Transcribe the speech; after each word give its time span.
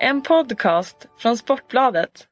En 0.00 0.22
podcast 0.22 1.06
från 1.18 1.36
Sportbladet. 1.36 2.26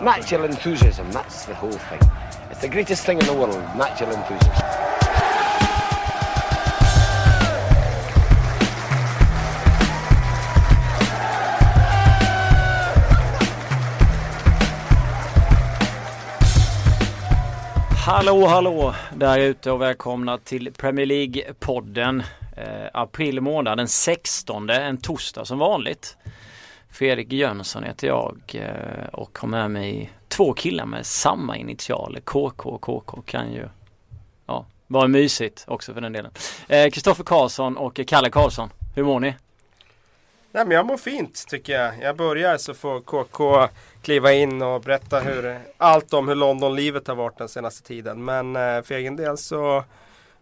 Natural 0.00 0.44
enthusiasm, 0.44 1.02
that's 1.02 1.46
the 1.46 1.52
whole 1.52 1.72
thing. 1.72 2.10
It's 2.50 2.60
the 2.60 2.68
greatest 2.68 3.06
thing 3.06 3.18
in 3.18 3.24
the 3.24 3.32
world, 3.32 3.62
natural 3.78 4.14
enthusiasm. 4.14 4.64
Hallå 18.06 18.46
hallå 18.46 18.94
där 19.16 19.38
ute 19.38 19.70
och 19.70 19.82
välkomna 19.82 20.38
till 20.38 20.72
Premier 20.72 21.06
League-podden. 21.06 22.22
Eh, 22.58 22.88
april 22.92 23.40
månad, 23.40 23.78
den 23.78 23.88
16, 23.88 24.70
en 24.70 24.96
torsdag 24.96 25.44
som 25.44 25.58
vanligt. 25.58 26.16
Fredrik 26.90 27.32
Jönsson 27.32 27.82
heter 27.82 28.06
jag 28.06 28.38
eh, 28.54 29.08
och 29.12 29.38
har 29.38 29.48
med 29.48 29.70
mig 29.70 30.12
två 30.28 30.52
killar 30.52 30.86
med 30.86 31.06
samma 31.06 31.56
initialer. 31.56 32.20
KK 32.20 32.70
och 32.70 32.80
KK 32.80 33.22
kan 33.26 33.52
ju 33.52 33.68
ja, 34.46 34.66
vara 34.86 35.08
mysigt 35.08 35.64
också 35.66 35.94
för 35.94 36.00
den 36.00 36.12
delen. 36.12 36.32
Eh, 36.68 36.90
Karlsson 37.26 37.76
och 37.76 38.00
Kalle 38.06 38.30
Karlsson, 38.30 38.70
hur 38.94 39.04
mår 39.04 39.20
ni? 39.20 39.34
Nej, 40.52 40.64
men 40.66 40.76
jag 40.76 40.86
mår 40.86 40.96
fint 40.96 41.44
tycker 41.48 41.72
jag. 41.72 41.94
Jag 42.02 42.16
börjar 42.16 42.58
så 42.58 42.74
får 42.74 43.00
KK 43.00 43.68
kliva 44.02 44.32
in 44.32 44.62
och 44.62 44.80
berätta 44.80 45.20
hur, 45.20 45.58
allt 45.76 46.12
om 46.12 46.28
hur 46.28 46.34
Londonlivet 46.34 47.06
har 47.06 47.14
varit 47.14 47.38
den 47.38 47.48
senaste 47.48 47.88
tiden. 47.88 48.24
Men 48.24 48.56
eh, 48.56 48.82
för 48.82 48.94
egen 48.94 49.16
del 49.16 49.38
så 49.38 49.84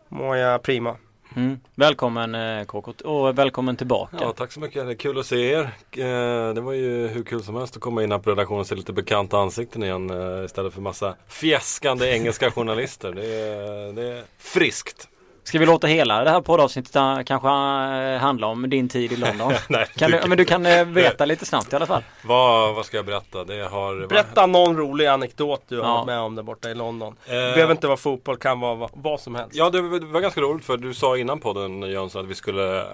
mår 0.09 0.37
jag 0.37 0.62
prima. 0.62 0.97
Mm. 1.37 1.61
Välkommen 1.75 2.35
eh, 2.35 2.65
KK 2.65 2.93
och 3.05 3.39
välkommen 3.39 3.77
tillbaka. 3.77 4.17
Ja, 4.21 4.33
tack 4.33 4.53
så 4.53 4.61
mycket. 4.61 4.87
Det 4.87 4.93
är 4.93 4.97
kul 4.97 5.19
att 5.19 5.27
se 5.27 5.37
er. 5.37 5.61
Eh, 5.91 6.55
det 6.55 6.61
var 6.61 6.73
ju 6.73 7.06
hur 7.06 7.23
kul 7.23 7.43
som 7.43 7.55
helst 7.55 7.77
att 7.77 7.83
komma 7.83 8.03
in 8.03 8.12
här 8.12 8.19
på 8.19 8.31
redaktionen 8.31 8.61
och 8.61 8.67
se 8.67 8.75
lite 8.75 8.93
bekanta 8.93 9.39
ansikten 9.39 9.83
igen 9.83 10.11
eh, 10.11 10.45
istället 10.45 10.75
för 10.75 10.81
massa 10.81 11.17
fjäskande 11.28 12.06
engelska 12.06 12.51
journalister. 12.51 13.12
Det 13.12 13.27
är, 13.27 13.93
det 13.93 14.19
är 14.19 14.25
friskt. 14.39 15.09
Ska 15.47 15.58
vi 15.58 15.66
låta 15.66 15.86
hela 15.86 16.25
det 16.25 16.30
här 16.30 16.41
poddavsnittet 16.41 16.92
kanske 17.27 17.48
äh, 17.48 18.19
handla 18.20 18.47
om 18.47 18.70
din 18.70 18.89
tid 18.89 19.12
i 19.12 19.16
London? 19.16 19.53
Nej, 19.69 19.86
kan 19.97 20.11
du, 20.11 20.20
men 20.28 20.38
du 20.38 20.44
kan 20.44 20.66
äh, 20.66 20.84
berätta 20.84 21.25
lite 21.25 21.47
snabbt 21.47 21.72
i 21.72 21.77
alla 21.77 21.86
fall. 21.86 22.03
Vad, 22.25 22.75
vad 22.75 22.86
ska 22.86 22.97
jag 22.97 23.06
berätta? 23.06 23.44
Det 23.44 23.69
har... 23.69 24.06
Berätta 24.06 24.47
någon 24.47 24.77
rolig 24.77 25.06
anekdot 25.06 25.62
du 25.69 25.78
har 25.80 25.84
Ja. 25.84 25.94
varit 25.94 26.06
med 26.06 26.20
om 26.20 26.34
där 26.34 26.42
borta 26.42 26.70
i 26.70 26.75
London. 26.75 27.16
Eh, 27.27 27.33
Det 27.33 27.53
behöver 27.55 27.72
inte 27.72 27.86
vara 27.86 27.97
fotboll, 27.97 28.36
kan 28.36 28.61
vara 28.61 28.75
vad, 28.75 28.91
vad 28.94 29.20
som 29.20 29.34
helst. 29.34 29.55
Ja, 29.56 29.70
det 29.70 29.80
var, 29.83 29.98
det 29.98 30.06
var 30.06 30.20
ganska 30.20 30.41
roligt 30.41 30.64
för 30.64 30.77
du 30.77 30.94
sa 30.94 31.16
innan 31.16 31.41
podden 31.41 31.83
Jönsson 31.83 32.22
att 32.25 32.31
vi 32.31 32.34
skulle 32.34 32.84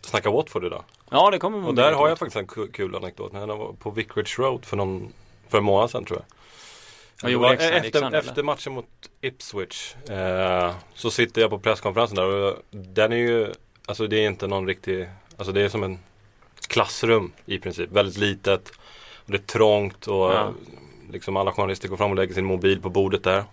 snacka 0.00 0.30
Watford 0.30 0.64
idag. 0.64 0.82
Ja 1.10 1.30
det 1.30 1.38
kommer 1.38 1.68
Och 1.68 1.74
där 1.74 1.92
har 1.92 2.08
jag 2.08 2.18
faktiskt 2.18 2.36
en 2.36 2.46
ku- 2.46 2.72
kul 2.72 2.96
anekdot. 2.96 3.32
När 3.32 3.40
jag 3.40 3.56
var 3.56 3.72
på 3.72 3.90
Vicarage 3.90 4.38
Road 4.38 4.64
för, 4.64 4.76
någon, 4.76 5.12
för 5.48 5.58
en 5.58 5.64
månad 5.64 5.90
sedan 5.90 6.04
tror 6.04 6.18
jag. 6.18 6.35
Alexander? 7.22 7.54
efter, 7.54 7.76
Alexander, 7.80 8.18
efter 8.18 8.42
matchen 8.42 8.72
mot 8.72 8.86
Ipswich 9.20 9.94
eh, 10.10 10.74
Så 10.94 11.10
sitter 11.10 11.40
jag 11.40 11.50
på 11.50 11.58
presskonferensen 11.58 12.16
där 12.16 12.24
och 12.26 12.56
den 12.70 13.12
är 13.12 13.16
ju 13.16 13.52
Alltså 13.86 14.06
det 14.06 14.16
är 14.16 14.26
inte 14.26 14.46
någon 14.46 14.66
riktig 14.66 15.08
Alltså 15.36 15.52
det 15.52 15.60
är 15.60 15.68
som 15.68 15.82
en 15.82 15.98
klassrum 16.68 17.32
i 17.46 17.58
princip. 17.58 17.90
Väldigt 17.90 18.16
litet. 18.18 18.68
Och 19.26 19.32
det 19.32 19.36
är 19.36 19.42
trångt 19.42 20.06
och 20.06 20.32
Ja. 20.32 20.52
liksom 21.12 21.36
alla 21.36 21.52
journalister 21.52 21.88
går 21.88 21.96
fram 21.96 22.10
och 22.10 22.16
lägger 22.16 22.34
sin 22.34 22.44
mobil 22.44 22.80
på 22.82 22.90
bordet 22.90 23.24
där. 23.24 23.44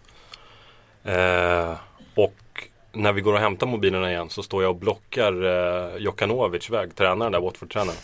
Eh, 1.03 1.75
och 2.15 2.67
när 2.91 3.13
vi 3.13 3.21
går 3.21 3.33
och 3.33 3.39
hämtar 3.39 3.67
mobilerna 3.67 4.11
igen 4.11 4.29
så 4.29 4.43
står 4.43 4.63
jag 4.63 4.69
och 4.69 4.75
blockar 4.75 5.43
eh, 5.43 5.97
Jokanovic 5.97 6.69
väg, 6.69 6.95
tränaren 6.95 7.31
där, 7.31 7.39
Watford-tränaren. 7.39 7.97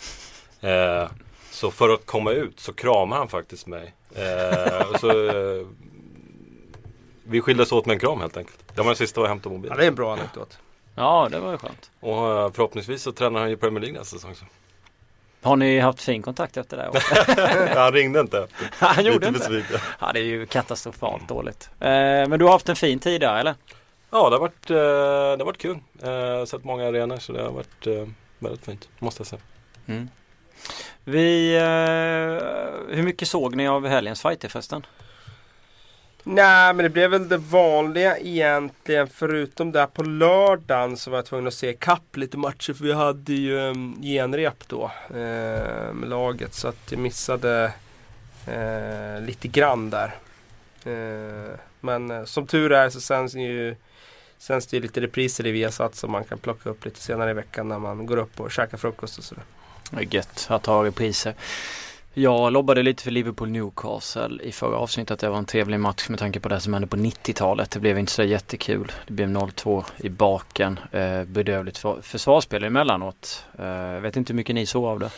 Eh, 0.60 1.08
så 1.60 1.70
för 1.70 1.88
att 1.88 2.06
komma 2.06 2.30
ut 2.32 2.60
så 2.60 2.72
kramar 2.72 3.16
han 3.16 3.28
faktiskt 3.28 3.66
mig. 3.66 3.94
Eh, 4.14 4.90
och 4.90 5.00
så, 5.00 5.10
eh, 5.28 5.66
vi 7.24 7.40
skildes 7.40 7.72
åt 7.72 7.86
med 7.86 7.94
en 7.94 8.00
kram 8.00 8.20
helt 8.20 8.36
enkelt. 8.36 8.58
Det 8.74 8.80
var 8.80 8.86
den 8.86 8.96
sista 8.96 9.20
jag 9.20 9.28
hämtade 9.28 9.54
Ja, 9.54 9.58
mobilen. 9.58 9.76
det 9.78 9.84
är 9.84 9.88
en 9.88 9.94
bra 9.94 10.12
anekdot. 10.12 10.58
Ja 10.94 11.28
det 11.30 11.40
var 11.40 11.50
ju 11.52 11.58
skönt. 11.58 11.90
Och 12.00 12.28
eh, 12.30 12.52
förhoppningsvis 12.52 13.02
så 13.02 13.12
tränar 13.12 13.40
han 13.40 13.50
ju 13.50 13.56
Premier 13.56 13.80
League 13.80 13.98
nästa 13.98 14.16
säsong. 14.16 14.34
Så. 14.34 14.44
Har 15.42 15.56
ni 15.56 15.78
haft 15.78 16.02
fin 16.02 16.22
kontakt 16.22 16.56
efter 16.56 16.76
det? 16.76 16.88
också? 16.88 17.14
han 17.80 17.92
ringde 17.92 18.20
inte 18.20 18.38
efter. 18.38 18.70
Han 18.86 19.04
gjorde 19.04 19.18
Lite 19.18 19.26
inte? 19.28 19.38
besviken. 19.38 19.80
Ja 20.00 20.10
det 20.12 20.20
är 20.20 20.24
ju 20.24 20.46
katastrofalt 20.46 21.28
dåligt. 21.28 21.70
Eh, 21.80 21.88
men 22.28 22.38
du 22.38 22.44
har 22.44 22.52
haft 22.52 22.68
en 22.68 22.76
fin 22.76 22.98
tid 22.98 23.20
där 23.20 23.36
eller? 23.40 23.54
Ja, 24.10 24.30
det 24.30 24.36
har 24.36 24.40
varit, 24.40 24.70
eh, 24.70 24.76
det 25.36 25.38
har 25.38 25.44
varit 25.44 25.58
kul. 25.58 25.78
Eh, 26.02 26.44
sett 26.44 26.64
många 26.64 26.88
arenor 26.88 27.16
så 27.16 27.32
det 27.32 27.42
har 27.42 27.50
varit 27.50 27.86
eh, 27.86 28.06
väldigt 28.38 28.64
fint, 28.64 28.88
måste 28.98 29.20
jag 29.20 29.26
säga. 29.26 29.42
Mm. 29.86 30.08
Vi, 31.04 31.56
eh, 31.56 32.96
hur 32.96 33.02
mycket 33.02 33.28
såg 33.28 33.56
ni 33.56 33.68
av 33.68 33.86
helgens 33.86 34.22
fighter 34.22 34.48
förresten? 34.48 34.86
Nej 36.22 36.74
men 36.74 36.82
det 36.82 36.90
blev 36.90 37.10
väl 37.10 37.28
det 37.28 37.36
vanliga 37.36 38.18
egentligen 38.18 39.08
förutom 39.08 39.72
där 39.72 39.86
på 39.86 40.02
lördagen 40.02 40.96
så 40.96 41.10
var 41.10 41.18
jag 41.18 41.26
tvungen 41.26 41.46
att 41.46 41.54
se 41.54 41.72
kapp 41.72 42.16
lite 42.16 42.38
matcher 42.38 42.72
för 42.72 42.84
vi 42.84 42.92
hade 42.92 43.32
ju 43.32 43.58
um, 43.58 44.02
genrep 44.02 44.68
då 44.68 44.90
eh, 45.08 45.92
med 45.92 46.08
laget 46.08 46.54
så 46.54 46.68
att 46.68 46.90
jag 46.90 47.00
missade 47.00 47.72
eh, 48.46 49.22
lite 49.26 49.48
grann 49.48 49.90
där. 49.90 50.14
Eh, 50.84 51.54
men 51.80 52.10
eh, 52.10 52.24
som 52.24 52.46
tur 52.46 52.72
är 52.72 52.90
så 52.90 53.00
sänds 53.00 53.34
ju 53.34 53.76
Sänds 54.38 54.66
det 54.66 54.76
ju 54.76 54.82
lite 54.82 55.00
repriser 55.00 55.46
i 55.46 55.50
Viasat 55.50 55.94
som 55.94 56.10
man 56.10 56.24
kan 56.24 56.38
plocka 56.38 56.70
upp 56.70 56.84
lite 56.84 57.00
senare 57.00 57.30
i 57.30 57.34
veckan 57.34 57.68
när 57.68 57.78
man 57.78 58.06
går 58.06 58.16
upp 58.16 58.40
och 58.40 58.50
käkar 58.50 58.78
frukost 58.78 59.18
och 59.18 59.24
sådär. 59.24 59.44
Gött 59.98 60.46
att 60.50 60.66
ha 60.66 60.84
repriser. 60.84 61.34
Jag 62.14 62.52
lobbade 62.52 62.82
lite 62.82 63.02
för 63.02 63.10
Liverpool 63.10 63.50
Newcastle 63.50 64.42
i 64.42 64.52
förra 64.52 64.76
avsnittet. 64.76 65.18
Det 65.18 65.28
var 65.28 65.38
en 65.38 65.44
trevlig 65.44 65.80
match 65.80 66.08
med 66.08 66.18
tanke 66.18 66.40
på 66.40 66.48
det 66.48 66.60
som 66.60 66.72
hände 66.72 66.88
på 66.88 66.96
90-talet. 66.96 67.70
Det 67.70 67.80
blev 67.80 67.98
inte 67.98 68.12
så 68.12 68.22
jättekul. 68.22 68.92
Det 69.06 69.12
blev 69.12 69.28
0-2 69.28 69.84
i 69.96 70.08
baken. 70.08 70.80
Eh, 70.92 71.24
bedövligt 71.24 71.78
för, 71.78 72.00
försvarsspel 72.02 72.64
emellanåt. 72.64 73.44
Eh, 73.58 73.66
jag 73.66 74.00
vet 74.00 74.16
inte 74.16 74.32
hur 74.32 74.36
mycket 74.36 74.54
ni 74.54 74.66
såg 74.66 74.84
av 74.84 75.00
det. 75.00 75.10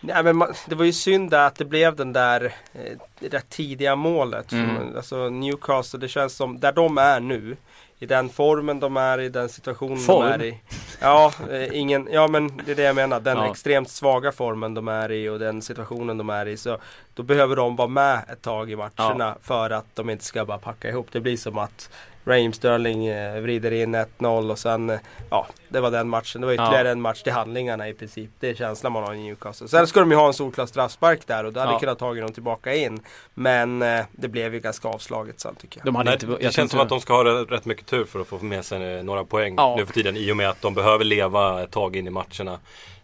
Nej 0.00 0.22
men 0.24 0.36
man, 0.36 0.54
det 0.68 0.74
var 0.74 0.84
ju 0.84 0.92
synd 0.92 1.30
där 1.30 1.46
att 1.46 1.54
det 1.54 1.64
blev 1.64 1.96
den 1.96 2.12
där 2.12 2.44
eh, 2.72 2.98
det 3.20 3.28
där 3.28 3.42
tidiga 3.48 3.96
målet. 3.96 4.52
Mm. 4.52 4.96
Alltså 4.96 5.28
Newcastle, 5.30 6.00
det 6.00 6.08
känns 6.08 6.36
som, 6.36 6.60
där 6.60 6.72
de 6.72 6.98
är 6.98 7.20
nu. 7.20 7.56
I 7.98 8.06
den 8.06 8.28
formen 8.28 8.80
de 8.80 8.96
är 8.96 9.20
i, 9.20 9.28
den 9.28 9.48
situationen 9.48 9.98
Form? 9.98 10.26
de 10.26 10.32
är 10.32 10.42
i. 10.42 10.60
Ja, 11.00 11.32
eh, 11.50 11.76
ingen, 11.78 12.08
ja 12.12 12.28
men 12.28 12.56
det 12.66 12.70
är 12.72 12.76
det 12.76 12.82
jag 12.82 12.96
menar. 12.96 13.20
Den 13.20 13.36
Ja. 13.36 13.50
extremt 13.50 13.90
svaga 13.90 14.32
formen 14.32 14.74
de 14.74 14.88
är 14.88 15.12
i 15.12 15.28
och 15.28 15.38
den 15.38 15.62
situationen 15.62 16.18
de 16.18 16.30
är 16.30 16.46
i. 16.46 16.56
Så 16.56 16.78
då 17.14 17.22
behöver 17.22 17.56
de 17.56 17.76
vara 17.76 17.88
med 17.88 18.18
ett 18.32 18.42
tag 18.42 18.70
i 18.70 18.76
matcherna 18.76 19.36
för 19.42 19.70
att 19.70 19.86
de 19.94 20.10
inte 20.10 20.24
ska 20.24 20.44
bara 20.44 20.58
packa 20.58 20.88
ihop. 20.88 21.06
Det 21.12 21.20
blir 21.20 21.36
som 21.36 21.58
att 21.58 21.90
Raheem 22.26 22.52
Sterling 22.52 23.06
eh, 23.06 23.40
vrider 23.40 23.70
in 23.72 23.94
1-0 23.94 24.50
och 24.50 24.58
sen, 24.58 24.90
eh, 24.90 24.98
ja, 25.30 25.46
det 25.68 25.80
var 25.80 25.90
den 25.90 26.08
matchen. 26.08 26.40
Det 26.40 26.46
var 26.46 26.54
ytterligare 26.54 26.88
Ja. 26.88 26.92
en 26.92 27.00
match 27.00 27.22
till 27.22 27.32
handlingarna 27.32 27.88
i 27.88 27.94
princip. 27.94 28.30
Det 28.40 28.48
är 28.50 28.54
känslan 28.54 28.92
man 28.92 29.02
har 29.02 29.14
i 29.14 29.18
Newcastle. 29.22 29.68
Sen 29.68 29.86
ska 29.86 30.00
de 30.00 30.10
ju 30.10 30.16
ha 30.16 30.26
en 30.26 30.34
solklar 30.34 30.66
straffspark 30.66 31.26
där 31.26 31.44
och 31.44 31.52
då 31.52 31.60
hade 31.60 31.72
Ja. 31.72 31.78
kunnat 31.78 31.98
tagit 31.98 32.22
dem 32.24 32.32
tillbaka 32.32 32.74
in. 32.74 33.00
Men 33.34 33.82
eh, 33.82 34.04
det 34.12 34.28
blev 34.28 34.54
ju 34.54 34.60
ganska 34.60 34.88
avslaget 34.88 35.40
sen 35.40 35.54
tycker 35.54 35.78
jag. 35.78 35.84
De 35.86 35.94
hade 35.94 36.04
Nej, 36.10 36.14
inte, 36.14 36.26
det 36.26 36.32
jag 36.32 36.40
känns 36.42 36.54
tänkte- 36.56 36.70
som 36.72 36.80
att 36.80 36.88
de 36.88 37.00
ska 37.00 37.14
ha 37.14 37.24
rätt, 37.24 37.50
rätt 37.52 37.64
mycket 37.64 37.86
tur 37.86 38.04
för 38.04 38.20
att 38.20 38.26
få 38.26 38.38
med 38.38 38.64
sig 38.64 39.02
några 39.02 39.24
poäng 39.24 39.54
Ja. 39.56 39.74
nu 39.78 39.86
för 39.86 39.92
tiden 39.92 40.16
i 40.16 40.32
och 40.32 40.36
med 40.36 40.48
att 40.50 40.62
de 40.62 40.74
behöver 40.74 41.04
leva 41.04 41.62
ett 41.62 41.70
tag 41.70 41.96
in 41.96 42.06
i 42.06 42.10
matcherna. 42.10 42.58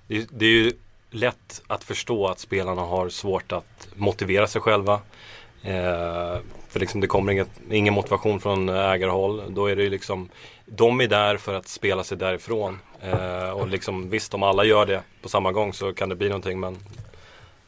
Det, 0.07 0.17
är- 0.17 0.27
det 0.31 0.45
är 0.45 0.51
ju 0.51 0.73
lätt 1.11 1.63
att 1.67 1.85
förstå 1.85 2.27
att 2.29 2.39
spelarna 2.39 2.83
har 2.83 3.09
svårt 3.09 3.53
att 3.53 3.89
motivera 3.95 4.47
sig 4.47 4.61
själva. 4.63 5.01
Eh, 5.63 6.39
för 6.69 6.81
liksom 6.81 7.01
det 7.01 7.07
kommer 7.07 7.33
inget, 7.33 7.51
ingen 7.71 7.95
motivation 7.95 8.41
från 8.41 8.69
ägarhåll. 8.69 9.43
Då 9.49 9.67
är 9.67 9.77
det 9.77 9.83
ju 9.83 9.91
liksom 9.91 10.29
De 10.67 11.01
är 11.01 11.07
där 11.07 11.37
för 11.37 11.55
att 11.55 11.69
spela 11.69 12.05
sig 12.05 12.19
därifrån. 12.19 12.79
Eh, 13.03 13.51
och 13.51 13.69
liksom 13.69 14.11
visst 14.11 14.35
om 14.35 14.43
alla 14.43 14.65
gör 14.65 14.87
det 14.87 15.03
på 15.23 15.29
samma 15.29 15.53
gång 15.53 15.73
så 15.73 15.93
kan 15.93 16.09
det 16.09 16.17
bli 16.17 16.29
någonting 16.29 16.61
men 16.61 16.77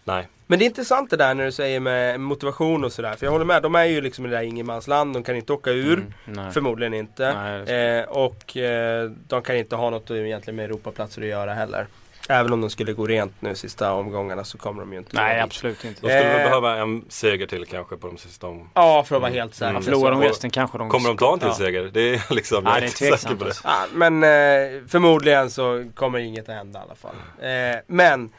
Nej. 0.05 0.29
Men 0.47 0.59
det 0.59 0.65
är 0.65 0.67
intressant 0.67 1.11
det 1.11 1.17
där 1.17 1.35
när 1.35 1.45
du 1.45 1.53
säger 1.53 1.81
med 1.81 2.21
motivation 2.21 2.85
och 2.85 2.93
sådär. 2.93 3.15
För 3.15 3.27
jag 3.27 3.33
håller 3.33 3.45
med, 3.45 3.63
de 3.63 3.75
är 3.75 3.85
ju 3.85 4.01
liksom 4.01 4.27
i 4.27 4.29
det 4.29 4.37
där 4.37 4.43
ingenmansland. 4.43 5.15
De 5.15 5.23
kan 5.23 5.37
inte 5.37 5.53
åka 5.53 5.71
ur. 5.71 6.07
Mm. 6.27 6.53
Förmodligen 6.53 6.95
inte. 6.95 7.35
Nej, 7.35 7.99
eh, 7.99 8.05
och 8.09 8.57
eh, 8.57 9.11
de 9.29 9.43
kan 9.43 9.57
inte 9.57 9.77
ha 9.77 9.91
något 9.91 10.11
egentligen 10.11 10.57
med 10.57 10.65
Europaplatser 10.65 11.23
att 11.23 11.29
göra 11.29 11.55
heller. 11.55 11.87
Även 12.29 12.53
om 12.53 12.61
de 12.61 12.71
skulle 12.71 12.93
gå 12.93 13.07
rent 13.07 13.33
nu 13.43 13.55
sista 13.55 13.93
omgångarna 13.93 14.45
så 14.45 14.59
kommer 14.59 14.81
de 14.83 14.93
ju 14.93 14.99
inte 14.99 15.11
Nej 15.17 15.35
dit. 15.37 15.45
absolut 15.45 15.85
inte. 15.85 16.01
De 16.01 16.07
skulle 16.07 16.39
Eh. 16.43 16.45
behöva 16.49 16.77
en 16.77 17.05
seger 17.09 17.47
till 17.47 17.67
kanske 17.67 17.97
på 17.97 18.07
de 18.07 18.19
sista 18.19 18.47
om... 18.47 18.69
Ja, 18.75 19.05
för 19.05 19.17
att 19.17 19.23
vara 19.23 19.33
helt 19.33 19.55
säker. 19.55 19.71
Mm. 19.71 19.83
Förlorar 19.83 20.11
de 20.11 20.21
resten 20.23 20.51
kanske 20.51 20.79
de 20.79 20.89
Kommer 20.91 21.09
de 21.09 21.17
ta 21.17 21.33
en 21.33 21.39
till 21.39 21.49
Ja. 21.49 21.55
seger? 21.55 21.91
Det 21.93 22.01
är 22.15 22.23
liksom, 22.35 22.65
Nej, 22.65 22.73
jag 22.73 22.81
det 22.83 22.87
är 22.87 23.07
inte 23.07 23.19
säker 23.19 23.37
på 23.37 23.45
det. 23.45 23.55
Ja, 23.65 23.87
men 23.95 24.23
eh, 24.23 24.89
förmodligen 24.89 25.51
så 25.51 25.91
kommer 25.95 26.19
inget 26.19 26.49
att 26.49 26.55
hända 26.55 26.79
i 26.79 26.83
alla 26.83 26.95
fall. 26.95 27.15
Eh, 27.41 27.81
men 27.87 28.31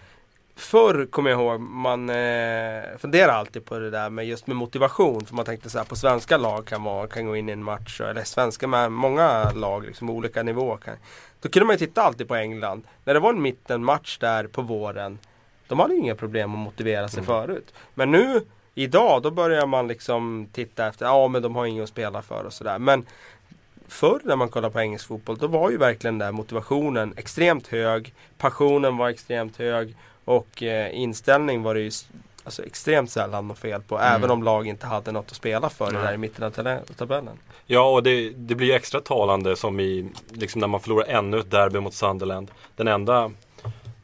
Förr 0.55 1.05
kommer 1.05 1.29
jag 1.29 1.39
ihåg, 1.39 1.59
man 1.59 2.09
eh, 2.09 2.83
funderar 2.99 3.33
alltid 3.33 3.65
på 3.65 3.79
det 3.79 3.89
där 3.89 4.09
med 4.09 4.25
just 4.27 4.47
med 4.47 4.55
motivation. 4.55 5.25
För 5.25 5.35
man 5.35 5.45
tänkte 5.45 5.69
så 5.69 5.77
här 5.77 5.85
på 5.85 5.95
svenska 5.95 6.37
lag 6.37 6.65
kan, 6.65 6.83
vara, 6.83 7.07
kan 7.07 7.25
gå 7.25 7.35
in 7.35 7.49
i 7.49 7.51
en 7.51 7.63
match, 7.63 8.01
eller 8.01 8.23
svenska 8.23 8.67
med 8.67 8.91
många 8.91 9.51
lag, 9.51 9.85
liksom 9.85 10.09
olika 10.09 10.43
nivåer. 10.43 10.77
Kan, 10.77 10.93
Då 11.43 11.49
kunde 11.49 11.65
man 11.65 11.73
ju 11.73 11.77
titta 11.87 12.01
alltid 12.01 12.27
på 12.27 12.35
England. 12.35 12.83
När 13.05 13.13
det 13.13 13.19
var 13.19 13.29
en 13.33 13.41
mittenmatch 13.41 14.17
där 14.17 14.47
på 14.47 14.61
våren. 14.61 15.19
De 15.67 15.79
hade 15.79 15.93
ju 15.93 15.99
inga 15.99 16.15
problem 16.15 16.53
att 16.53 16.59
motivera 16.59 17.07
sig 17.07 17.17
Mm. 17.23 17.25
förut. 17.25 17.73
Men 17.93 18.11
nu 18.11 18.41
idag 18.75 19.21
då 19.21 19.31
börjar 19.31 19.67
man 19.67 19.87
liksom 19.87 20.47
titta 20.51 20.87
efter, 20.87 21.05
ja 21.05 21.27
men 21.27 21.41
de 21.41 21.55
har 21.55 21.65
inget 21.65 21.83
att 21.83 21.89
spela 21.89 22.21
för 22.21 22.43
och 22.43 22.53
sådär. 22.53 22.79
Men 22.79 23.05
förr 23.87 24.21
när 24.23 24.35
man 24.35 24.49
kollade 24.49 24.73
på 24.73 24.79
engelsk 24.79 25.07
fotboll 25.07 25.37
då 25.37 25.47
var 25.47 25.69
ju 25.71 25.77
verkligen 25.77 26.17
den 26.17 26.27
där 26.27 26.31
motivationen 26.31 27.13
extremt 27.17 27.67
hög. 27.67 28.13
Passionen 28.37 28.97
var 28.97 29.09
extremt 29.09 29.57
hög. 29.57 29.95
Och 30.25 30.63
eh, 30.63 30.99
inställning 30.99 31.63
var 31.63 31.73
det 31.73 31.81
ju 31.81 31.91
alltså, 32.43 32.65
extremt 32.65 33.11
sällan 33.11 33.47
något 33.47 33.59
fel 33.59 33.81
på. 33.81 33.97
Mm. 33.97 34.15
Även 34.15 34.31
om 34.31 34.43
lag 34.43 34.67
inte 34.67 34.87
hade 34.87 35.11
något 35.11 35.31
att 35.31 35.37
spela 35.37 35.69
för 35.69 35.91
Nej. 35.91 36.01
där 36.01 36.13
i 36.13 36.17
mitten 36.17 36.43
av 36.43 36.51
tabellen-. 36.97 37.37
Ja, 37.65 37.91
och 37.91 38.03
det, 38.03 38.29
det 38.29 38.55
blir 38.55 38.67
ju 38.67 38.73
extra 38.73 39.01
talande 39.01 39.55
som 39.55 39.79
i, 39.79 40.09
liksom 40.29 40.61
när 40.61 40.67
man 40.67 40.79
förlorar 40.79 41.05
ännu 41.05 41.39
ett 41.39 41.51
derby 41.51 41.79
mot 41.79 41.93
Sunderland. 41.93 42.51
Den 42.75 42.87
enda, 42.87 43.31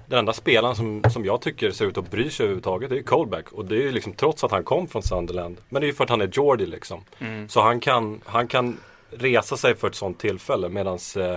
den 0.05 0.19
enda 0.19 0.33
spelaren 0.33 0.75
som, 0.75 1.03
som 1.09 1.25
jag 1.25 1.41
tycker 1.41 1.71
ser 1.71 1.85
ut 1.85 1.97
att 1.97 2.11
bry 2.11 2.29
sig 2.29 2.43
överhuvudtaget 2.43 2.89
det 2.89 2.95
är 2.95 2.97
ju 2.97 3.03
Colback. 3.03 3.51
Och 3.51 3.65
det 3.65 3.75
är 3.75 3.81
ju 3.81 3.91
liksom 3.91 4.13
trots 4.13 4.43
att 4.43 4.51
han 4.51 4.63
kom 4.63 4.87
från 4.87 5.03
Sunderland. 5.03 5.57
Men 5.69 5.81
det 5.81 5.85
är 5.85 5.89
ju 5.89 5.93
för 5.93 6.03
att 6.03 6.09
han 6.09 6.21
är 6.21 6.29
Geordie 6.33 6.65
liksom. 6.65 7.03
Mm. 7.19 7.49
Så 7.49 7.61
han 7.61 7.79
kan, 7.79 8.21
han 8.25 8.47
kan 8.47 8.77
resa 9.11 9.57
sig 9.57 9.75
för 9.75 9.87
ett 9.87 9.95
sånt 9.95 10.19
tillfälle 10.19 10.69
medan 10.69 10.99
eh, 11.17 11.35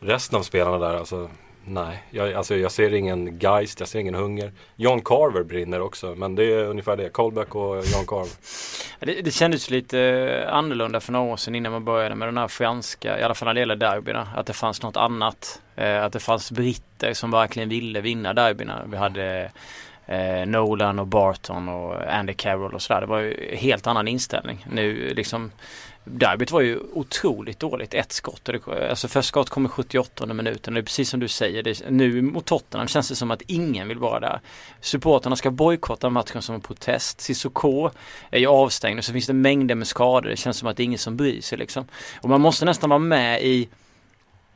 resten 0.00 0.38
av 0.38 0.42
spelarna 0.42 0.78
där, 0.78 0.94
alltså 0.94 1.30
nej. 1.64 2.02
Jag, 2.10 2.32
alltså, 2.32 2.56
jag 2.56 2.72
ser 2.72 2.94
ingen 2.94 3.38
geist, 3.38 3.80
jag 3.80 3.88
ser 3.88 3.98
ingen 3.98 4.14
hunger. 4.14 4.52
John 4.76 5.00
Carver 5.00 5.42
brinner 5.42 5.80
också, 5.80 6.14
men 6.14 6.34
det 6.34 6.44
är 6.44 6.64
ungefär 6.64 6.96
det. 6.96 7.08
Colback 7.08 7.54
och 7.54 7.76
John 7.76 8.06
Carver. 8.06 8.32
Det, 9.04 9.22
det 9.22 9.30
kändes 9.30 9.70
lite 9.70 9.98
eh, 10.00 10.54
annorlunda 10.54 11.00
för 11.00 11.12
några 11.12 11.32
år 11.32 11.36
sedan 11.36 11.54
innan 11.54 11.72
man 11.72 11.84
började 11.84 12.14
med 12.14 12.28
den 12.28 12.38
här 12.38 12.48
franska, 12.48 13.20
i 13.20 13.22
alla 13.22 13.34
fall 13.34 13.46
när 13.46 13.54
det 13.54 13.60
gäller 13.60 13.76
derbyna. 13.76 14.28
Att 14.36 14.46
det 14.46 14.52
fanns 14.52 14.82
något 14.82 14.96
annat. 14.96 15.62
Eh, 15.76 16.04
att 16.04 16.12
det 16.12 16.20
fanns 16.20 16.52
britter 16.52 17.12
som 17.12 17.30
verkligen 17.30 17.68
ville 17.68 18.00
vinna 18.00 18.32
derbyna. 18.32 18.82
Vi 18.86 18.96
hade 18.96 19.50
eh, 20.06 20.46
Nolan 20.46 20.98
och 20.98 21.06
Barton 21.06 21.68
och 21.68 22.12
Andy 22.12 22.32
Carroll 22.32 22.74
och 22.74 22.82
sådär. 22.82 23.00
Det 23.00 23.06
var 23.06 23.18
ju 23.18 23.56
helt 23.56 23.86
annan 23.86 24.08
inställning. 24.08 24.66
Nu 24.70 25.14
liksom 25.14 25.50
Derbyt 26.04 26.50
var 26.50 26.60
ju 26.60 26.80
otroligt 26.92 27.58
dåligt. 27.58 27.94
Ett 27.94 28.12
skott. 28.12 28.48
Och 28.48 28.54
det, 28.54 28.90
alltså 28.90 29.08
första 29.08 29.22
skott 29.22 29.50
kommer 29.50 29.68
78 29.68 30.26
minuten. 30.26 30.74
Det 30.74 30.80
är 30.80 30.82
precis 30.82 31.10
som 31.10 31.20
du 31.20 31.28
säger. 31.28 31.62
Det, 31.62 31.90
nu 31.90 32.22
mot 32.22 32.44
Tottenham 32.44 32.88
känns 32.88 33.08
det 33.08 33.14
som 33.14 33.30
att 33.30 33.42
ingen 33.46 33.88
vill 33.88 33.98
vara 33.98 34.20
där. 34.20 34.40
Supporterna 34.80 35.36
ska 35.36 35.50
bojkotta 35.50 36.10
matchen 36.10 36.42
som 36.42 36.54
en 36.54 36.60
protest. 36.60 37.20
Cissoko 37.20 37.90
är 38.30 38.38
ju 38.38 38.46
avstängd 38.46 38.98
och 38.98 39.04
så 39.04 39.12
finns 39.12 39.26
det 39.26 39.32
mängder 39.32 39.74
med 39.74 39.86
skador. 39.86 40.28
Det 40.30 40.36
känns 40.36 40.56
som 40.56 40.68
att 40.68 40.76
det 40.76 40.82
är 40.82 40.84
ingen 40.84 40.98
som 40.98 41.16
bryr 41.16 41.40
sig 41.40 41.58
liksom. 41.58 41.84
Och 42.20 42.28
man 42.28 42.40
måste 42.40 42.64
nästan 42.64 42.90
vara 42.90 42.98
med 42.98 43.42
i 43.42 43.68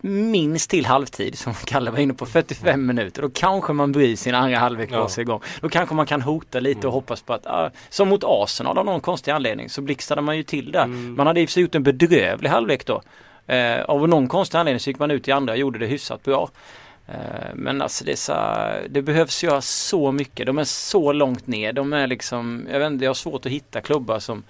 minst 0.01 0.71
till 0.71 0.87
halvtid 0.87 1.39
som 1.39 1.55
Kalle 1.55 1.91
var 1.91 1.99
inne 1.99 2.15
på 2.15 2.27
45 2.27 2.87
minuter. 2.87 3.23
Då 3.23 3.31
kanske 3.35 3.73
man 3.73 3.93
bryr 3.93 4.17
sin 4.17 4.35
andra 4.35 4.59
halvlek 4.59 4.89
Ja. 4.93 4.97
ja. 4.97 5.09
sig 5.09 5.23
igång. 5.23 5.41
Då 5.61 5.69
kanske 5.69 5.95
man 5.95 6.07
kan 6.07 6.23
hota 6.23 6.61
lite 6.61 6.79
och 6.79 6.85
Mm. 6.85 6.93
hoppas 6.95 7.23
på 7.23 7.33
att, 7.33 7.47
ah, 7.47 7.71
som 7.91 8.09
mot 8.09 8.25
Arsenal 8.25 8.79
av 8.79 8.85
någon 8.85 9.01
konstig 9.01 9.31
anledning 9.33 9.71
så 9.71 9.83
blixtrade 9.83 10.23
man 10.23 10.37
ju 10.37 10.43
till 10.43 10.73
där. 10.73 10.85
Mm. 10.85 11.15
Man 11.17 11.27
hade 11.27 11.41
i 11.41 11.45
och 11.45 11.49
för 11.49 11.53
sig 11.53 11.63
gjort 11.63 11.75
en 11.75 11.83
bedrövlig 11.83 12.49
halvlek 12.51 12.87
då. 12.87 13.03
Eh, 13.47 13.81
av 13.83 14.09
någon 14.09 14.29
konstig 14.29 14.59
anledning 14.59 14.81
så 14.81 14.91
gick 14.91 14.99
man 14.99 15.11
ut 15.11 15.29
i 15.29 15.33
andra 15.33 15.53
och 15.53 15.59
gjorde 15.59 15.79
det 15.79 15.87
hyfsat 15.87 16.23
bra. 16.23 16.49
Eh, 17.09 17.15
men 17.55 17.83
alltså 17.83 18.05
det, 18.05 18.17
så, 18.17 18.33
det 18.91 19.03
behövs 19.03 19.45
göra 19.45 19.61
så 19.61 20.13
mycket. 20.13 20.47
De 20.47 20.59
är 20.59 20.65
så 20.65 21.13
långt 21.13 21.47
ner. 21.47 21.73
De 21.73 21.93
är 21.93 22.07
liksom, 22.07 22.67
jag 22.73 22.79
vet 22.79 22.87
inte, 22.87 23.05
jag 23.05 23.11
har 23.11 23.15
svårt 23.15 23.47
att 23.47 23.53
hitta 23.53 23.81
klubbar 23.81 24.19
som 24.19 24.43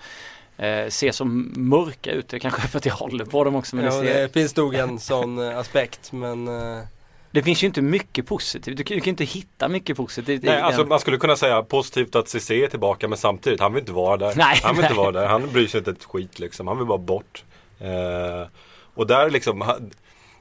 eh, 0.57 0.89
ser 0.89 1.13
så 1.13 1.25
mörka 1.25 2.13
ut. 2.13 2.29
Det 2.29 2.39
kanske 2.39 2.63
är 2.63 2.67
för 2.69 2.79
att 2.79 2.87
jag 2.87 2.95
håller 2.95 3.25
på 3.25 3.45
dem 3.45 3.57
också. 3.57 3.77
Men 3.77 3.85
Ja, 3.85 3.91
det, 3.91 4.07
ser, 4.07 4.23
det 4.23 4.29
finns 4.29 4.57
nog 4.57 4.75
en 4.75 4.99
sån 4.99 5.39
eh, 5.39 5.59
aspekt 5.59 6.13
men 6.13 6.49
eh, 6.49 6.85
det 7.31 7.43
finns 7.43 7.63
ju 7.63 7.67
inte 7.67 7.83
mycket 7.83 8.27
positivt. 8.27 8.77
Du 8.77 8.85
kan 8.85 8.97
ju 8.97 9.11
inte 9.11 9.25
hitta 9.25 9.69
mycket 9.69 9.97
positivt 9.97 10.45
i 10.45 10.47
Nej, 10.47 10.61
alltså 10.61 10.85
man 10.85 11.01
skulle 11.01 11.17
kunna 11.17 11.37
säga 11.37 11.63
positivt 11.63 12.17
att 12.17 12.29
CC 12.29 12.51
är 12.51 12.67
tillbaka 12.67 13.09
men 13.09 13.19
samtidigt, 13.19 13.61
han 13.61 13.73
vill 13.73 13.81
inte 13.81 13.93
vara 13.93 14.17
där. 14.17 14.33
Nej, 14.37 14.61
han 14.63 14.77
vill 14.77 14.85
inte 14.85 14.95
nej. 14.95 15.05
vara 15.05 15.13
där, 15.13 15.27
han 15.27 15.53
bryr 15.53 15.67
sig 15.67 15.79
inte 15.79 15.91
ett 15.91 16.05
skit 16.05 16.39
liksom. 16.39 16.67
Han 16.67 16.79
vill 16.79 16.87
bara 16.87 16.99
bort. 16.99 17.45
Eh, 17.79 18.49
och 18.95 19.07
där 19.07 19.31
liksom, 19.31 19.65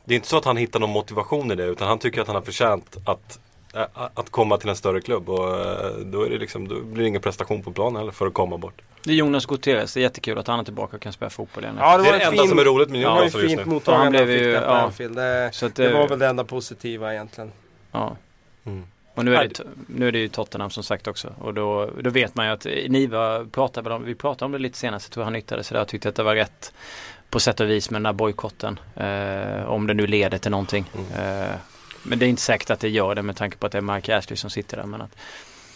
det 0.05 0.13
är 0.13 0.15
inte 0.15 0.27
så 0.27 0.37
att 0.37 0.45
han 0.45 0.57
hittar 0.57 0.79
någon 0.79 0.89
motivation 0.89 1.51
i 1.51 1.55
det 1.55 1.65
utan 1.65 1.87
han 1.87 1.99
tycker 1.99 2.21
att 2.21 2.27
han 2.27 2.35
har 2.35 2.43
förtjänt 2.43 2.97
att, 3.05 3.39
att 3.93 4.29
komma 4.29 4.57
till 4.57 4.69
en 4.69 4.75
större 4.75 5.01
klubb. 5.01 5.29
Och 5.29 5.59
eh, 5.59 5.91
då, 6.05 6.21
är 6.25 6.29
det 6.29 6.37
liksom, 6.37 6.67
då 6.67 6.81
blir 6.81 7.03
det 7.03 7.07
ingen 7.09 7.21
prestation 7.21 7.63
på 7.63 7.71
planen 7.71 7.95
heller 7.95 8.11
för 8.11 8.27
att 8.27 8.33
komma 8.33 8.57
bort. 8.57 8.81
Det 9.03 9.11
är 9.11 9.15
Jonas 9.15 9.45
Gutierrez. 9.45 9.93
Det 9.93 9.99
är 9.99 10.01
jättekul 10.01 10.37
att 10.37 10.47
han 10.47 10.59
är 10.59 10.63
tillbaka 10.63 10.95
och 10.95 11.01
kan 11.01 11.13
spela 11.13 11.29
fotboll 11.29 11.63
igen. 11.63 11.75
Ja, 11.79 11.97
Det, 11.97 12.03
var 12.03 12.09
är 12.09 12.11
det 12.11 12.23
en 12.23 12.29
enda 12.31 12.41
fin- 12.43 12.49
som 12.49 12.59
är 12.59 12.63
roligt 12.63 12.89
med 12.89 13.01
det 13.01 13.09
Newcastle 13.13 13.41
just 13.41 13.55
nu. 13.55 13.65
mottagande 13.65 14.05
Han 14.05 14.15
han 14.15 14.25
blev 14.25 14.37
fick 14.37 14.45
ju- 14.45 14.51
där 14.51 14.59
på 14.61 14.65
ja. 14.67 14.77
Anfield. 14.77 15.15
Det, 15.15 15.49
Så 15.53 15.65
att, 15.65 15.75
det 15.75 15.85
eh, 15.91 15.97
var 15.99 16.07
väl 16.07 16.19
det 16.19 16.27
enda 16.27 16.43
positiva 16.43 17.13
egentligen. 17.13 17.51
Ja. 17.91 18.15
Mm. 18.65 18.83
Och 19.15 19.25
nu 19.25 19.35
är, 19.35 19.43
det, 19.47 19.59
nu 19.87 20.07
är 20.07 20.11
det 20.11 20.19
ju 20.19 20.27
Tottenham 20.27 20.69
som 20.69 20.83
sagt 20.83 21.07
också. 21.07 21.29
Och 21.41 21.53
då, 21.53 21.89
då 22.01 22.09
vet 22.09 22.35
man 22.35 22.45
ju 22.45 22.51
att 22.51 22.65
eh, 22.65 22.71
Niva 22.89 23.45
pratade 23.51 23.93
om, 23.93 24.03
vi 24.03 24.15
pratade 24.15 24.45
om 24.45 24.51
det 24.51 24.57
lite 24.59 24.77
senast, 24.77 25.05
jag 25.09 25.13
tror 25.13 25.23
han 25.23 25.35
yttrade 25.35 25.63
sig 25.63 25.75
där 25.75 25.81
och 25.81 25.87
tyckte 25.87 26.09
att 26.09 26.15
det 26.15 26.23
var 26.23 26.35
rätt 26.35 26.73
på 27.29 27.39
sätt 27.39 27.59
och 27.59 27.69
vis 27.69 27.89
med 27.89 28.01
den 28.01 28.05
här 28.05 28.13
bojkotten. 28.13 28.79
Eh, 28.95 29.65
om 29.69 29.87
det 29.87 29.93
nu 29.93 30.07
leder 30.07 30.37
till 30.37 30.51
någonting. 30.51 30.85
Mm. 31.13 31.41
Eh, 31.43 31.55
men 32.05 32.19
det 32.19 32.25
är 32.25 32.27
inte 32.27 32.41
säkert 32.41 32.69
att 32.69 32.79
det 32.79 32.89
gör 32.89 33.15
det 33.15 33.21
med 33.21 33.37
tanke 33.37 33.57
på 33.57 33.65
att 33.65 33.71
det 33.71 33.77
är 33.77 33.81
Mark 33.81 34.09
Ashley 34.09 34.37
som 34.37 34.49
sitter 34.49 34.77
där. 34.77 34.83
Men 34.83 35.01
att, 35.01 35.11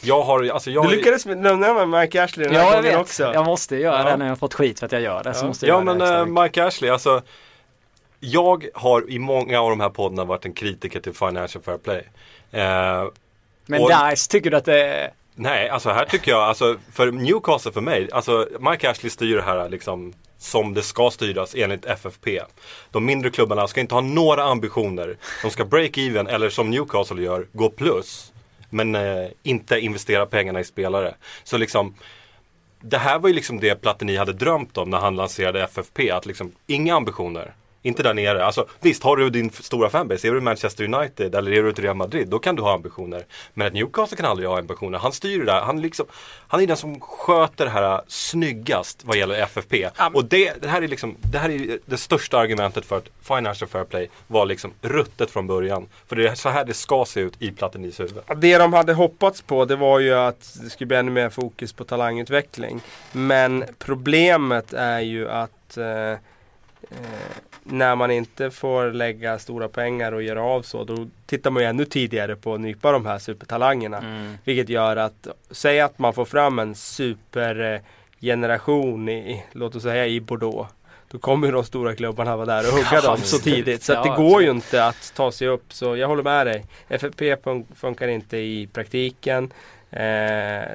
Jag 0.01 0.21
har, 0.21 0.49
alltså 0.49 0.71
jag 0.71 0.85
Du 0.89 0.95
lyckades 0.95 1.25
nämna 1.25 1.85
med 1.85 1.89
Mike 2.01 2.23
Ashley 2.23 2.47
den 2.47 2.55
här 2.55 2.61
ja, 2.63 2.67
jag 2.67 2.75
gången 2.83 2.91
vet. 2.97 3.01
också. 3.01 3.23
Jag 3.33 3.45
måste 3.45 3.75
göra 3.75 3.97
Ja. 3.97 4.03
det 4.09 4.17
när 4.17 4.25
jag 4.25 4.31
har 4.31 4.35
fått 4.37 4.53
skit 4.53 4.79
för 4.79 4.85
att 4.85 4.91
jag 4.91 5.01
gör 5.01 5.23
det. 5.23 5.33
Så 5.33 5.43
Ja. 5.43 5.47
måste 5.47 5.65
jag 5.67 5.81
Ja 5.87 5.93
göra 5.95 6.23
men 6.25 6.37
äh. 6.37 6.43
Mike 6.43 6.63
Ashley, 6.65 6.89
alltså 6.91 7.21
Jag 8.19 8.65
har 8.73 9.11
i 9.11 9.19
många 9.19 9.59
av 9.61 9.69
de 9.69 9.79
här 9.79 9.89
poddarna 9.89 10.23
varit 10.25 10.45
en 10.45 10.53
kritiker 10.53 10.99
till 10.99 11.13
Financial 11.13 11.63
Fair 11.63 11.77
Play. 11.77 12.03
Eh, 12.51 13.05
Men 13.65 13.81
och- 13.81 13.89
där 13.89 14.29
tycker 14.29 14.51
du 14.51 14.57
att 14.57 14.65
det 14.65 14.83
är... 14.83 15.11
nej, 15.35 15.69
alltså 15.69 15.89
här 15.89 16.05
tycker 16.05 16.31
jag, 16.31 16.41
alltså 16.41 16.75
för 16.93 17.11
Newcastle 17.11 17.71
för 17.71 17.81
mig, 17.81 18.09
alltså 18.11 18.47
Mike 18.59 18.89
Ashley 18.89 19.09
styr 19.09 19.35
det 19.35 19.41
här 19.41 19.69
liksom 19.69 20.13
som 20.39 20.73
det 20.73 20.81
ska 20.81 21.11
styras 21.11 21.55
enligt 21.55 21.85
FFP. 21.85 22.41
De 22.91 23.05
mindre 23.05 23.29
klubbarna 23.29 23.67
ska 23.67 23.81
inte 23.81 23.95
ha 23.95 24.01
några 24.01 24.43
ambitioner. 24.43 25.17
De 25.41 25.51
ska 25.51 25.65
break 25.65 25.97
even 25.97 26.27
eller 26.27 26.49
som 26.49 26.69
Newcastle 26.69 27.21
gör, 27.21 27.47
gå 27.53 27.69
plus. 27.69 28.33
Men 28.69 28.95
eh, 28.95 29.27
inte 29.43 29.79
investera 29.79 30.25
pengarna 30.25 30.59
i 30.59 30.63
spelare. 30.63 31.15
Så 31.43 31.57
liksom 31.57 31.95
det 32.81 32.97
här 32.97 33.19
var 33.19 33.29
ju 33.29 33.35
liksom 33.35 33.59
det 33.59 33.75
Platini 33.75 34.15
hade 34.17 34.33
drömt 34.33 34.77
om 34.77 34.89
när 34.89 34.97
han 34.97 35.15
lanserade 35.15 35.63
FFP. 35.63 36.11
Att 36.11 36.25
liksom, 36.25 36.51
inga 36.67 36.95
ambitioner. 36.95 37.53
Inte 37.81 38.03
där 38.03 38.13
nere. 38.13 38.45
Alltså, 38.45 38.65
visst, 38.79 39.03
har 39.03 39.17
du 39.17 39.29
din 39.29 39.49
stora 39.49 39.89
fanbase, 39.89 40.27
är 40.27 40.31
du 40.31 40.41
Manchester 40.41 40.93
United 40.93 41.35
eller 41.35 41.51
är 41.51 41.63
du 41.63 41.69
ett 41.69 41.79
Real 41.79 41.95
Madrid, 41.95 42.27
då 42.27 42.39
kan 42.39 42.55
du 42.55 42.61
ha 42.61 42.73
ambitioner. 42.73 43.25
Men 43.53 43.67
ett 43.67 43.73
Newcastle 43.73 44.17
kan 44.17 44.25
aldrig 44.25 44.49
ha 44.49 44.59
ambitioner. 44.59 44.97
Han 44.97 45.11
styr 45.11 45.39
det 45.39 45.45
där. 45.45 45.61
Han, 45.61 45.81
liksom, 45.81 46.05
han 46.47 46.61
är 46.61 46.67
den 46.67 46.77
som 46.77 46.99
sköter 46.99 47.65
det 47.65 47.71
här 47.71 48.01
snyggast 48.07 49.01
vad 49.05 49.17
gäller 49.17 49.35
FFP. 49.41 49.89
Och 50.13 50.25
det, 50.25 50.61
det, 50.61 50.67
här 50.67 50.81
är 50.81 50.87
liksom, 50.87 51.15
det 51.21 51.37
här 51.37 51.49
är 51.49 51.79
det 51.85 51.97
största 51.97 52.37
argumentet 52.37 52.85
för 52.85 52.97
att 52.97 53.09
Financial 53.21 53.69
Fair 53.69 53.83
Play 53.83 54.09
var 54.27 54.45
liksom 54.45 54.71
ruttet 54.81 55.31
från 55.31 55.47
början. 55.47 55.87
För 56.07 56.15
det 56.15 56.27
är 56.27 56.35
så 56.35 56.49
här 56.49 56.65
det 56.65 56.73
ska 56.73 57.05
se 57.05 57.19
ut 57.19 57.41
i 57.41 57.51
Platinis 57.51 57.99
huvud. 57.99 58.23
Det 58.37 58.57
de 58.57 58.73
hade 58.73 58.93
hoppats 58.93 59.41
på 59.41 59.65
det 59.65 59.75
var 59.75 59.99
ju 59.99 60.13
att 60.13 60.57
det 60.63 60.69
skulle 60.69 60.87
bli 60.87 60.97
ännu 60.97 61.11
mer 61.11 61.29
fokus 61.29 61.73
på 61.73 61.83
talangutveckling. 61.83 62.81
Men 63.11 63.65
problemet 63.77 64.73
är 64.73 64.99
ju 64.99 65.29
att 65.29 65.77
eh, 65.77 66.19
eh, 66.91 66.97
när 67.63 67.95
man 67.95 68.11
inte 68.11 68.51
får 68.51 68.91
lägga 68.91 69.39
stora 69.39 69.67
pengar 69.67 70.11
och 70.11 70.23
göra 70.23 70.43
av 70.43 70.61
så, 70.61 70.83
då 70.83 71.07
tittar 71.25 71.51
man 71.51 71.63
ju 71.63 71.69
ännu 71.69 71.85
tidigare 71.85 72.35
på 72.35 72.53
att 72.53 72.59
nypa 72.59 72.91
de 72.91 73.05
här 73.05 73.19
supertalangerna. 73.19 73.97
Mm. 73.97 74.37
Vilket 74.43 74.69
gör 74.69 74.95
att, 74.97 75.27
säg 75.51 75.79
att 75.79 75.99
man 75.99 76.13
får 76.13 76.25
fram 76.25 76.59
en 76.59 76.75
supergeneration 76.75 79.09
i, 79.09 79.43
låt 79.51 79.75
oss 79.75 79.83
säga 79.83 80.07
i 80.07 80.21
Bordeaux. 80.21 80.69
Då 81.11 81.19
kommer 81.19 81.47
ju 81.47 81.53
de 81.53 81.63
stora 81.63 81.95
klubbarna 81.95 82.35
vara 82.37 82.45
där 82.45 82.67
och 82.67 82.73
hugga 82.73 82.87
Ja, 82.91 83.01
dem 83.01 83.17
så 83.17 83.37
tidigt. 83.37 83.83
Så 83.83 83.93
att 83.93 84.03
det 84.03 84.09
Ja, 84.09 84.15
går 84.15 84.41
ju 84.41 84.51
inte 84.51 84.85
att 84.85 85.13
ta 85.15 85.31
sig 85.31 85.47
upp. 85.47 85.73
Så 85.73 85.97
jag 85.97 86.07
håller 86.07 86.23
med 86.23 86.47
dig. 86.47 86.65
FFP 86.89 87.35
fun- 87.35 87.65
funkar 87.75 88.07
inte 88.07 88.37
i 88.37 88.67
praktiken. 88.73 89.43
Eh, 89.91 89.99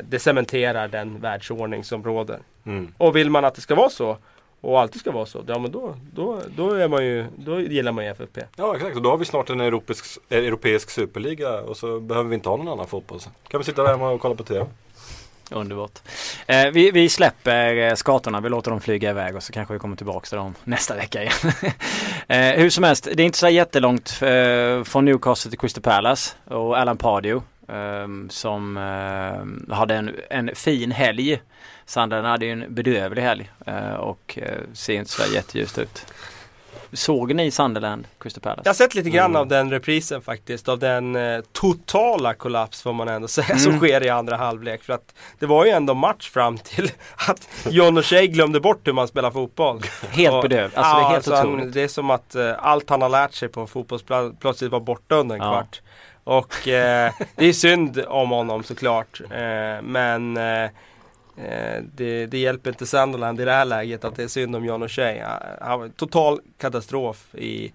det 0.09 0.19
cementerar 0.21 0.89
den 0.89 1.21
världsordning 1.21 1.85
som 1.85 2.05
råder. 2.05 2.39
Mm. 2.67 2.95
Och 2.99 3.17
vill 3.17 3.31
man 3.31 3.45
att 3.45 3.55
det 3.55 3.61
ska 3.61 3.75
vara 3.75 3.91
så 3.91 4.17
och 4.65 4.81
alltid 4.81 5.01
ska 5.01 5.11
vara 5.11 5.27
så, 5.27 5.45
ja 5.47 5.59
men 5.59 5.71
då, 5.71 5.95
då, 6.13 6.41
då, 6.57 6.73
är 6.73 6.89
man 6.89 7.05
ju, 7.05 7.27
då 7.37 7.61
gillar 7.61 7.93
man 7.93 8.05
ju 8.05 8.11
FFP. 8.11 8.41
Ja 8.57 8.77
exakt, 8.77 8.97
och 8.97 9.03
då 9.03 9.11
har 9.11 9.17
vi 9.17 9.25
snart 9.25 9.51
en 9.51 9.61
europeisk, 9.61 10.05
europeisk 10.31 10.91
superliga 10.91 11.61
och 11.61 11.77
så 11.77 12.01
behöver 12.01 12.29
vi 12.29 12.35
inte 12.35 12.49
ha 12.49 12.57
någon 12.57 12.69
annan 12.69 12.87
fotboll. 12.87 13.21
Så 13.21 13.31
kan 13.49 13.59
vi 13.59 13.65
sitta 13.65 13.83
där 13.83 13.91
hemma 13.91 14.11
och 14.11 14.21
kolla 14.21 14.35
på 14.35 14.43
TV. 14.43 14.67
Underbart. 15.51 15.99
Eh, 16.47 16.71
vi, 16.71 16.91
vi 16.91 17.09
släpper 17.09 17.77
eh, 17.77 17.95
skatorna, 17.95 18.41
vi 18.41 18.49
låter 18.49 18.71
dem 18.71 18.81
flyga 18.81 19.11
iväg 19.11 19.37
och 19.37 19.43
så 19.43 19.53
kanske 19.53 19.75
vi 19.75 19.81
kommer 19.81 19.97
tillbaka 19.97 20.27
till 20.27 20.39
dem 20.39 20.55
nästa 20.65 20.97
vecka 20.97 21.23
igen. 21.23 21.53
eh, 22.29 22.61
hur 22.61 22.71
som 22.71 22.85
helst, 22.85 23.09
det 23.15 23.23
är 23.23 23.27
inte 23.27 23.39
så 23.39 23.49
jättelångt 23.49 24.23
eh, 24.23 24.85
från 24.85 25.05
Newcastle 25.05 25.51
till 25.51 25.59
Crystal 25.59 25.83
Palace 25.83 26.35
och 26.45 26.79
Alan 26.79 26.97
Pardew 26.97 27.45
som 28.29 28.77
eh, 29.69 29.75
hade 29.77 29.95
en, 29.95 30.11
en 30.31 30.51
fin 30.55 30.91
helg. 30.93 31.41
Sandra 31.87 32.23
hade 32.23 32.47
ju 32.47 32.53
en 32.53 32.75
bedrövlig 32.75 33.23
helg 33.23 33.51
eh, 33.67 33.95
och 33.95 34.39
eh, 34.43 34.59
ser 34.73 34.95
inte 34.95 35.11
så 35.11 35.23
där 35.23 35.35
jätteljust 35.35 35.79
ut. 35.79 36.07
Såg 36.93 37.35
ni 37.35 37.51
Sunderland, 37.51 38.07
Crystal 38.21 38.41
Palace? 38.43 38.61
Jag 38.65 38.69
har 38.71 38.75
sett 38.75 38.95
lite 38.95 39.11
grann 39.11 39.31
Mm. 39.31 39.37
av 39.41 39.47
den 39.47 39.71
reprisen 39.71 40.23
faktiskt. 40.23 40.69
Av 40.69 40.79
den 40.79 41.17
eh, 41.17 41.41
totala 41.53 42.35
kollaps 42.35 42.83
får 42.83 42.93
man 42.93 43.09
ändå 43.09 43.29
säga 43.37 43.47
Mm. 43.47 43.59
som 43.59 43.79
sker 43.79 44.05
i 44.05 44.09
andra 44.09 44.37
halvlek. 44.37 44.83
För 44.83 44.93
att 44.93 45.15
det 45.39 45.47
var 45.47 45.65
ju 45.65 45.71
ändå 45.71 45.95
match 45.95 46.31
fram 46.31 46.59
till 46.59 46.91
att 47.29 47.49
John 47.71 47.99
O'Shea 47.99 48.27
glömde 48.27 48.61
bort 48.61 48.89
hur 48.89 48.93
man 48.93 49.09
spelar 49.09 49.31
fotboll. 49.31 49.81
Helt 50.11 50.35
Och- 50.35 50.43
bedövd. 50.43 50.73
Alltså 50.75 50.95
det 50.97 51.01
är 51.01 51.05
helt 51.05 51.15
alltså 51.17 51.35
han- 51.35 51.55
otroligt. 51.55 51.75
det 51.75 51.83
är 51.83 51.89
som 51.89 52.11
att 52.11 52.35
eh, 52.35 52.53
allt 52.59 52.91
han 52.91 53.03
har 53.03 53.09
lärt 53.09 53.35
sig 53.35 53.49
på 53.49 53.67
fotbollsplan 53.67 54.37
plötsligt 54.41 54.71
var 54.73 54.81
borta 54.81 55.15
under 55.15 55.35
en 55.37 55.43
Ja. 55.43 55.53
kvart. 55.53 55.81
Och 56.25 56.69
eh, 56.69 57.13
det 57.37 57.47
är 57.47 57.53
synd 57.53 58.05
om 58.09 58.31
honom 58.31 58.63
såklart. 58.65 59.21
Eh, 59.31 59.83
men 59.83 60.37
eh, 60.37 60.65
eh, 61.45 61.83
det, 61.95 62.27
det 62.27 62.39
hjälper 62.39 62.71
inte 62.71 62.87
Sunderland 62.87 63.41
i 63.41 63.45
det 63.45 63.53
här 63.53 63.65
läget 63.65 64.05
att 64.05 64.17
det 64.17 64.23
är 64.23 64.29
synd 64.29 64.57
om 64.57 64.65
John 64.65 64.83
O'Shea. 64.85 65.25
Han- 65.29 65.69
Han 65.69 65.81
var 65.81 65.89
total 65.89 66.41
katastrof 66.59 67.35
i 67.35 67.73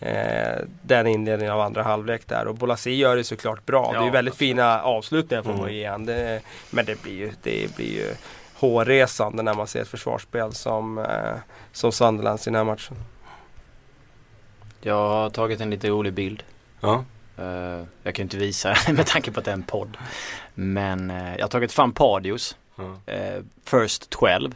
eh, 0.00 0.58
den 0.82 1.06
inledningen 1.06 1.54
av 1.54 1.60
andra 1.60 1.82
halvlek 1.82 2.26
där. 2.28 2.46
Och 2.46 2.54
Bolasi 2.54 2.90
gör 2.94 3.16
det 3.16 3.24
såklart 3.24 3.66
bra. 3.66 3.90
det 3.92 3.96
är 3.98 4.00
ju 4.00 4.06
Ja, 4.06 4.12
väldigt 4.12 4.34
fina 4.36 4.82
avslutningar 4.82 5.42
får 5.42 5.52
man 5.54 5.72
ge 5.72 5.78
igen. 5.78 6.06
Det, 6.06 6.40
men 6.70 6.84
det 6.84 7.02
blir 7.02 7.12
ju, 7.12 7.32
det 7.42 7.76
blir 7.76 7.92
ju 7.92 8.14
hårresande 8.54 9.42
när 9.42 9.54
man 9.54 9.66
ser 9.66 9.82
ett 9.82 9.88
försvarsspel 9.88 10.52
som, 10.52 10.98
eh, 10.98 11.34
som 11.72 11.92
Sunderlands 11.92 12.46
i 12.46 12.50
den 12.50 12.54
här 12.56 12.64
matchen. 12.64 12.96
Jag 14.80 15.08
har 15.08 15.30
tagit 15.30 15.60
en 15.60 15.70
lite 15.70 15.88
rolig 15.88 16.12
bild. 16.12 16.42
Ja. 16.80 17.04
Eh, 17.38 17.84
jag 18.02 18.14
kan 18.14 18.22
inte 18.22 18.36
visa 18.36 18.76
med 18.92 19.06
tanke 19.06 19.30
på 19.32 19.38
att 19.40 19.44
det 19.44 19.50
är 19.50 19.54
en 19.54 19.62
podd. 19.62 19.96
Men 20.54 21.10
eh, 21.10 21.34
jag 21.36 21.42
har 21.44 21.48
tagit 21.48 21.72
fram 21.72 21.92
Pardios 21.92 22.56
Ja. 22.76 23.12
eh, 23.12 23.42
First 23.64 24.10
12 24.10 24.54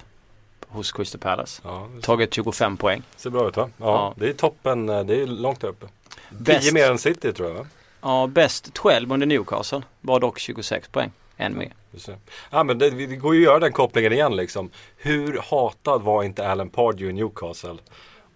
hos 0.68 0.92
Crystal 0.92 1.20
Palace. 1.20 1.62
Ja, 1.64 1.88
Tagit 2.02 2.34
25 2.34 2.76
poäng. 2.76 3.02
ser 3.16 3.30
bra 3.30 3.48
ut 3.48 3.56
va? 3.56 3.70
Ja, 3.76 3.84
Ja. 3.86 4.14
det 4.16 4.28
är 4.28 4.32
toppen, 4.32 4.86
det 4.86 4.94
är 5.22 5.26
långt 5.26 5.60
där 5.60 5.68
uppe. 5.68 5.86
Bäst, 6.30 6.62
10 6.62 6.72
mer 6.72 6.90
än 6.90 6.98
City 6.98 7.32
tror 7.32 7.48
jag 7.48 7.54
va? 7.54 7.66
ja, 8.02 8.26
bäst 8.26 8.74
12 8.74 9.12
under 9.12 9.26
Newcastle 9.26 9.82
var 10.00 10.20
dock 10.20 10.38
26 10.38 10.88
poäng. 10.88 11.10
En 11.36 11.58
mer. 11.58 11.72
Det. 11.90 12.16
Ja 12.50 12.62
men 12.64 12.78
det, 12.78 12.90
det 12.90 13.16
går 13.16 13.34
ju 13.34 13.40
att 13.40 13.44
göra 13.44 13.58
den 13.58 13.72
kopplingen 13.72 14.12
igen 14.12 14.36
liksom. 14.36 14.70
Hur 14.96 15.42
hatad 15.50 16.02
var 16.02 16.22
inte 16.24 16.48
Alan 16.48 16.68
Pardew 16.68 17.10
i 17.10 17.12
Newcastle? 17.12 17.76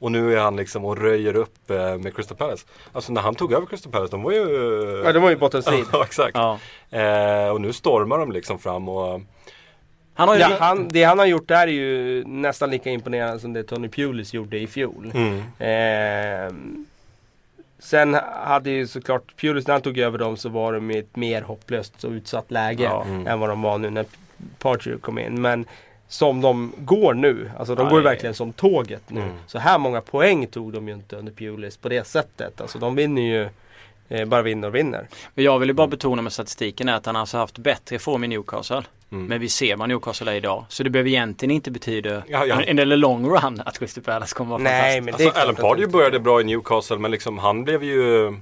Och 0.03 0.13
nu 0.13 0.37
är 0.37 0.41
han 0.41 0.57
liksom 0.57 0.85
och 0.85 0.99
röjer 0.99 1.37
upp 1.37 1.71
eh, 1.71 1.97
med 1.99 2.17
Crystal 2.17 2.37
Palace. 2.37 2.67
Alltså 2.93 3.13
när 3.13 3.21
han 3.21 3.35
tog 3.35 3.53
över 3.53 3.67
Crystal 3.67 3.93
Palace, 3.93 4.11
de 4.11 4.23
var 4.23 4.33
ju... 4.33 5.03
Ja, 5.05 5.13
det 5.13 5.19
var 5.19 5.31
ju 5.31 5.37
bottenstrid. 5.37 5.85
ja 5.93 6.05
exakt. 6.05 6.37
Ja. 6.37 6.59
Eh, 6.91 7.49
och 7.49 7.61
nu 7.61 7.73
stormar 7.73 8.19
de 8.19 8.33
liksom 8.33 8.59
fram 8.59 8.89
och... 8.89 9.21
Han 10.15 10.29
har 10.29 10.35
ju 10.35 10.41
Ja, 10.41 10.57
han, 10.61 10.89
det 10.89 11.05
han 11.05 11.19
har 11.19 11.27
gjort 11.27 11.49
där 11.49 11.63
är 11.67 11.73
ju 11.73 12.25
nästan 12.25 12.71
lika 12.71 12.91
imponerande 12.91 13.41
som 13.41 13.53
det 13.53 13.63
Tony 13.65 13.89
Pulis 13.89 14.35
gjorde 14.35 14.59
i 14.59 14.67
fjol. 14.67 15.13
Mm. 15.15 15.43
Ehm, 15.59 16.87
sen 17.79 18.17
hade 18.45 18.71
ju 18.71 18.87
såklart 18.87 19.37
Pulis 19.41 19.67
när 19.67 19.75
han 19.75 19.83
tog 19.83 19.99
över 19.99 20.19
dem 20.19 20.37
så 20.37 20.49
var 20.49 20.73
de 20.73 20.91
i 20.91 20.99
ett 20.99 21.17
mer 21.17 21.43
hopplöst 21.43 22.05
och 22.05 22.11
utsatt 22.11 22.51
läge 22.51 22.83
Ja. 22.83 23.05
Mm. 23.05 23.27
än 23.27 23.41
vad 23.41 23.49
de 23.49 23.63
var 23.63 23.79
nu 23.79 23.91
när 23.91 24.05
Pardew 24.59 24.99
kom 25.01 25.19
in. 25.19 25.41
Men 25.41 25.67
som 26.13 26.41
de 26.41 26.73
går 26.79 27.15
nu, 27.15 27.51
alltså 27.59 27.75
de 27.75 27.83
Ja, 27.87 27.91
går 27.91 27.99
ju 27.99 28.05
verkligen 28.05 28.35
som 28.35 28.53
tåget 28.53 29.03
nu. 29.09 29.21
Mm. 29.21 29.33
Så 29.47 29.59
här 29.59 29.79
många 29.79 30.01
poäng 30.01 30.47
tog 30.47 30.73
de 30.73 30.89
ju 30.89 30.95
inte 30.95 31.17
under 31.17 31.33
Pulis 31.33 31.77
på 31.77 31.89
det 31.89 32.07
sättet. 32.07 32.61
Alltså 32.61 32.79
de 32.79 32.95
vinner 32.95 33.23
ju 33.23 33.49
eh, 34.09 34.25
bara 34.29 34.43
vinner 34.43 34.69
och 34.69 34.75
vinner. 34.75 35.09
Men 35.35 35.45
jag 35.45 35.59
vill 35.59 35.69
ju 35.69 35.73
bara 35.73 35.87
betona 35.87 36.23
med 36.23 36.33
statistiken 36.33 36.89
är 36.89 36.95
att 36.95 37.07
han 37.07 37.17
alltså 37.17 37.37
haft 37.39 37.59
bättre 37.59 37.99
form 37.99 38.25
i 38.25 38.29
Newcastle. 38.29 38.83
Mm. 39.13 39.27
Men 39.27 39.41
vi 39.41 39.49
ser 39.49 39.77
vad 39.77 39.89
Newcastle 39.89 40.33
är 40.33 40.37
idag. 40.37 40.65
Så 40.69 40.83
det 40.83 40.91
behöver 40.91 41.11
egentligen 41.11 41.51
inte 41.51 41.71
betyda 41.71 42.23
Ja, 42.29 42.47
ja. 42.47 42.63
en 42.63 42.79
eller 42.79 42.97
long 42.97 43.27
run 43.31 43.63
att 43.67 43.79
Crystal 43.79 44.05
Palace 44.05 44.35
kommer 44.35 44.51
vara 44.51 44.63
Nej 44.63 44.73
fantastiskt 44.73 45.05
men 45.05 45.19
det 45.19 45.25
Alltså 45.27 45.41
Alan 45.41 45.55
Pardew 45.55 45.93
började 45.93 46.19
bra 46.21 46.41
i 46.41 46.45
Newcastle 46.45 46.99
men 46.99 47.11
liksom 47.11 47.39
han 47.39 47.65
blev 47.65 47.85
ju 47.85 48.35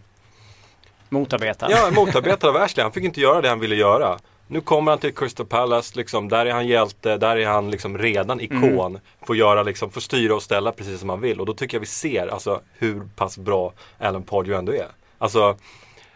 motarbetad. 1.09 1.67
ja, 1.71 1.91
motarbetad 1.91 2.49
av 2.49 2.57
Ashley. 2.57 2.83
Han 2.83 2.93
fick 2.93 3.05
inte 3.05 3.21
göra 3.21 3.41
det 3.41 3.49
han 3.49 3.61
ville 3.61 3.75
göra. 3.75 4.19
Nu 4.51 4.61
kommer 4.61 4.93
han 4.93 4.99
till 4.99 5.15
Crystal 5.15 5.47
Palace, 5.47 5.97
liksom, 5.97 6.29
där 6.29 6.47
är 6.47 6.53
han 6.53 6.67
hjälte, 6.67 7.17
där 7.17 7.37
är 7.37 7.47
han 7.47 7.71
liksom 7.71 7.99
redan 7.99 8.41
ikon. 8.41 8.99
Får, 9.27 9.37
göra, 9.37 9.63
liksom, 9.63 9.91
får 9.91 10.01
styra 10.01 10.35
och 10.35 10.43
ställa 10.43 10.73
precis 10.73 11.01
som 11.01 11.09
han 11.09 11.21
vill. 11.21 11.41
Och 11.41 11.47
då 11.47 11.55
tycker 11.55 11.77
jag 11.77 11.81
vi 11.81 11.87
ser 11.87 12.27
alltså, 12.27 12.61
hur 12.79 13.09
pass 13.17 13.39
bra 13.39 13.73
Alan 13.99 14.23
Pardew 14.23 14.59
ändå 14.59 14.73
är. 14.73 14.87
Alltså, 15.19 15.57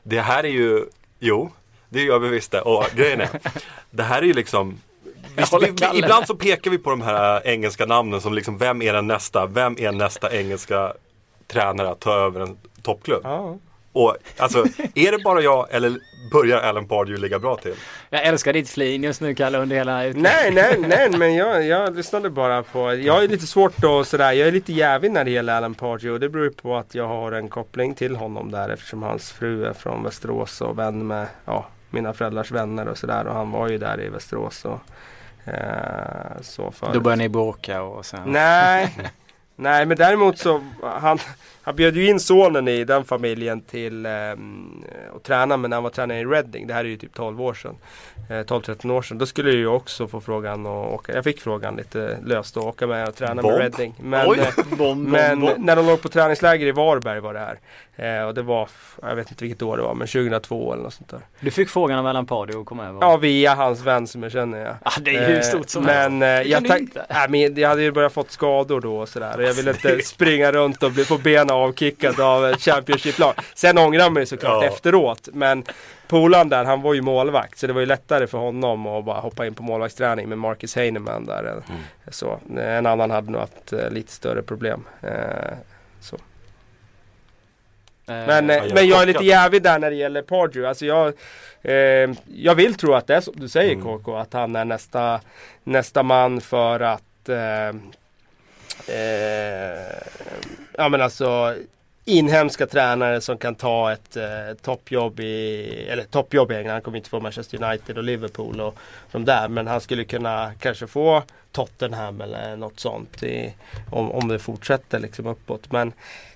det 0.03 0.21
här 0.21 0.45
är 0.45 0.49
ju, 0.49 0.85
jo, 1.19 1.51
det 1.89 2.03
gör 2.03 2.19
vi 2.19 2.29
visst 2.29 2.51
det. 2.51 2.61
Och 2.61 2.85
grejen 2.97 3.21
är, 3.21 3.29
det 3.91 4.03
här 4.03 4.23
är 4.23 4.27
ju 4.27 4.33
liksom 4.33 4.81
Visst, 5.37 5.53
vi, 5.53 5.71
vi, 5.93 5.99
ibland 5.99 6.27
så 6.27 6.35
pekar 6.35 6.71
vi 6.71 6.79
på 6.79 6.91
de 6.91 7.01
här 7.01 7.47
äh, 7.47 7.53
engelska 7.53 7.87
namnen 7.87 8.21
som 8.21 8.35
liksom, 8.35 8.59
vem 8.59 8.83
är 8.83 8.93
den 8.93 9.07
nästa? 9.07 9.47
Vem 9.47 9.79
är 9.79 9.93
nästa 9.93 10.37
engelska 10.37 10.93
tränare 11.47 11.91
att 11.91 12.01
ta 12.01 12.13
över 12.13 12.41
en 12.41 12.57
toppklubb? 12.83 13.21
Ja. 13.25 13.59
Och 13.95 14.17
alltså, 14.37 14.65
är 14.95 15.13
det 15.13 15.19
bara 15.25 15.41
jag 15.41 15.67
eller 15.71 15.99
börjar 16.33 16.59
Alan 16.59 16.89
Pardew 16.89 17.21
ligga 17.23 17.39
bra 17.39 17.57
till? 17.57 17.75
Jag 18.11 18.23
älskar 18.25 18.53
ditt 18.53 18.71
flin 18.71 19.03
just 19.05 19.21
nu 19.21 19.35
Kalle 19.35 19.59
under 19.59 19.77
hela 19.77 20.05
ut- 20.05 20.17
Nej, 20.17 20.51
nej, 20.51 20.77
nej, 20.79 21.11
men 21.11 21.35
jag, 21.35 21.67
jag 21.67 21.97
lyssnade 21.97 22.31
bara 22.31 22.63
på, 22.63 22.95
jag 22.95 23.25
är 23.25 23.29
lite 23.29 23.47
svårt 23.47 23.85
att 23.85 24.07
sådär, 24.09 24.33
jag 24.33 24.49
är 24.49 24.53
lite 24.53 24.73
jävig 24.73 25.11
när 25.13 25.25
det 25.25 25.31
gäller 25.31 25.55
Alan 25.57 25.75
Pardew 25.75 26.11
och 26.15 26.21
det 26.21 26.29
beror 26.29 26.45
ju 26.45 26.51
på 26.53 26.77
att 26.77 26.95
jag 26.95 27.09
har 27.09 27.33
en 27.33 27.49
koppling 27.49 27.95
till 27.95 28.17
honom 28.17 28.51
där 28.51 28.69
eftersom 28.69 29.03
hans 29.03 29.33
fru 29.33 29.65
är 29.67 29.73
från 29.73 30.03
Västerås 30.03 30.61
och 30.61 30.79
vän 30.79 31.07
med, 31.07 31.27
ja, 31.45 31.67
mina 31.91 32.13
föräldrars 32.13 32.51
vänner 32.51 32.89
och 32.89 32.99
sådär 32.99 33.27
och 33.27 33.35
han 33.35 33.51
var 33.51 33.69
ju 33.69 33.79
där 33.79 34.01
i 34.01 34.09
Västerås 34.09 34.65
och 34.65 34.81
eh, 35.45 36.41
så 36.43 36.71
förut. 36.71 36.95
Då 36.95 37.01
börjar 37.01 37.17
ni 37.17 37.29
bråka 37.29 37.83
och 37.83 38.07
sen... 38.07 38.21
Nej, 38.27 38.97
nej 39.57 39.87
men 39.87 39.97
däremot 39.97 40.39
så 40.39 40.65
han, 40.83 41.19
han 41.65 41.77
bjöd 41.77 41.97
ju 41.97 42.09
in 42.09 42.21
sonen 42.21 42.69
i 42.69 42.85
den 42.85 43.05
familjen 43.05 43.61
till 43.61 44.07
um, 44.07 44.85
att 45.17 45.23
träna 45.23 45.57
men 45.57 45.71
när 45.71 45.77
han 45.77 45.85
var 45.85 45.91
tränare 45.91 46.19
i 46.19 46.25
Reading. 46.25 46.67
Det 46.67 46.75
här 46.75 46.85
är 46.85 46.89
ju 46.89 46.97
typ 46.97 47.15
12 47.15 47.43
år 47.43 47.55
sedan. 47.55 47.75
Eh, 48.31 48.33
12-13 48.35 48.91
år 48.93 49.03
sedan. 49.03 49.19
Då 49.19 49.27
skulle 49.27 49.49
jag 49.51 49.59
ju 49.59 49.67
också 49.67 50.07
få 50.09 50.21
frågan 50.21 50.67
att 50.67 50.93
åka. 50.93 51.15
Jag 51.15 51.25
fick 51.25 51.41
frågan 51.41 51.77
lite 51.77 52.19
löst 52.25 52.57
att 52.57 52.63
åka 52.65 52.87
med 52.87 53.09
och 53.09 53.15
träna 53.17 53.43
Bomb. 53.43 53.59
med 53.59 53.61
Reading. 53.61 53.95
Men, 54.03 54.29
Oj. 54.31 54.39
eh, 54.39 54.65
Bom, 54.71 54.79
bom, 54.79 55.03
men 55.03 55.41
bom. 55.41 55.51
när 55.59 55.77
de 55.77 55.87
låg 55.87 56.03
på 56.03 56.09
träningsläger 56.09 56.67
i 56.67 56.73
Varberg 56.73 57.21
var 57.21 57.35
det 57.35 57.41
här. 57.41 57.59
Eh, 57.97 58.27
och 58.27 58.35
det 58.35 58.43
var, 58.43 58.69
jag 59.03 59.17
vet 59.17 59.31
inte 59.31 59.45
vilket 59.45 59.63
år 59.63 59.77
det 59.77 59.83
var, 59.83 59.95
men 59.95 60.07
2002 60.09 60.73
eller 60.73 60.83
något 60.83 60.95
sånt 60.95 61.09
där. 61.11 61.21
Du 61.41 61.51
fick 61.51 61.69
frågan 61.69 61.99
av 61.99 62.07
Alan 62.07 62.27
Pardew 62.27 62.61
att 62.61 62.67
komma 62.67 62.87
över. 62.89 62.99
Ja, 63.01 63.17
via 63.17 63.55
hans 63.55 63.81
vän 63.83 64.07
som 64.07 64.23
jag 64.23 64.33
känner. 64.33 64.59
Ja. 64.65 64.75
Ah, 64.83 64.91
det 65.01 65.17
är 65.17 65.29
ju 65.29 65.35
hur 65.35 65.43
stort 65.43 65.69
som 65.69 65.87
helst. 65.87 66.11
Men 66.11 66.23
eh, 66.43 66.51
jag, 66.51 66.63
du 66.63 66.69
ta- 66.69 66.79
inte. 66.79 67.07
nej, 67.11 67.29
men 67.29 67.55
jag 67.61 67.69
hade 67.69 67.83
ju 67.83 67.93
börjat 67.93 68.13
fått 68.13 68.31
skador 68.31 68.81
då 68.81 68.97
och 68.99 69.09
sådär. 69.09 69.37
Och 69.37 69.43
jag 69.43 69.55
ville 69.55 69.71
inte 69.71 69.99
springa 70.05 70.53
runt 70.53 70.83
och 70.83 70.93
bli, 70.93 71.05
få 71.05 71.19
benen 71.19 71.51
avkickade 71.55 72.25
av 72.25 72.47
ett 72.47 72.61
Championship-lag. 72.61 73.35
Sen 73.55 73.79
ångrar 73.79 74.01
jag 74.03 74.13
mig 74.13 74.27
såklart 74.27 74.63
Ja. 74.65 74.69
efteråt. 74.69 75.29
Men 75.33 75.65
polaren 76.09 76.49
där, 76.49 76.65
han 76.65 76.83
var 76.83 76.95
ju 76.95 77.01
målvakt. 77.03 77.59
Så 77.59 77.67
det 77.67 77.73
var 77.73 77.81
ju 77.81 77.87
lättare 77.87 78.27
för 78.27 78.39
honom 78.39 78.87
att 78.87 79.05
bara 79.05 79.21
hoppa 79.21 79.47
in 79.47 79.55
på 79.55 79.63
målvaktsträning 79.63 80.29
med 80.29 80.39
Marcus 80.39 80.77
Heinemann 80.77 81.25
där. 81.25 81.41
Mm. 81.43 81.63
Så, 82.11 82.39
en 82.59 82.87
annan 82.87 83.11
hade 83.11 83.31
nog 83.31 83.41
haft 83.41 83.73
eh, 83.73 83.91
lite 83.91 84.13
större 84.13 84.43
problem. 84.43 84.85
Eh, 85.03 85.11
så. 86.01 86.17
Eh, 86.17 86.21
Men, 88.27 88.51
eh, 88.51 88.57
jag 88.57 88.67
är 88.71 88.75
men 88.75 88.89
jag 88.89 89.03
är 89.03 89.07
lite 89.07 89.25
jävig 89.25 89.63
där 89.63 89.79
när 89.79 89.91
det 89.91 89.97
gäller 89.97 90.23
Pardew. 90.23 90.69
Alltså 90.69 90.87
jag, 90.87 91.13
eh, 91.63 92.11
jag 92.37 92.55
vill 92.55 92.75
tro 92.75 92.95
att 92.95 93.07
det 93.07 93.15
är 93.17 93.21
som 93.21 93.35
du 93.37 93.49
säger 93.49 93.73
Mm. 93.73 93.85
KK. 93.85 94.17
Att 94.17 94.33
han 94.33 94.57
är 94.57 94.65
nästa, 94.65 95.21
nästa 95.65 96.03
man 96.03 96.41
för 96.41 96.81
att 96.81 97.29
eh, 97.29 97.81
eh, 98.89 100.03
Ja 100.79 100.89
men 100.89 101.01
alltså 101.01 101.55
Inhemska 102.05 102.67
tränare 102.67 103.21
som 103.21 103.39
kan 103.39 103.55
ta 103.55 103.93
ett 103.93 104.17
eh, 104.17 104.25
toppjobb 104.63 105.21
i 105.21 105.87
Eller 105.89 106.05
toppjobb 106.05 106.53
i 106.53 106.55
England. 106.55 106.73
Han 106.73 106.83
kommer 106.83 106.99
inte 106.99 107.11
få 107.11 107.21
Manchester 107.21 107.65
United 107.65 107.99
och 107.99 108.05
Liverpool 108.05 108.61
och 108.61 108.79
de 109.13 109.25
där. 109.25 109.49
Men 109.49 109.67
han 109.67 109.81
skulle 109.81 110.05
kunna 110.05 110.53
kanske 110.61 110.87
få 110.87 111.23
Tottenham 111.53 112.21
eller 112.21 112.57
något 112.57 112.81
sånt. 112.81 113.23
I, 113.23 113.55
om, 113.91 114.11
om 114.11 114.29
det 114.29 114.39
fortsätter 114.39 114.99
liksom 114.99 115.27
uppåt. 115.27 115.73
Men 115.73 115.93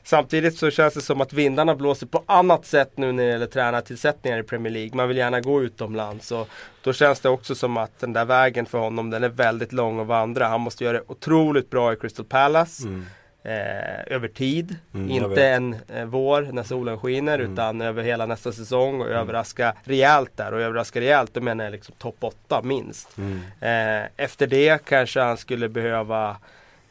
Samtidigt 0.09 0.59
så 0.59 0.71
känns 0.71 0.95
det 0.95 1.01
som 1.01 1.21
att 1.21 1.33
vindarna 1.33 1.75
blåser 1.75 2.07
på 2.07 2.23
annat 2.27 2.67
sätt 2.67 2.93
nu 2.95 3.13
när 3.13 3.25
det 3.25 3.31
gäller 3.31 3.47
tränartillsättningar 3.47 4.39
i 4.39 4.43
Premier 4.43 4.73
League. 4.73 4.97
Man 4.97 5.09
vill 5.09 5.17
gärna 5.17 5.41
gå 5.41 5.63
utomlands. 5.63 6.33
Och 6.33 6.49
då 6.83 6.93
känns 6.93 7.21
det 7.21 7.29
också 7.29 7.55
som 7.55 7.77
att 7.77 8.01
den 8.01 8.13
där 8.13 8.25
vägen 8.25 8.67
för 8.67 8.79
honom 8.79 9.11
den 9.11 9.25
är 9.25 9.29
väldigt 9.29 9.73
lång 9.73 10.01
att 10.01 10.07
vandra. 10.07 10.49
Han 10.49 10.61
måste 10.61 10.85
göra 10.85 10.97
det 10.97 11.05
otroligt 11.07 11.71
bra 11.71 11.93
i 11.93 11.97
Crystal 11.97 12.25
Palace. 12.25 12.83
Mm. 12.83 13.07
Eh, 13.49 14.15
över 14.15 14.29
tid. 14.29 14.77
Mm, 14.95 15.11
Inte 15.11 15.47
en 15.49 15.77
eh, 15.89 16.05
vår 16.05 16.43
när 16.53 16.63
solen 16.63 16.99
skiner 16.99 17.39
Mm. 17.39 17.53
utan 17.53 17.81
över 17.81 18.03
hela 18.03 18.27
nästa 18.27 18.53
säsong 18.53 19.01
och 19.01 19.07
överraska 19.09 19.75
rejält 19.85 20.31
där. 20.37 20.53
Och 20.55 20.61
överraska 20.61 21.01
rejält 21.01 21.35
då 21.35 21.41
menar 21.41 21.65
jag 21.65 21.73
liksom 21.73 21.95
topp 21.99 22.17
8 22.21 22.63
minst. 22.63 23.19
Mm. 23.19 23.41
Eh, 23.61 24.09
efter 24.17 24.47
det 24.47 24.85
kanske 24.85 25.21
han 25.21 25.37
skulle 25.37 25.69
behöva 25.69 26.37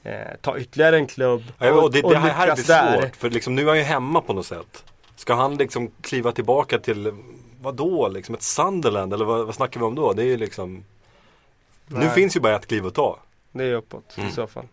eh, 0.04 0.18
ta 0.42 0.58
ytterligare 0.58 0.96
en 0.98 1.08
klubb 1.08 1.44
Ja, 1.60 1.72
och 1.82 1.92
det, 1.92 2.04
och 2.04 2.12
det 2.12 2.18
här, 2.18 2.56
blir 2.56 2.68
där. 2.68 3.02
svårt 3.02 3.16
för 3.16 3.30
liksom, 3.30 3.56
nu 3.56 3.62
är 3.62 3.68
han 3.68 3.78
ju 3.78 3.84
hemma 3.84 4.22
på 4.22 4.34
något 4.34 4.46
sätt. 4.46 4.84
Ska 5.16 5.34
han 5.34 5.58
liksom 5.58 5.92
kliva 6.02 6.32
tillbaka 6.32 6.80
till, 6.80 7.14
vad 7.62 7.76
då 7.76 8.08
liksom 8.08 8.36
ett 8.36 8.42
Sunderland 8.44 9.14
eller 9.14 9.26
vad, 9.26 9.46
vad 9.46 9.56
snackar 9.56 9.80
vi 9.80 9.86
om 9.86 9.96
då? 9.96 10.14
Det 10.14 10.22
är 10.22 10.26
ju 10.28 10.38
liksom 10.38 10.84
Nu 11.88 12.00
Nej. 12.00 12.10
finns 12.10 12.36
ju 12.36 12.40
bara 12.40 12.56
ett 12.56 12.68
kliv 12.68 12.86
att 12.88 12.94
ta. 12.96 13.20
Det 13.52 13.64
är 13.64 13.74
uppåt 13.74 14.14
Mm. 14.18 14.30
i 14.30 14.32
så 14.32 14.48
fall. 14.48 14.66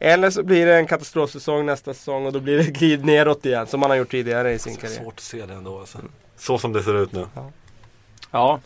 Eller 0.00 0.30
så 0.30 0.42
blir 0.42 0.66
det 0.66 0.76
en 0.76 0.86
katastrofsäsong 0.86 1.66
nästa 1.66 1.94
säsong 1.94 2.26
och 2.26 2.32
då 2.32 2.40
blir 2.40 2.58
det 2.58 2.70
glid 2.70 3.04
neråt 3.04 3.46
igen 3.46 3.66
som 3.66 3.80
man 3.80 3.90
har 3.90 3.96
gjort 3.96 4.10
tidigare 4.10 4.52
i 4.52 4.58
sin 4.58 4.72
Det 4.74 4.78
är 4.78 4.80
karriär. 4.80 5.02
svårt 5.02 5.14
att 5.14 5.20
se 5.20 5.46
det 5.46 5.54
ändå 5.54 5.78
alltså. 5.78 5.98
Så 6.36 6.58
som 6.58 6.72
det 6.72 6.82
ser 6.82 7.02
ut 7.02 7.12
nu. 7.12 7.26
Ja. 8.30 8.60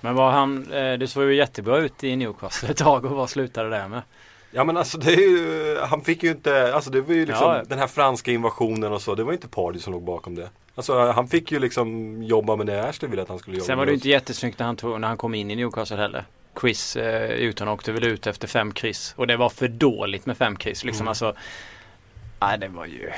Men 0.00 0.14
var 0.14 0.30
han, 0.30 0.72
eh, 0.72 0.92
det 0.98 1.08
såg 1.08 1.24
ju 1.24 1.34
jättebra 1.34 1.78
ut 1.78 2.04
i 2.04 2.16
Newcastle 2.16 2.68
ett 2.68 2.76
tag 2.76 3.04
och 3.04 3.10
vad 3.10 3.30
slutade 3.30 3.70
det 3.70 3.88
med? 3.88 4.02
Ja 4.50 4.64
men 4.64 4.76
alltså 4.76 4.98
det 4.98 5.12
är 5.12 5.16
ju, 5.30 5.78
han 5.80 6.00
fick 6.00 6.22
ju 6.22 6.30
inte, 6.30 6.74
alltså 6.74 6.90
det 6.90 7.00
var 7.00 7.14
ju 7.14 7.26
liksom 7.26 7.46
Ja. 7.46 7.62
den 7.68 7.78
här 7.78 7.86
franska 7.86 8.30
invasionen 8.32 8.92
och 8.92 9.02
så. 9.02 9.14
Det 9.14 9.24
var 9.24 9.32
ju 9.32 9.36
inte 9.36 9.48
Pardy 9.48 9.78
som 9.78 9.92
låg 9.92 10.02
bakom 10.02 10.34
det. 10.34 10.48
Alltså 10.74 11.10
han 11.12 11.28
fick 11.28 11.52
ju 11.52 11.58
liksom 11.58 12.22
jobba 12.22 12.56
med 12.56 12.66
det 12.66 12.88
Ashley 12.88 13.10
ville 13.10 13.22
att 13.22 13.28
han 13.28 13.38
skulle 13.38 13.56
jobba 13.56 13.66
Sen 13.66 13.78
var 13.78 13.84
med 13.84 13.88
det 13.88 13.92
ju 13.92 13.96
inte 13.96 14.08
jättesnyggt 14.08 14.58
när 14.58 14.66
han, 14.66 14.76
tog, 14.76 15.00
när 15.00 15.08
han 15.08 15.16
kom 15.16 15.34
in 15.34 15.50
i 15.50 15.56
Newcastle 15.56 15.96
heller. 15.96 16.24
Chris 16.60 16.96
eh, 16.96 17.30
utan 17.30 17.68
åkte 17.68 17.92
väl 17.92 18.04
ut 18.04 18.26
efter 18.26 18.48
fem 18.48 18.72
kryss. 18.72 19.14
Och 19.16 19.26
det 19.26 19.36
var 19.36 19.48
för 19.48 19.68
dåligt 19.68 20.26
med 20.26 20.36
fem 20.38 20.56
kryss. 20.56 20.84
Liksom 20.84 21.02
Mm. 21.04 21.08
alltså. 21.08 21.34
Nej 22.40 22.58
det 22.58 22.68
var 22.68 22.86
ju, 22.86 23.10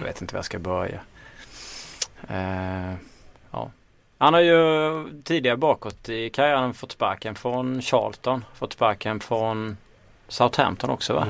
jag 0.00 0.04
vet 0.06 0.20
inte 0.20 0.34
var 0.34 0.38
jag 0.38 0.44
ska 0.44 0.58
börja. 0.58 1.00
Eh, 2.28 2.94
ja. 3.50 3.70
Han 4.18 4.34
har 4.34 4.40
ju 4.40 5.22
tidigare 5.24 5.56
bakåt 5.56 6.08
i 6.08 6.30
karriären 6.30 6.74
fått 6.74 6.92
sparken 6.92 7.34
från 7.34 7.82
Charlton. 7.82 8.44
Fått 8.54 8.72
sparken 8.72 9.20
från 9.20 9.76
Southampton 10.28 10.90
också 10.90 11.14
va? 11.14 11.26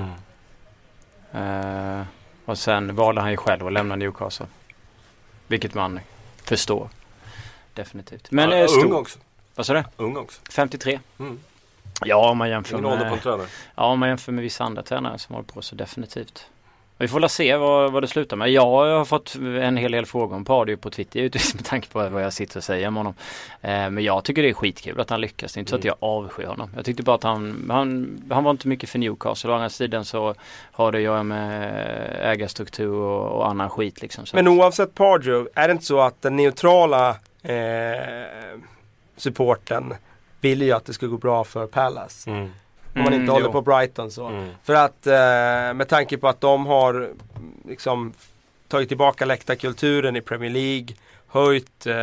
Mm. 1.33 2.01
Eh, 2.01 2.07
och 2.45 2.59
sen 2.59 2.95
valde 2.97 3.21
han 3.21 3.31
ju 3.31 3.37
själv 3.37 3.67
att 3.67 3.73
lämna 3.73 3.97
Newcastle. 3.97 4.47
Vilket 5.47 5.75
man 5.75 6.01
förstår. 6.45 6.89
Definitivt. 7.75 8.31
Men 8.31 8.51
ja, 8.51 8.57
eh, 8.57 8.63
ung 8.63 8.69
stor, 8.69 8.95
också. 8.97 9.19
vad 9.55 9.67
sa 9.67 9.73
du? 9.75 9.85
Ung 9.97 10.17
också. 10.17 10.41
53. 10.51 11.01
Mm. 11.19 11.39
Ja 12.05 12.31
om 12.31 12.39
man 12.39 12.51
jämför 12.51 12.73
Ingen 12.79 12.85
ålder 12.85 12.99
på 12.99 13.05
en 13.05 13.11
med, 13.13 13.23
tränare. 13.23 13.47
ja, 13.77 13.85
om 13.85 13.99
man 13.99 14.09
jämför 14.09 14.33
med 14.33 14.43
vissa 14.43 14.65
andra 14.65 14.83
tränare 14.83 15.19
som 15.19 15.35
håller 15.35 15.47
på 15.49 15.63
så 15.63 15.75
definitivt. 15.75 16.47
Vi 16.99 17.09
får 17.09 17.21
väl 17.21 17.29
se 17.29 17.57
vad, 17.57 17.93
vad 17.93 18.03
det 18.03 18.07
slutar 18.09 18.37
med. 18.37 18.51
Jag 18.51 18.63
har 18.67 19.05
fått 19.05 19.35
en 19.61 19.77
hel 19.77 19.93
del 19.93 20.07
frågor 20.07 20.37
om 20.37 20.45
Pardew 20.45 20.77
på 20.83 20.91
Twitter 20.91 21.21
givetvis 21.21 21.55
med 21.55 21.65
tanke 21.65 21.89
på 21.89 22.09
vad 22.09 22.23
jag 22.25 22.33
sitter 22.33 22.57
och 22.57 22.65
säger 22.65 22.89
om 22.89 22.97
honom. 22.97 23.15
Eh, 23.61 23.71
men 23.91 23.99
jag 23.99 24.25
tycker 24.25 24.43
det 24.43 24.49
är 24.49 24.53
skitkul 24.55 25.01
att 25.01 25.11
han 25.11 25.21
lyckas. 25.21 25.53
Det 25.53 25.59
är 25.59 25.61
inte 25.61 25.71
så 25.71 25.77
att 25.77 25.85
Mm. 25.85 25.95
jag 26.01 26.09
avskyr 26.11 26.47
honom. 26.47 26.71
Jag 26.77 26.85
tyckte 26.85 27.03
bara 27.03 27.17
att 27.17 27.23
han, 27.23 27.67
han, 27.71 28.19
han 28.31 28.45
var 28.45 28.51
inte 28.51 28.69
mycket 28.69 28.89
för 28.91 28.99
Newcastle. 28.99 29.51
Å 29.51 29.55
andra 29.55 29.69
sidan 29.69 30.05
så 30.05 30.35
har 30.73 30.93
det 30.93 30.99
att 30.99 31.05
göra 31.05 31.23
med 31.23 32.17
ägarstruktur 32.23 32.91
och, 32.93 33.39
och 33.39 33.49
annan 33.49 33.71
skit 33.71 34.03
liksom. 34.03 34.27
Så 34.27 34.37
Men 34.37 34.49
oavsett 34.49 34.95
Pardew, 34.95 35.49
är 35.55 35.69
det 35.69 35.73
inte 35.73 35.85
så 35.85 36.01
att 36.01 36.23
den 36.23 36.37
neutrala 36.37 37.09
eh, 37.43 37.97
supporten 39.17 39.95
vill 40.41 40.63
ju 40.63 40.73
att 40.73 40.85
det 40.85 40.93
ska 40.93 41.07
gå 41.07 41.17
bra 41.19 41.45
för 41.45 41.67
Palace? 41.67 42.31
Mm. 42.31 42.43
Om 42.95 43.03
man 43.03 43.05
inte 43.13 43.17
Mm, 43.17 43.29
håller 43.29 43.47
jo. 43.47 43.53
på 43.53 43.61
Brighton 43.63 44.11
så. 44.11 44.27
Mm. 44.29 44.49
För 44.65 44.75
att 44.75 45.07
eh, 45.07 45.75
med 45.75 45.89
tanke 45.89 46.19
på 46.19 46.29
att 46.29 46.41
de 46.41 46.67
har 46.67 47.09
liksom 47.69 48.13
tagit 48.69 48.89
tillbaka 48.89 49.25
läktarkulturen 49.25 50.17
i 50.17 50.21
Premier 50.21 50.51
League. 50.51 50.87
Höjt 51.29 51.87
eh, 51.87 51.95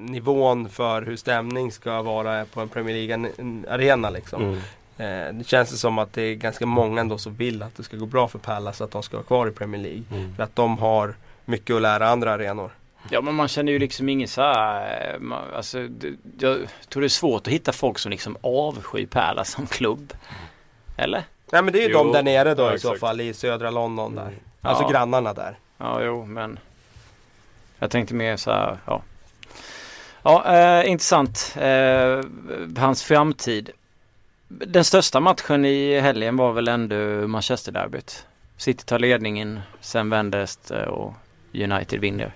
nivån 0.00 0.68
för 0.68 1.02
hur 1.02 1.16
stämning 1.16 1.72
ska 1.72 2.02
vara 2.02 2.44
på 2.44 2.60
en 2.60 2.68
Premier 2.68 2.96
League-arena 2.96 4.10
liksom. 4.10 4.42
Mm. 4.42 4.58
Eh, 4.98 5.34
det 5.34 5.46
känns 5.46 5.70
det 5.70 5.76
som 5.76 5.98
att 5.98 6.12
det 6.12 6.22
är 6.22 6.34
ganska 6.34 6.66
många 6.66 7.00
ändå 7.00 7.18
som 7.18 7.34
vill 7.34 7.62
att 7.62 7.76
det 7.76 7.82
ska 7.82 7.96
gå 7.96 8.06
bra 8.06 8.28
för 8.28 8.38
Palace. 8.38 8.84
Att 8.84 8.90
de 8.90 9.02
ska 9.02 9.16
vara 9.16 9.26
kvar 9.26 9.46
i 9.48 9.50
Premier 9.50 9.82
League. 9.82 10.02
Mm. 10.12 10.34
För 10.36 10.42
att 10.42 10.56
de 10.56 10.78
har 10.78 11.14
mycket 11.44 11.76
att 11.76 11.82
lära 11.82 12.08
andra 12.08 12.32
arenor. 12.32 12.70
Ja 13.10 13.20
men 13.20 13.34
man 13.34 13.48
känner 13.48 13.72
ju 13.72 13.78
liksom 13.78 14.08
ingen 14.08 14.28
så 14.28 14.42
här, 14.42 15.12
eh, 15.14 15.20
man, 15.20 15.42
alltså, 15.54 15.88
det, 15.88 16.08
jag 16.38 16.58
tror 16.88 17.00
det 17.00 17.06
är 17.06 17.08
svårt 17.08 17.46
att 17.46 17.52
hitta 17.52 17.72
folk 17.72 17.98
som 17.98 18.10
liksom 18.10 18.36
avskyr 18.40 19.06
Palace 19.06 19.52
som 19.52 19.66
klubb. 19.66 20.12
Eller? 20.96 21.24
Nej 21.52 21.62
men 21.62 21.72
det 21.72 21.78
är 21.78 21.88
ju 21.88 21.92
Jo, 21.92 21.98
de 21.98 22.12
där 22.12 22.22
nere 22.22 22.54
då 22.54 22.62
ja, 22.62 22.74
i 22.74 22.78
så 22.78 22.88
exakt. 22.88 23.00
fall 23.00 23.20
i 23.20 23.34
södra 23.34 23.70
London 23.70 24.14
där. 24.14 24.22
Mm. 24.22 24.34
Alltså 24.60 24.84
Ja. 24.84 24.90
grannarna 24.90 25.32
där. 25.34 25.58
Ja 25.78 26.02
jo 26.02 26.24
men 26.24 26.58
jag 27.78 27.90
tänkte 27.90 28.14
mer 28.14 28.36
så 28.36 28.50
här, 28.50 28.78
ja. 28.86 29.02
Ja, 30.22 30.54
eh, 30.56 30.90
intressant. 30.90 31.56
Eh, 31.60 32.20
hans 32.82 33.02
framtid. 33.02 33.70
Den 34.48 34.84
största 34.84 35.20
matchen 35.20 35.64
i 35.64 36.00
helgen 36.00 36.36
var 36.36 36.52
väl 36.52 36.68
ändå 36.68 36.94
Manchester-derbyt. 37.28 38.26
City 38.56 38.84
tar 38.84 38.98
ledningen, 38.98 39.60
sen 39.80 40.10
vändes 40.10 40.56
det 40.56 40.86
och 40.86 41.14
United 41.54 42.00
vinner. 42.00 42.32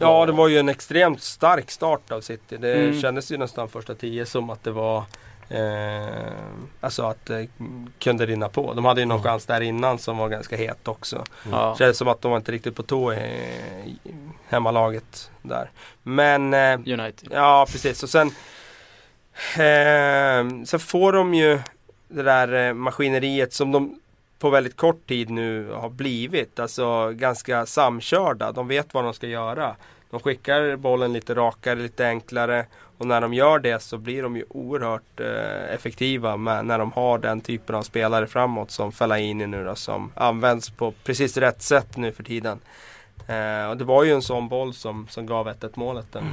Ja 0.00 0.26
det 0.26 0.32
var 0.32 0.48
ju 0.48 0.58
en 0.58 0.68
extremt 0.68 1.22
stark 1.22 1.70
start 1.70 2.10
av 2.12 2.20
City. 2.20 2.56
Det 2.56 2.74
Mm. 2.74 3.00
kändes 3.00 3.32
ju 3.32 3.36
nästan 3.38 3.68
första 3.68 3.94
tio 3.94 4.26
som 4.26 4.50
att 4.50 4.64
det 4.64 4.70
var 4.70 5.04
eh, 5.48 6.32
Alltså 6.80 7.02
att 7.02 7.26
det 7.26 7.48
kunde 7.98 8.26
rinna 8.26 8.48
på. 8.48 8.74
De 8.74 8.84
hade 8.84 9.00
ju 9.00 9.06
någon 9.06 9.22
chans 9.22 9.46
där 9.46 9.60
innan 9.60 9.98
som 9.98 10.18
var 10.18 10.28
ganska 10.28 10.56
het 10.56 10.88
också. 10.88 11.24
Ja. 11.50 11.76
Kändes 11.78 11.98
som 11.98 12.08
att 12.08 12.20
de 12.22 12.30
var 12.30 12.38
inte 12.38 12.52
riktigt 12.52 12.76
på 12.76 12.82
tå 12.82 13.12
i, 13.12 13.16
i 14.04 14.12
hemmalaget 14.48 15.30
där. 15.42 15.70
Men 16.02 16.54
eh, 16.54 16.74
United. 16.74 17.28
Ja 17.30 17.66
precis 17.72 18.02
och 18.02 18.08
sen 18.10 18.26
eh, 19.56 20.64
Sen 20.64 20.80
får 20.80 21.12
de 21.12 21.34
ju 21.34 21.60
det 22.08 22.22
där 22.22 22.68
eh, 22.68 22.74
maskineriet 22.74 23.52
som 23.52 23.72
de 23.72 24.00
på 24.38 24.50
väldigt 24.50 24.76
kort 24.76 25.06
tid 25.06 25.30
nu 25.30 25.70
har 25.70 25.88
blivit. 25.88 26.58
Alltså 26.58 27.10
ganska 27.10 27.66
samkörda. 27.66 28.52
De 28.52 28.68
vet 28.68 28.94
vad 28.94 29.04
de 29.04 29.14
ska 29.14 29.26
göra. 29.26 29.76
De 30.10 30.20
skickar 30.20 30.76
bollen 30.76 31.12
lite 31.12 31.34
rakare, 31.34 31.78
lite 31.78 32.06
enklare. 32.06 32.66
Och 32.98 33.06
när 33.06 33.20
de 33.20 33.34
gör 33.34 33.58
det 33.58 33.82
så 33.82 33.98
blir 33.98 34.22
de 34.22 34.36
ju 34.36 34.44
oerhört 34.48 35.20
eh, 35.20 35.74
effektiva 35.74 36.36
med, 36.36 36.66
när 36.66 36.78
de 36.78 36.92
har 36.92 37.18
den 37.18 37.40
typen 37.40 37.74
av 37.74 37.82
spelare 37.82 38.26
framåt 38.26 38.70
som 38.70 38.92
Fellaini 38.92 39.46
nu 39.46 39.64
då, 39.64 39.74
som 39.74 40.12
används 40.14 40.70
på 40.70 40.92
precis 41.04 41.36
rätt 41.36 41.62
sätt 41.62 41.96
nu 41.96 42.12
för 42.12 42.22
tiden. 42.22 42.60
Eh, 43.26 43.70
och 43.70 43.76
det 43.76 43.84
var 43.84 44.04
ju 44.04 44.12
en 44.12 44.22
sån 44.22 44.48
boll 44.48 44.74
som, 44.74 45.06
som 45.08 45.26
gav 45.26 45.48
1-1 45.48 45.70
målet. 45.74 46.06
Den. 46.12 46.24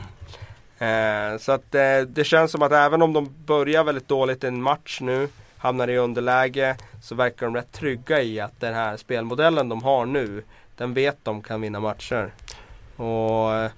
Eh, 0.78 1.38
så 1.38 1.52
att 1.52 1.76
eh, 1.76 2.00
det 2.08 2.24
känns 2.24 2.52
som 2.52 2.62
att 2.62 2.72
även 2.72 3.02
om 3.02 3.14
de 3.14 3.34
börjar 3.46 3.84
väldigt 3.84 4.08
dåligt 4.08 4.44
i 4.44 4.48
en 4.48 4.62
match 4.62 5.02
nu, 5.02 5.30
hamnar 5.66 5.88
i 5.88 5.98
underläge, 5.98 6.76
så 7.02 7.16
verkar 7.16 7.46
de 7.46 7.56
rätt 7.56 7.72
trygga 7.72 8.22
i 8.22 8.40
att 8.40 8.60
den 8.60 8.74
här 8.74 8.98
spelmodellen 8.98 9.70
de 9.70 9.84
har 9.84 10.06
nu, 10.06 10.44
den 10.78 10.94
vet 10.94 11.18
de 11.24 11.42
kan 11.42 11.62
vinna 11.62 11.80
matcher. 11.80 12.34
Och 12.96 13.54
eh, 13.54 13.72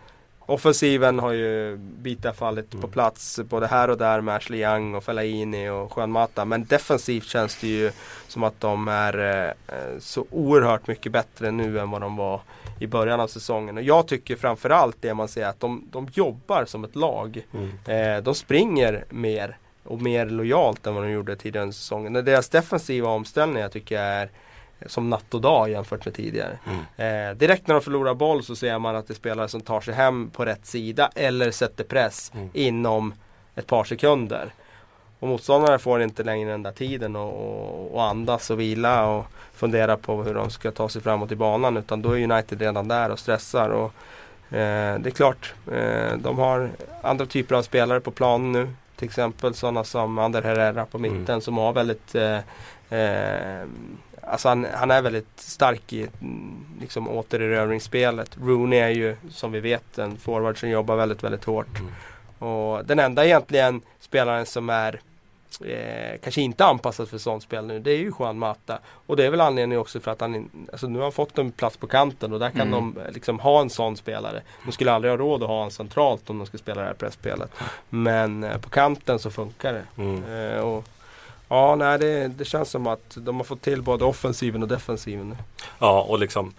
Offensiven 0.49 1.19
har 1.19 1.31
ju 1.31 1.77
bitar 1.77 2.33
fallit 2.33 2.81
på 2.81 2.87
plats 2.87 3.39
både 3.49 3.67
här 3.67 3.89
och 3.89 3.97
där 3.97 4.21
med 4.21 4.35
Ashley 4.35 4.61
Young 4.61 4.95
och 4.95 5.03
Fellaini 5.03 5.69
och 5.69 5.91
Juan 5.95 6.11
Mata. 6.11 6.45
Men 6.45 6.65
defensivt 6.65 7.25
känns 7.25 7.61
det 7.61 7.67
ju 7.67 7.91
som 8.27 8.43
att 8.43 8.61
de 8.61 8.87
är 8.87 9.47
eh, 9.67 9.99
så 9.99 10.25
oerhört 10.31 10.87
mycket 10.87 11.11
bättre 11.11 11.51
nu 11.51 11.79
än 11.79 11.91
vad 11.91 12.01
de 12.01 12.15
var 12.15 12.41
i 12.79 12.87
början 12.87 13.19
av 13.19 13.27
säsongen. 13.27 13.77
Och 13.77 13.83
jag 13.83 14.07
tycker 14.07 14.35
framförallt 14.35 14.97
det 14.99 15.13
man 15.13 15.27
ser 15.27 15.45
att 15.45 15.59
de, 15.59 15.87
de 15.91 16.07
jobbar 16.13 16.65
som 16.65 16.83
ett 16.83 16.95
lag. 16.95 17.45
Mm. 17.53 18.17
Eh, 18.17 18.23
de 18.23 18.35
springer 18.35 19.05
mer 19.09 19.57
och 19.87 20.01
mer 20.01 20.25
lojalt 20.25 20.87
än 20.87 20.95
vad 20.95 21.03
de 21.03 21.11
gjorde 21.11 21.35
tidigare 21.35 21.63
under 21.63 21.73
säsongen. 21.73 22.13
Deras 22.13 22.49
defensiva 22.49 23.09
omställningar 23.09 23.69
tycker 23.69 23.95
jag 23.95 24.05
är 24.05 24.29
som 24.85 25.09
natt 25.09 25.33
och 25.33 25.41
dag 25.41 25.69
jämfört 25.69 26.05
med 26.05 26.13
tidigare. 26.13 26.59
Mm. 26.65 27.31
Eh, 27.31 27.37
direkt 27.37 27.67
när 27.67 27.75
de 27.75 27.81
förlorar 27.81 28.13
boll 28.13 28.43
så 28.43 28.55
ser 28.55 28.79
man 28.79 28.95
att 28.95 29.07
det 29.07 29.11
är 29.11 29.15
spelare 29.15 29.47
som 29.47 29.61
tar 29.61 29.81
sig 29.81 29.93
hem 29.93 30.29
på 30.29 30.45
rätt 30.45 30.65
sida 30.65 31.09
eller 31.15 31.51
sätter 31.51 31.83
press 31.83 32.31
Mm. 32.33 32.49
inom 32.53 33.13
ett 33.55 33.67
par 33.67 33.83
sekunder. 33.83 34.53
Och 35.19 35.27
motståndare 35.27 35.79
får 35.79 36.01
inte 36.01 36.23
längre 36.23 36.51
den 36.51 36.63
där 36.63 36.71
tiden 36.71 37.15
och, 37.15 37.33
och, 37.33 37.95
och 37.95 38.03
andas 38.03 38.49
och 38.49 38.59
vila 38.59 39.05
och 39.07 39.25
fundera 39.53 39.97
på 39.97 40.23
hur 40.23 40.33
de 40.33 40.49
ska 40.49 40.71
ta 40.71 40.89
sig 40.89 41.01
framåt 41.01 41.31
i 41.31 41.35
banan. 41.35 41.77
Utan 41.77 42.01
då 42.01 42.17
är 42.17 42.31
United 42.31 42.61
redan 42.61 42.87
där 42.87 43.09
och 43.09 43.19
stressar. 43.19 43.69
Och, 43.69 43.93
eh, 44.57 44.99
det 44.99 45.09
är 45.09 45.11
klart, 45.11 45.53
eh, 45.71 46.17
de 46.17 46.37
har 46.37 46.69
andra 47.01 47.25
typer 47.25 47.55
av 47.55 47.61
spelare 47.61 47.99
på 47.99 48.11
planen 48.11 48.51
nu. 48.51 48.69
Till 48.97 49.05
exempel 49.05 49.53
sådana 49.53 49.83
som 49.83 50.17
Ander 50.17 50.41
Herrera 50.41 50.85
på 50.85 50.97
mitten 50.99 51.25
Mm. 51.27 51.41
som 51.41 51.57
har 51.57 51.73
väldigt 51.73 52.15
eh, 52.15 52.39
eh, 52.99 53.65
Alltså 54.29 54.49
han, 54.49 54.67
han 54.73 54.91
är 54.91 55.01
väldigt 55.01 55.39
stark 55.39 55.93
i 55.93 56.07
mm, 56.21 56.65
liksom, 56.81 57.09
återerövringsspelet. 57.09 58.37
Rooney 58.41 58.79
är 58.79 58.89
ju 58.89 59.15
som 59.29 59.51
vi 59.51 59.59
vet 59.59 59.97
en 59.97 60.17
forward 60.17 60.59
som 60.59 60.69
jobbar 60.69 60.95
väldigt, 60.95 61.23
väldigt 61.23 61.43
hårt. 61.43 61.79
Mm. 61.79 61.91
Och 62.51 62.85
den 62.85 62.99
enda 62.99 63.25
egentligen 63.25 63.81
spelaren 63.99 64.45
som 64.45 64.69
är 64.69 64.99
eh, 65.65 66.19
kanske 66.23 66.41
inte 66.41 66.65
anpassad 66.65 67.09
för 67.09 67.17
sånt 67.17 67.43
spel 67.43 67.65
nu 67.65 67.79
det 67.79 67.91
är 67.91 67.97
ju 67.97 68.11
Juan 68.19 68.37
Mata. 68.39 68.79
Och 68.87 69.15
det 69.15 69.25
är 69.25 69.29
väl 69.29 69.41
anledningen 69.41 69.81
också 69.81 69.99
för 69.99 70.11
att 70.11 70.21
han, 70.21 70.49
alltså 70.71 70.87
nu 70.87 70.97
har 70.99 71.03
han 71.03 71.11
fått 71.11 71.37
en 71.37 71.51
plats 71.51 71.77
på 71.77 71.87
kanten 71.87 72.33
och 72.33 72.39
där 72.39 72.49
kan 72.49 72.67
Mm. 72.67 72.71
de 72.95 73.01
eh, 73.01 73.11
liksom 73.11 73.39
ha 73.39 73.61
en 73.61 73.69
sån 73.69 73.97
spelare. 73.97 74.41
De 74.65 74.71
skulle 74.71 74.91
aldrig 74.91 75.11
ha 75.11 75.17
råd 75.17 75.43
att 75.43 75.49
ha 75.49 75.63
en 75.63 75.71
centralt 75.71 76.29
om 76.29 76.37
de 76.37 76.47
ska 76.47 76.57
spela 76.57 76.81
det 76.81 76.87
här 76.87 76.93
pressspelet. 76.93 77.51
Men 77.89 78.43
eh, 78.43 78.57
på 78.57 78.69
kanten 78.69 79.19
så 79.19 79.29
funkar 79.31 79.73
det. 79.73 79.83
Mm. 80.03 80.23
Eh, 80.23 80.59
och, 80.61 80.83
ja, 81.47 81.75
nej, 81.75 81.99
det, 81.99 82.27
det 82.27 82.45
känns 82.45 82.69
som 82.69 82.87
att 82.87 83.17
de 83.19 83.35
har 83.37 83.43
fått 83.43 83.61
till 83.61 83.81
både 83.81 84.05
offensiven 84.05 84.61
och 84.63 84.69
defensiven 84.69 85.29
nu. 85.29 85.35
Ja, 85.79 86.01
och 86.01 86.19
liksom 86.19 86.53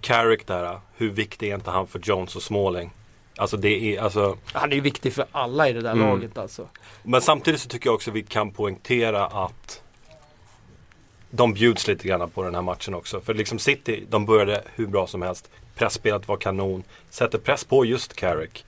Carrick 0.00 0.46
där, 0.46 0.80
hur 0.96 1.10
viktig 1.10 1.50
är 1.50 1.54
inte 1.54 1.70
han 1.70 1.86
för 1.86 1.98
Jones 2.02 2.36
och 2.36 2.42
Smalling? 2.42 2.90
Alltså 3.42 3.56
det 3.56 3.96
är, 3.96 4.00
alltså 4.00 4.36
Han 4.52 4.70
är 4.72 4.74
ju 4.76 4.80
viktig 4.80 5.12
för 5.12 5.24
alla 5.32 5.68
i 5.68 5.72
det 5.72 5.80
där 5.80 5.92
Mm. 5.92 6.06
laget 6.08 6.38
alltså. 6.38 6.68
Men 7.02 7.20
samtidigt 7.20 7.60
så 7.60 7.68
tycker 7.68 7.86
jag 7.86 7.94
också 7.94 8.10
vi 8.10 8.22
kan 8.22 8.50
poängtera 8.50 9.26
att 9.26 9.82
de 11.30 11.54
bjuds 11.54 11.86
lite 11.88 12.08
grann 12.08 12.30
på 12.30 12.42
den 12.42 12.54
här 12.54 12.62
matchen 12.62 12.94
också. 12.94 13.20
För 13.20 13.34
liksom 13.34 13.58
City, 13.58 14.04
de 14.08 14.26
började 14.26 14.62
hur 14.74 14.86
bra 14.86 15.06
som 15.06 15.22
helst. 15.22 15.50
Pressspelet 15.74 16.28
var 16.28 16.36
kanon. 16.36 16.82
Sätter 17.10 17.38
press 17.38 17.64
på 17.64 17.84
just 17.84 18.16
Carrick. 18.16 18.64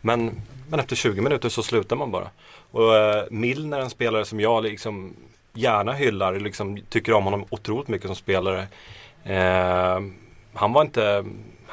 Men, 0.00 0.40
men 0.68 0.80
efter 0.80 0.96
20 0.96 1.20
minuter 1.20 1.48
så 1.48 1.62
slutar 1.62 1.96
man 1.96 2.10
bara. 2.10 2.30
Och 2.70 2.90
uh, 2.92 3.22
Milner, 3.30 3.80
en 3.80 3.90
spelare 3.90 4.24
som 4.24 4.40
jag 4.40 4.62
liksom 4.62 5.14
gärna 5.54 5.92
hyllar, 5.92 6.40
liksom 6.40 6.78
tycker 6.88 7.12
om 7.12 7.24
honom 7.24 7.44
otroligt 7.50 7.88
mycket 7.88 8.06
som 8.06 8.16
spelare. 8.16 8.66
Uh, 9.26 10.08
han 10.54 10.72
var 10.72 10.82
inte, 10.82 11.24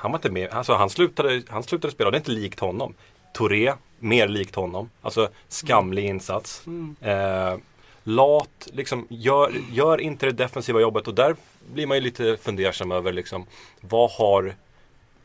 han 0.06 0.12
var 0.12 0.18
inte 0.18 0.32
med, 0.32 0.50
alltså 0.52 0.74
han 0.74 0.90
slutade, 0.90 1.42
han 1.50 1.64
slutade 1.64 1.94
spela, 1.94 2.12
det 2.12 2.18
är 2.18 2.20
inte 2.20 2.32
likt 2.32 2.60
honom. 2.60 2.94
Touré, 3.34 3.74
mer 4.00 4.28
likt 4.28 4.56
honom. 4.56 4.90
Alltså 5.02 5.30
skamlig 5.48 6.06
insats. 6.06 6.64
Mm. 6.68 6.96
Uh, 7.06 7.60
lat, 8.04 8.68
liksom 8.74 9.08
gör, 9.10 9.52
gör 9.72 10.02
inte 10.02 10.26
det 10.26 10.32
defensiva 10.32 10.82
jobbet 10.82 11.08
och 11.08 11.16
där 11.16 11.36
blir 11.74 11.88
man 11.88 11.98
ju 11.98 12.04
lite 12.04 12.38
fundersam 12.42 12.92
över 12.92 13.14
liksom 13.14 13.46
vad 13.82 14.12
har, 14.12 14.56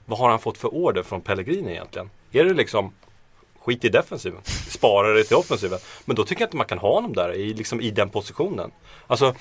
vad 0.07 0.19
har 0.19 0.31
han 0.31 0.39
fått 0.39 0.59
för 0.59 0.75
order 0.75 1.03
från 1.03 1.21
Pellegrini 1.21 1.71
egentligen? 1.71 2.11
Är 2.33 2.45
det 2.45 2.55
liksom 2.55 2.93
skit 3.61 3.85
i 3.85 3.89
defensiven, 3.89 4.41
spara 4.69 5.13
det 5.13 5.25
till 5.25 5.37
offensiven. 5.37 5.79
Men 6.05 6.17
då 6.17 6.25
tycker 6.25 6.43
jag 6.43 6.47
inte 6.47 6.57
man 6.57 6.67
kan 6.67 6.79
ha 6.79 6.95
honom 6.95 7.13
där 7.13 7.33
i, 7.35 7.55
liksom, 7.55 7.81
i 7.81 7.91
den 7.91 8.11
positionen. 8.11 8.71
Alltså, 9.07 9.35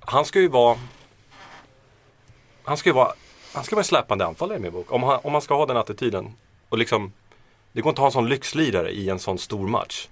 han 0.00 0.24
ska 0.24 0.40
ju 0.40 0.48
vara 0.48 0.78
han 2.68 2.76
ska 2.76 2.88
ju 2.88 2.94
vara, 2.94 3.12
han 3.54 3.64
ska 3.64 3.76
vara 3.76 3.80
en 3.80 3.84
släpande 3.84 4.26
anfallare 4.26 4.56
i 4.58 4.60
min 4.60 4.72
bok. 4.72 4.92
Om 4.92 5.02
han, 5.02 5.20
om 5.22 5.32
han 5.32 5.42
ska 5.42 5.54
ha 5.56 5.66
den 5.66 5.76
attityden. 5.76 6.34
Och 6.68 6.78
liksom, 6.78 7.12
det 7.72 7.80
går 7.80 7.90
inte 7.90 7.98
att 7.98 8.02
ha 8.02 8.06
en 8.06 8.12
sån 8.12 8.28
lyxlirare 8.28 8.90
i 8.90 9.08
en 9.10 9.18
sån 9.18 9.38
stor 9.38 9.68
match. 9.68 10.08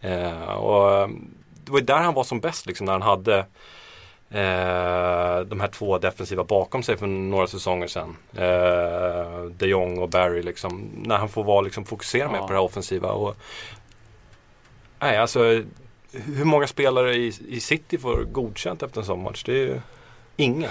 Eh, 0.00 0.52
och 0.52 1.08
det 1.64 1.72
var 1.72 1.78
ju 1.78 1.84
där 1.84 1.96
han 1.98 2.14
var 2.14 2.24
som 2.24 2.40
bäst 2.40 2.66
liksom 2.66 2.84
när 2.86 2.92
han 2.92 3.02
hade 3.02 3.38
eh, 4.30 5.40
de 5.46 5.60
här 5.60 5.68
två 5.68 5.98
defensiva 5.98 6.44
bakom 6.44 6.82
sig 6.82 6.96
för 6.96 7.06
några 7.06 7.46
säsonger 7.46 7.86
sedan. 7.86 8.16
Eh, 8.34 9.44
de 9.44 9.66
Jong 9.66 9.98
och 9.98 10.08
Barry 10.08 10.42
liksom. 10.42 10.90
När 10.96 11.18
han 11.18 11.28
får 11.28 11.44
vara 11.44 11.60
liksom 11.60 11.84
fokusera 11.84 12.24
Ja. 12.24 12.32
mer 12.32 12.38
på 12.38 12.46
det 12.46 12.54
här 12.54 12.60
offensiva. 12.60 13.12
Och, 13.12 13.36
nej, 14.98 15.16
alltså 15.18 15.62
hur 16.12 16.44
många 16.44 16.66
spelare 16.66 17.14
i, 17.16 17.32
i 17.48 17.60
City 17.60 17.98
får 17.98 18.24
godkänt 18.24 18.82
efter 18.82 19.00
en 19.00 19.06
sån 19.06 19.22
match? 19.22 19.42
Det 19.44 19.52
är 19.52 19.56
ju 19.56 19.80
ingen. 20.40 20.70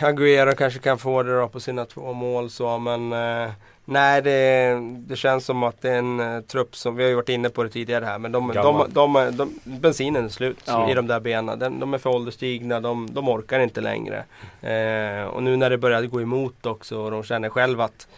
Aguero 0.00 0.54
kanske 0.54 0.80
kan 0.80 0.98
få 0.98 1.22
det 1.22 1.38
då 1.40 1.48
på 1.48 1.60
sina 1.60 1.84
två 1.84 2.12
mål 2.12 2.50
så 2.50 2.78
men 2.78 3.12
eh, 3.12 3.50
Nej 3.90 4.22
det, 4.22 4.78
det 4.96 5.16
känns 5.16 5.44
som 5.44 5.62
att 5.62 5.82
det 5.82 5.90
är 5.90 5.98
en 5.98 6.20
eh, 6.20 6.40
trupp 6.40 6.76
som, 6.76 6.96
vi 6.96 7.02
har 7.02 7.08
ju 7.10 7.14
varit 7.16 7.28
inne 7.28 7.48
på 7.48 7.62
det 7.62 7.70
tidigare 7.70 8.04
här 8.04 8.18
men 8.18 8.32
de, 8.32 8.52
de, 8.54 8.86
de, 8.88 9.30
de, 9.36 9.60
bensinen 9.64 10.24
är 10.24 10.28
slut 10.28 10.58
Ja. 10.64 10.90
i 10.90 10.94
de 10.94 11.06
där 11.06 11.20
benen. 11.20 11.58
De 11.80 11.94
är 11.94 11.98
för 11.98 12.10
ålderstigna, 12.10 12.80
de, 12.80 13.08
de 13.14 13.28
orkar 13.28 13.60
inte 13.60 13.80
längre. 13.80 14.24
Eh, 14.62 15.24
och 15.24 15.42
nu 15.42 15.56
när 15.56 15.70
det 15.70 15.78
börjar 15.78 16.02
gå 16.02 16.20
emot 16.20 16.66
också 16.66 16.98
och 16.98 17.10
de 17.10 17.22
känner 17.22 17.48
själva 17.48 17.84
att 17.84 18.08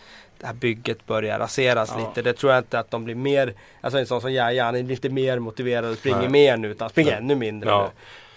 det 0.40 0.46
här 0.46 0.55
bygget 0.55 1.07
börjar 1.07 1.38
raseras 1.38 1.94
Ja. 1.98 2.09
lite. 2.09 2.22
Det 2.22 2.33
tror 2.33 2.53
jag 2.53 2.61
inte 2.61 2.79
att 2.79 2.90
de 2.90 3.05
blir 3.05 3.14
mer, 3.14 3.55
alltså 3.81 3.98
en 3.98 4.07
sån 4.07 4.20
som 4.20 4.33
Jaja, 4.33 4.64
han 4.64 4.74
är 4.74 4.90
inte 4.90 5.09
mer 5.09 5.38
motiverad 5.38 5.90
och 5.90 5.98
springer 5.98 6.18
Nej. 6.18 6.29
mer 6.29 6.57
nu 6.57 6.68
utan 6.70 6.90
springer 6.90 7.11
Nej. 7.11 7.18
ännu 7.20 7.35
mindre 7.35 7.70
Ja. 7.70 7.83
nu. 7.83 7.90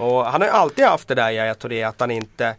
Och 0.04 0.26
han 0.26 0.42
har 0.42 0.48
ju 0.48 0.54
alltid 0.54 0.86
haft 0.86 1.08
det 1.08 1.16
där 1.16 1.32
Yahya 1.32 1.54
Touré 1.56 1.84
att 1.84 2.00
han 2.00 2.12
inte 2.12 2.56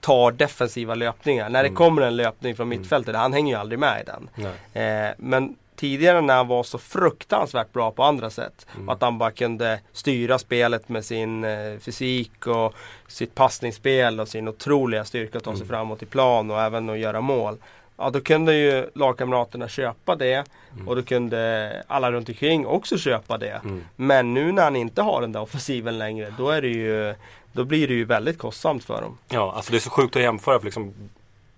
tar 0.00 0.32
defensiva 0.32 0.94
löpningar. 0.94 1.48
När 1.48 1.62
det 1.62 1.68
Mm. 1.68 1.76
kommer 1.76 2.02
en 2.02 2.16
löpning 2.16 2.56
från 2.56 2.68
mittfältet, 2.68 3.16
han 3.16 3.32
hänger 3.32 3.54
ju 3.54 3.60
aldrig 3.60 3.78
med 3.78 4.00
i 4.00 4.04
den. 4.04 4.28
Eh, 4.72 5.10
men 5.18 5.56
tidigare 5.76 6.20
när 6.20 6.36
han 6.36 6.46
var 6.48 6.62
så 6.62 6.78
fruktansvärt 6.78 7.72
bra 7.72 7.90
på 7.90 8.02
andra 8.04 8.30
sätt. 8.30 8.66
Mm. 8.74 8.88
Att 8.88 9.02
han 9.02 9.18
bara 9.18 9.30
kunde 9.30 9.80
styra 9.92 10.38
spelet 10.38 10.88
med 10.88 11.04
sin 11.04 11.44
eh, 11.44 11.78
fysik 11.80 12.46
och 12.46 12.74
sitt 13.08 13.34
passningsspel 13.34 14.20
och 14.20 14.28
sin 14.28 14.48
otroliga 14.48 15.04
styrka 15.04 15.38
att 15.38 15.44
ta 15.44 15.50
sig 15.52 15.56
Mm. 15.62 15.68
framåt 15.68 16.02
i 16.02 16.06
plan 16.06 16.50
och 16.50 16.60
även 16.62 16.90
att 16.90 16.98
göra 16.98 17.20
mål. 17.20 17.56
Ja 18.00 18.10
då 18.10 18.20
kunde 18.20 18.54
ju 18.54 18.90
lagkamraterna 18.94 19.68
köpa 19.68 20.16
det 20.16 20.44
Mm. 20.74 20.88
och 20.88 20.96
då 20.96 21.02
kunde 21.02 21.82
alla 21.86 22.12
runt 22.12 22.28
omkring 22.28 22.66
också 22.66 22.98
köpa 22.98 23.38
det. 23.38 23.60
Mm. 23.64 23.84
Men 23.96 24.34
nu 24.34 24.52
när 24.52 24.62
han 24.62 24.76
inte 24.76 25.02
har 25.02 25.20
den 25.20 25.32
där 25.32 25.40
offensiven 25.40 25.98
längre 25.98 26.34
då 26.38 26.50
är 26.50 26.62
det 26.62 26.68
ju 26.68 27.14
Då 27.52 27.64
blir 27.64 27.88
det 27.88 27.94
ju 27.94 28.04
väldigt 28.04 28.38
kostsamt 28.38 28.84
för 28.84 29.02
dem. 29.02 29.18
Ja, 29.28 29.52
alltså 29.56 29.70
det 29.72 29.78
är 29.78 29.80
så 29.80 29.90
sjukt 29.90 30.16
att 30.16 30.22
jämföra 30.22 30.58
för 30.58 30.64
liksom 30.64 30.94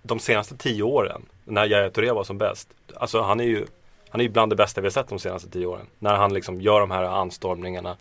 de 0.01 0.19
senaste 0.19 0.57
tio 0.57 0.83
åren 0.83 1.21
när 1.45 1.65
Yahya 1.65 1.89
Touré 1.89 2.11
var 2.11 2.23
som 2.23 2.37
bäst. 2.37 2.69
Alltså 2.95 3.21
han 3.21 3.39
är 3.39 3.43
ju 3.43 3.65
han 4.09 4.21
är 4.21 4.25
ju 4.25 4.29
bland 4.29 4.51
det 4.51 4.55
bästa 4.55 4.81
vi 4.81 4.85
har 4.87 4.91
sett 4.91 5.07
de 5.09 5.19
senaste 5.19 5.49
tio 5.49 5.65
åren. 5.65 5.85
När 5.99 6.15
han 6.15 6.33
liksom 6.33 6.61
gör 6.61 6.79
de 6.79 6.91
här 6.91 7.03
anstormningarna. 7.03 7.95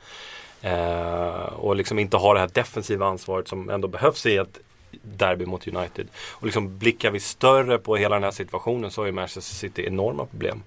Eh, 0.62 1.44
och 1.44 1.76
liksom 1.76 1.98
inte 1.98 2.16
har 2.16 2.34
det 2.34 2.40
här 2.40 2.50
defensiva 2.52 3.06
ansvaret 3.06 3.48
som 3.48 3.70
ändå 3.70 3.88
behövs 3.88 4.26
i 4.26 4.36
ett 4.36 4.58
derby 5.02 5.46
mot 5.46 5.68
United. 5.68 6.06
Och 6.30 6.46
liksom 6.46 6.78
blickar 6.78 7.10
vi 7.10 7.20
större 7.20 7.78
på 7.78 7.96
hela 7.96 8.14
den 8.16 8.24
här 8.24 8.30
situationen 8.30 8.90
så 8.90 9.00
har 9.00 9.06
ju 9.06 9.12
Manchester 9.12 9.54
City 9.54 9.86
enorma 9.86 10.26
problem. 10.26 10.62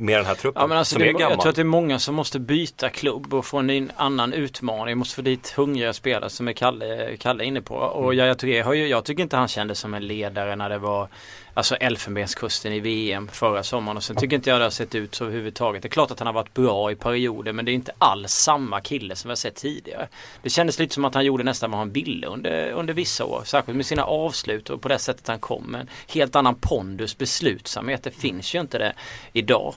Med 0.00 0.18
den 0.18 0.26
här 0.26 0.34
truppen 0.34 0.60
Ja, 0.60 0.66
men 0.66 0.78
alltså 0.78 0.92
som 0.92 1.02
det, 1.02 1.08
är 1.08 1.12
gammal. 1.12 1.30
jag 1.30 1.40
tror 1.40 1.50
att 1.50 1.56
det 1.56 1.62
är 1.62 1.64
många 1.64 1.98
som 1.98 2.14
måste 2.14 2.38
byta 2.38 2.88
klubb 2.90 3.34
och 3.34 3.46
få 3.46 3.58
en 3.58 3.92
annan 3.96 4.32
utmaning. 4.32 4.98
Måste 4.98 5.14
få 5.14 5.22
dit 5.22 5.50
hungriga 5.56 5.92
spelare 5.92 6.30
som 6.30 6.48
är 6.48 6.52
Kalle, 6.52 7.16
Kalle 7.16 7.44
inne 7.44 7.60
på. 7.62 7.74
Och 7.74 8.04
Mm. 8.04 8.18
Yahya 8.18 8.34
Touré 8.34 8.60
har 8.62 8.74
ju, 8.74 8.86
jag 8.86 9.04
tycker 9.04 9.22
inte 9.22 9.36
han 9.36 9.48
kändes 9.48 9.78
som 9.78 9.94
en 9.94 10.06
ledare 10.06 10.56
när 10.56 10.68
det 10.68 10.78
var 10.78 11.08
Alltså 11.54 11.74
Elfenbenskusten 11.76 12.72
i 12.72 12.80
VM 12.80 13.28
förra 13.32 13.62
sommaren 13.62 13.96
och 13.96 14.02
sen 14.02 14.16
tycker 14.16 14.36
inte 14.36 14.50
jag 14.50 14.60
det 14.60 14.64
har 14.64 14.70
sett 14.70 14.94
ut 14.94 15.14
så 15.14 15.24
överhuvudtaget. 15.24 15.82
Det 15.82 15.88
är 15.88 15.90
klart 15.90 16.10
att 16.10 16.18
han 16.18 16.26
har 16.26 16.32
varit 16.32 16.54
bra 16.54 16.90
i 16.90 16.94
perioder 16.94 17.52
men 17.52 17.64
det 17.64 17.70
är 17.70 17.74
inte 17.74 17.92
alls 17.98 18.32
samma 18.32 18.80
kille 18.80 19.16
som 19.16 19.28
vi 19.28 19.30
har 19.30 19.36
sett 19.36 19.54
tidigare. 19.54 20.08
Det 20.42 20.50
kändes 20.50 20.78
lite 20.78 20.94
som 20.94 21.04
att 21.04 21.14
han 21.14 21.24
gjorde 21.24 21.44
nästan 21.44 21.70
vad 21.70 21.78
han 21.78 21.90
ville 21.90 22.26
under, 22.26 22.70
under 22.70 22.94
vissa 22.94 23.24
år. 23.24 23.42
Särskilt 23.44 23.76
med 23.76 23.86
sina 23.86 24.04
avslut 24.04 24.70
och 24.70 24.80
på 24.82 24.88
det 24.88 24.98
sättet 24.98 25.28
han 25.28 25.38
kom. 25.38 25.74
En 25.74 25.88
helt 26.08 26.36
annan 26.36 26.54
pondus, 26.54 27.18
beslutsamhet. 27.18 28.02
Det 28.02 28.10
finns 28.10 28.54
ju 28.54 28.60
inte 28.60 28.78
det 28.78 28.92
idag. 29.32 29.74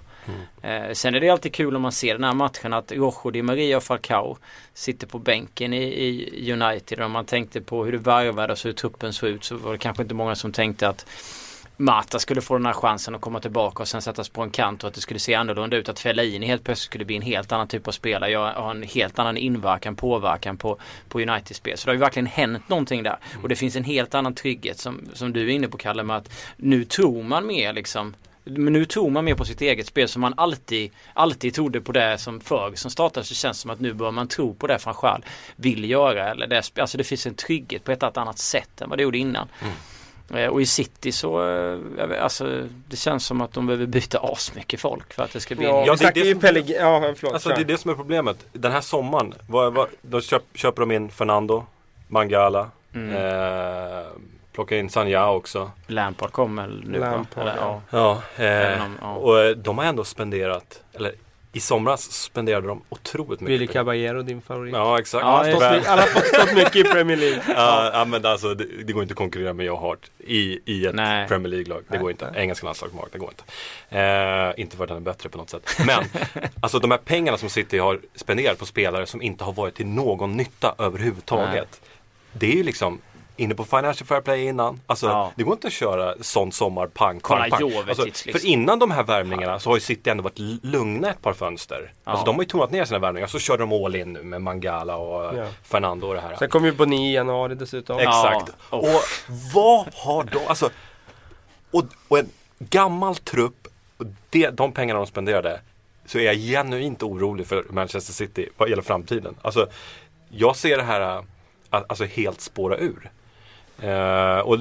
Eh, 0.62 0.93
sen 0.93 1.15
är 1.15 1.19
det 1.19 1.29
alltid 1.29 1.53
kul 1.53 1.75
om 1.75 1.81
man 1.81 1.91
ser 1.91 2.13
den 2.13 2.23
här 2.23 2.34
matchen 2.34 2.73
att 2.73 2.91
Rojo 2.91 3.31
Di 3.31 3.41
Maria 3.41 3.77
och 3.77 3.84
Falcao 3.84 4.38
sitter 4.73 5.07
på 5.07 5.19
bänken 5.19 5.73
i, 5.73 5.84
i 5.84 6.53
United. 6.53 6.99
Och 6.99 7.05
om 7.05 7.12
man 7.12 7.25
tänkte 7.25 7.62
på 7.62 7.86
hur 7.86 7.91
det 7.91 7.97
varvades 7.97 8.65
och 8.65 8.69
hur 8.69 8.73
truppen 8.73 9.13
såg 9.13 9.29
ut 9.29 9.43
så 9.43 9.57
var 9.57 9.71
det 9.71 9.77
kanske 9.77 10.03
inte 10.03 10.15
många 10.15 10.36
som 10.36 10.51
tänkte 10.51 10.88
att 10.88 11.05
Mata 11.81 12.19
skulle 12.19 12.41
få 12.41 12.57
den 12.57 12.65
här 12.65 12.73
chansen 12.73 13.15
att 13.15 13.21
komma 13.21 13.39
tillbaka 13.39 13.84
och 13.84 13.88
sen 13.88 14.01
sättas 14.01 14.29
på 14.29 14.41
en 14.41 14.49
kant 14.49 14.84
och 14.84 14.88
att 14.88 14.93
det 14.93 15.01
skulle 15.01 15.19
se 15.19 15.34
annorlunda 15.34 15.77
ut. 15.77 15.89
Att 15.89 15.99
Fellaini 15.99 16.45
helt 16.45 16.63
plötsligt 16.63 16.86
skulle 16.86 17.05
bli 17.05 17.15
en 17.15 17.21
helt 17.21 17.51
annan 17.51 17.67
typ 17.67 17.88
av 17.88 17.91
spelare. 17.91 18.31
Jag 18.31 18.53
har 18.53 18.71
en 18.71 18.84
helt 18.84 19.19
annan 19.19 19.38
inverkan, 19.38 19.95
påverkan 19.95 20.57
på, 20.57 20.77
på 21.10 21.21
Uniteds 21.21 21.57
spel. 21.57 21.77
Så 21.77 21.86
det 21.86 21.89
har 21.89 21.93
ju 21.93 21.99
verkligen 21.99 22.25
hänt 22.25 22.69
någonting 22.69 23.03
där. 23.03 23.17
Och 23.41 23.49
det 23.49 23.55
finns 23.55 23.75
en 23.75 23.84
helt 23.84 24.15
annan 24.15 24.36
trygghet 24.36 24.79
som, 24.79 25.10
som 25.13 25.34
du 25.34 25.41
är 25.41 25.49
inne 25.49 25.67
på 25.67 25.77
Kalle 25.77 26.03
med 26.03 26.17
att 26.17 26.29
nu 26.57 26.86
tror 26.86 27.23
man 27.23 27.47
mer 27.47 27.73
liksom 27.73 28.15
men 28.43 28.73
nu 28.73 28.86
tror 28.86 29.10
man 29.10 29.25
mer 29.25 29.36
på 29.36 29.45
sitt 29.45 29.62
eget 29.62 29.88
spel 29.88 30.08
som 30.08 30.21
man 30.21 30.34
alltid, 30.38 30.91
alltid 31.13 31.54
trodde 31.54 31.82
på 31.82 31.91
det 31.91 32.17
som 32.17 32.39
förr 32.39 32.71
som 32.75 32.91
startade 32.91 33.25
så 33.25 33.34
känns 33.36 33.58
det 33.58 33.62
som 33.62 33.71
att 33.71 33.80
nu 33.80 33.93
bör 33.93 34.12
man 34.12 34.27
tro 34.27 34.54
på 34.54 34.67
det 34.67 34.77
van 34.86 34.93
Schaal 34.93 35.25
vill 35.56 35.89
göra. 35.89 36.30
Eller 36.32 36.47
det, 36.47 36.71
alltså 36.80 36.97
det 36.97 37.04
finns 37.04 37.25
en 37.25 37.36
trygghet 37.36 37.84
på 37.84 37.91
ett 37.91 38.04
eller 38.04 38.19
annat 38.19 38.38
sätt 38.39 38.82
än 38.82 38.89
vad 38.89 38.99
det 38.99 39.04
gjorde 39.04 39.17
innan. 39.17 39.47
Eh, 40.34 40.45
Och 40.47 40.62
i 40.62 40.65
City 40.65 41.12
så, 41.12 41.49
eh, 41.49 42.23
alltså 42.23 42.67
det 42.88 42.95
känns 42.97 43.25
som 43.25 43.41
att 43.41 43.54
de 43.54 43.67
behöver 43.67 43.86
byta 43.86 44.19
asmycket 44.19 44.80
folk 44.80 45.13
för 45.13 45.23
att 45.23 45.32
det 45.34 45.39
ska 45.39 45.56
bli 45.56 45.65
Ja, 45.65 45.82
vi 45.99 46.06
det 46.06 46.19
är 46.19 46.23
det 46.25 46.32
som- 46.32 46.39
Pellegrini, 46.39 46.80
ja 46.80 47.13
förlåt. 47.17 47.34
Alltså 47.34 47.49
det 47.49 47.56
är 47.62 47.65
det 47.65 47.77
som 47.77 47.91
är 47.91 47.95
problemet. 47.95 48.38
Den 48.54 48.71
här 48.71 48.82
sommaren, 48.82 49.34
vad, 49.47 49.73
vad, 49.73 49.88
då 50.01 50.21
köp, 50.21 50.43
köper 50.54 50.80
de 50.82 50.91
in 50.91 51.10
Fernando, 51.10 51.65
Mangala, 52.08 52.69
Mm. 52.93 53.10
eh, 53.15 54.06
plockar 54.54 54.76
in 54.76 54.90
Sanja 54.90 55.30
också. 55.30 55.72
Lampard 55.88 56.32
kommer 56.32 56.68
nu? 56.86 57.00
Lampard, 57.00 57.42
Eller, 57.44 57.56
ja. 57.58 57.82
ja. 57.90 58.22
Ja, 58.38 58.44
eh, 58.46 58.84
om- 58.86 58.98
ja. 59.02 59.16
och 59.16 59.40
eh, 59.40 59.50
de 59.56 59.78
har 59.78 59.86
ändå 59.86 60.04
spenderat, 60.04 60.84
eller 60.94 61.12
i 61.54 61.60
somras 61.60 62.12
spenderade 62.12 62.68
de 62.68 62.82
otroligt 62.90 63.42
mycket 63.42 63.60
pengar. 63.60 63.74
Caballero, 63.74 64.22
din 64.22 64.42
favorit. 64.42 64.74
Ja 64.74 65.00
exakt. 65.00 65.22
Ja, 65.26 65.32
Han 65.44 65.54
har 65.54 65.80
han 65.86 66.00
har 66.00 66.06
fått 66.06 66.26
stått 66.26 66.54
mycket 66.56 66.76
i 66.76 66.84
Premier 66.84 67.18
League. 67.18 67.42
Ja, 67.48 67.90
ja 67.94 68.06
men 68.06 68.26
alltså 68.26 68.54
det, 68.54 68.66
det 68.84 68.94
går 68.94 69.02
inte 69.04 69.12
att 69.12 69.18
konkurrera 69.18 69.54
med 69.54 69.66
Joe 69.66 69.78
Hart 69.78 70.12
i, 70.18 70.60
i 70.66 70.86
ett 70.86 70.96
Nej. 70.96 71.28
Premier 71.28 71.48
League-lag. 71.50 71.78
Det 71.78 71.86
Nej, 71.90 72.00
går 72.00 72.12
inte. 72.12 72.32
nej. 72.32 72.42
Engelska 72.42 72.66
landslagsmark, 72.66 73.08
det 73.12 73.18
går 73.20 73.30
inte. 73.30 73.44
Eh, 74.02 74.62
inte 74.62 74.78
för 74.78 74.84
att 74.84 74.90
han 74.90 74.98
är 74.98 75.02
bättre 75.02 75.30
på 75.30 75.38
något 75.38 75.50
sätt. 75.50 75.70
Men 75.86 76.04
alltså 76.62 76.80
de 76.80 76.92
här 76.92 76.98
pengarna 76.98 77.38
som 77.38 77.50
City 77.50 77.78
har 77.78 78.00
spenderat 78.16 78.60
på 78.60 78.66
spelare 78.66 79.06
som 79.06 79.22
inte 79.22 79.44
har 79.44 79.54
varit 79.54 79.76
till 79.76 79.88
någon 79.88 80.38
nytta 80.38 80.76
överhuvudtaget. 80.78 81.82
Det 82.34 82.52
är 82.52 82.56
ju 82.56 82.64
liksom 82.64 83.02
Inne 83.41 83.56
på 83.56 83.63
Financial 83.65 84.08
Fair 84.08 84.21
Play 84.21 84.45
innan. 84.45 84.82
Alltså 84.88 85.08
Ja. 85.08 85.32
det 85.36 85.43
går 85.43 85.54
inte 85.54 85.67
att 85.67 85.73
köra 85.73 86.15
sån 86.21 86.51
sommar 86.51 86.88
pang, 86.88 87.19
pang, 87.19 87.49
pang. 87.49 87.73
Alltså, 87.88 88.06
liksom. 88.06 88.32
För 88.32 88.45
innan 88.45 88.80
de 88.80 88.91
här 88.91 89.04
värvningarna 89.04 89.60
så 89.60 89.69
har 89.69 89.75
ju 89.77 89.82
City 89.82 90.10
ändå 90.10 90.23
varit 90.23 90.39
lugna 90.63 91.10
ett 91.10 91.21
par 91.21 91.34
fönster. 91.34 91.93
Alltså 92.04 92.21
Ja. 92.21 92.25
de 92.25 92.36
har 92.36 92.41
ju 92.43 92.47
tonat 92.47 92.71
ner 92.71 92.86
sina 92.86 92.99
värvningar. 92.99 93.27
Så 93.27 93.39
körde 93.39 93.63
de 93.63 93.71
all 93.86 93.95
in 93.95 94.13
nu 94.13 94.23
med 94.23 94.41
Mangala 94.41 94.95
och 94.97 95.38
Ja. 95.38 95.45
Fernando 95.63 96.08
och 96.08 96.13
det 96.15 96.21
här. 96.21 96.36
Sen 96.36 96.49
kom 96.49 96.65
ju 96.65 96.71
Boni 96.71 97.12
i 97.12 97.13
januari 97.15 97.56
dessutom. 97.56 97.99
Exakt. 97.99 98.51
Ja. 98.71 98.77
Och 98.77 99.01
vad 99.54 99.88
har 99.93 100.23
de, 100.23 100.39
alltså, 100.47 100.69
och, 101.71 101.84
och 102.08 102.19
en 102.19 102.30
gammal 102.60 103.15
trupp, 103.15 103.67
och 103.97 104.06
det, 104.30 104.49
de 104.49 104.71
pengarna 104.71 104.99
de 104.99 105.08
spenderade, 105.08 105.60
så 106.06 106.17
är 106.17 106.23
jag 106.23 106.36
genuint 106.36 107.04
orolig 107.04 107.47
för 107.47 107.65
Manchester 107.69 108.13
City 108.13 108.49
vad 108.58 108.69
gäller 108.69 108.84
framtiden. 108.84 109.36
Alltså, 109.41 109.67
jag 110.30 110.56
ser 110.56 110.77
det 110.77 110.84
här, 110.84 111.23
alltså 111.69 112.06
helt 112.06 112.41
spåra 112.41 112.77
ur. 112.77 113.12
Eh, 113.82 114.39
och 114.39 114.58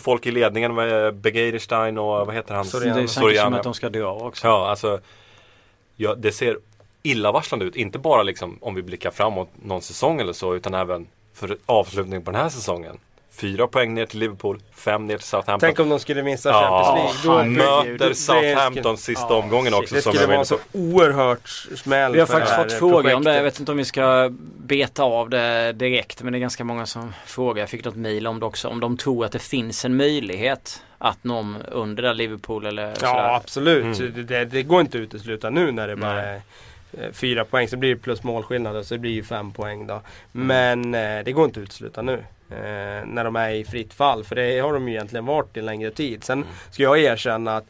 folk 0.00 0.26
i 0.26 0.30
ledningen 0.30 0.74
med 0.74 1.14
Begeirstein 1.14 1.98
och 1.98 2.26
vad 2.26 2.34
heter 2.34 2.54
han? 2.54 2.64
Soriano. 2.64 3.00
Det 3.00 3.08
känns 3.08 3.40
som 3.40 3.54
att 3.54 3.62
de 3.62 3.74
ska 3.74 3.88
dö 3.88 4.04
också. 4.04 4.46
Ja, 4.46 4.68
alltså 4.68 5.00
ja, 5.96 6.14
det 6.14 6.32
ser 6.32 6.58
illavarslande 7.02 7.64
ut. 7.64 7.76
Inte 7.76 7.98
bara 7.98 8.22
liksom 8.22 8.58
om 8.60 8.74
vi 8.74 8.82
blickar 8.82 9.10
framåt 9.10 9.48
någon 9.62 9.82
säsong 9.82 10.20
eller 10.20 10.32
så 10.32 10.54
utan 10.54 10.74
även 10.74 11.06
för 11.34 11.56
avslutningen 11.66 12.22
på 12.22 12.30
den 12.30 12.40
här 12.40 12.48
säsongen. 12.48 12.98
Fyra 13.34 13.66
poäng 13.66 13.94
ner 13.94 14.06
till 14.06 14.20
Liverpool, 14.20 14.60
fem 14.72 15.06
ner 15.06 15.16
till 15.16 15.26
Southampton. 15.26 15.60
Tänk 15.60 15.80
om 15.80 15.88
de 15.88 16.00
skulle 16.00 16.22
missa 16.22 16.52
Champions 16.52 17.24
League. 17.24 17.44
Då 17.44 17.50
möter 17.50 18.12
Southampton 18.12 18.96
sista 18.96 19.26
ja, 19.28 19.36
omgången 19.36 19.74
också. 19.74 19.94
Det 19.94 20.02
skulle 20.02 20.26
vara 20.26 20.44
så 20.44 20.58
oerhört 20.72 21.48
smäll 21.76 22.12
Vi 22.12 22.18
har 22.18 22.26
faktiskt 22.26 22.56
fått 22.56 22.72
frågor 22.72 23.14
om 23.14 23.24
det. 23.24 23.36
Jag 23.36 23.42
vet 23.42 23.58
inte 23.60 23.72
om 23.72 23.78
vi 23.78 23.84
ska 23.84 24.30
beta 24.56 25.02
av 25.02 25.30
det 25.30 25.72
direkt. 25.72 26.22
Men 26.22 26.32
det 26.32 26.38
är 26.38 26.40
ganska 26.40 26.64
många 26.64 26.86
som 26.86 27.12
frågar. 27.26 27.62
Jag 27.62 27.70
fick 27.70 27.84
något 27.84 27.96
mail 27.96 28.26
om 28.26 28.40
det 28.40 28.46
också. 28.46 28.68
Om 28.68 28.80
de 28.80 28.96
tror 28.96 29.24
att 29.24 29.32
det 29.32 29.38
finns 29.38 29.84
en 29.84 29.96
möjlighet 29.96 30.82
att 30.98 31.24
någon 31.24 31.62
under 31.62 32.02
där 32.02 32.14
Liverpool 32.14 32.66
eller 32.66 32.86
Ja 32.86 32.94
sådär. 32.94 33.34
absolut. 33.34 34.00
Mm. 34.00 34.26
Det, 34.26 34.44
det, 34.44 34.62
går 34.62 34.80
inte 34.80 34.98
att 34.98 35.02
utesluta 35.02 35.50
nu 35.50 35.72
när 35.72 35.88
det 35.88 35.96
bara 35.96 36.22
är 36.22 36.40
eh, 36.92 37.12
fyra 37.12 37.44
poäng. 37.44 37.68
Så 37.68 37.76
blir 37.76 37.94
det 37.94 38.00
plus 38.00 38.22
målskillnad 38.22 38.86
så 38.86 38.94
det 38.94 38.98
blir 38.98 39.10
ju 39.10 39.24
fem 39.24 39.52
poäng 39.52 39.86
då. 39.86 40.00
Men 40.32 40.94
eh, 40.94 41.24
det 41.24 41.32
går 41.32 41.44
inte 41.44 41.60
att 41.60 41.64
utesluta 41.64 42.02
nu. 42.02 42.24
Eh, 42.52 43.06
när 43.06 43.24
de 43.24 43.36
är 43.36 43.50
i 43.50 43.64
fritt 43.64 43.94
fall. 43.94 44.24
För 44.24 44.36
det 44.36 44.60
har 44.60 44.72
de 44.72 44.88
ju 44.88 44.94
egentligen 44.94 45.26
varit 45.26 45.56
i 45.56 45.60
en 45.60 45.66
längre 45.66 45.90
tid. 45.90 46.24
Sen 46.24 46.38
mm. 46.38 46.48
ska 46.70 46.82
jag 46.82 46.98
erkänna 46.98 47.56
att 47.56 47.66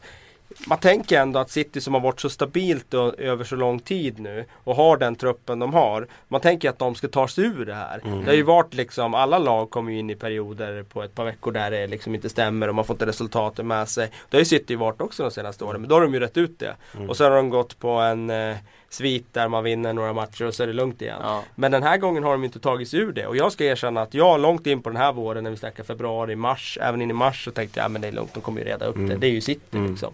man 0.67 0.77
tänker 0.77 1.19
ändå 1.19 1.39
att 1.39 1.49
City 1.49 1.81
som 1.81 1.93
har 1.93 2.01
varit 2.01 2.21
så 2.21 2.29
stabilt 2.29 2.93
över 2.93 3.43
så 3.43 3.55
lång 3.55 3.79
tid 3.79 4.19
nu 4.19 4.45
och 4.63 4.75
har 4.75 4.97
den 4.97 5.15
truppen 5.15 5.59
de 5.59 5.73
har. 5.73 6.07
Man 6.27 6.41
tänker 6.41 6.69
att 6.69 6.79
de 6.79 6.95
ska 6.95 7.07
ta 7.07 7.27
sig 7.27 7.43
ur 7.43 7.65
det 7.65 7.73
här. 7.73 8.01
Mm. 8.05 8.19
Det 8.19 8.25
har 8.25 8.35
ju 8.35 8.43
varit 8.43 8.73
liksom, 8.73 9.13
alla 9.13 9.37
lag 9.37 9.69
kommer 9.69 9.91
ju 9.91 9.99
in 9.99 10.09
i 10.09 10.15
perioder 10.15 10.83
på 10.83 11.03
ett 11.03 11.15
par 11.15 11.25
veckor 11.25 11.51
där 11.51 11.71
det 11.71 11.87
liksom 11.87 12.15
inte 12.15 12.29
stämmer 12.29 12.67
och 12.67 12.75
man 12.75 12.85
får 12.85 12.93
inte 12.93 13.05
resultaten 13.05 13.67
med 13.67 13.89
sig. 13.89 14.11
Det 14.29 14.37
har 14.37 14.41
ju 14.41 14.45
City 14.45 14.75
varit 14.75 15.01
också 15.01 15.23
de 15.23 15.31
senaste 15.31 15.63
åren 15.63 15.81
men 15.81 15.89
då 15.89 15.95
har 15.95 16.01
de 16.01 16.13
ju 16.13 16.19
rätt 16.19 16.37
ut 16.37 16.59
det. 16.59 16.75
Mm. 16.95 17.09
Och 17.09 17.17
så 17.17 17.23
har 17.23 17.31
de 17.31 17.49
gått 17.49 17.79
på 17.79 17.89
en 17.89 18.29
eh, 18.29 18.55
svit 18.93 19.25
där 19.31 19.47
man 19.47 19.63
vinner 19.63 19.93
några 19.93 20.13
matcher 20.13 20.45
och 20.45 20.55
så 20.55 20.63
är 20.63 20.67
det 20.67 20.73
lugnt 20.73 21.01
igen. 21.01 21.19
Ja. 21.21 21.43
Men 21.55 21.71
den 21.71 21.83
här 21.83 21.97
gången 21.97 22.23
har 22.23 22.31
de 22.31 22.43
inte 22.43 22.59
tagit 22.59 22.89
sig 22.89 22.99
ur 22.99 23.11
det. 23.11 23.27
Och 23.27 23.37
jag 23.37 23.51
ska 23.51 23.63
erkänna 23.63 24.01
att 24.01 24.13
jag 24.13 24.39
långt 24.39 24.67
in 24.67 24.81
på 24.81 24.89
den 24.89 24.97
här 24.97 25.13
våren 25.13 25.43
när 25.43 25.51
vi 25.51 25.57
snackar 25.57 25.83
februari, 25.83 26.35
mars, 26.35 26.77
även 26.81 27.01
in 27.01 27.09
i 27.09 27.13
mars 27.13 27.45
så 27.45 27.51
tänkte 27.51 27.79
jag 27.79 27.95
att 27.95 28.01
det 28.01 28.07
är 28.07 28.11
lugnt, 28.11 28.33
de 28.33 28.41
kommer 28.41 28.61
ju 28.61 28.67
reda 28.67 28.85
upp 28.85 28.95
mm. 28.95 29.09
det. 29.09 29.15
Det 29.15 29.27
är 29.27 29.31
ju 29.31 29.41
City 29.41 29.77
mm. 29.77 29.91
liksom. 29.91 30.13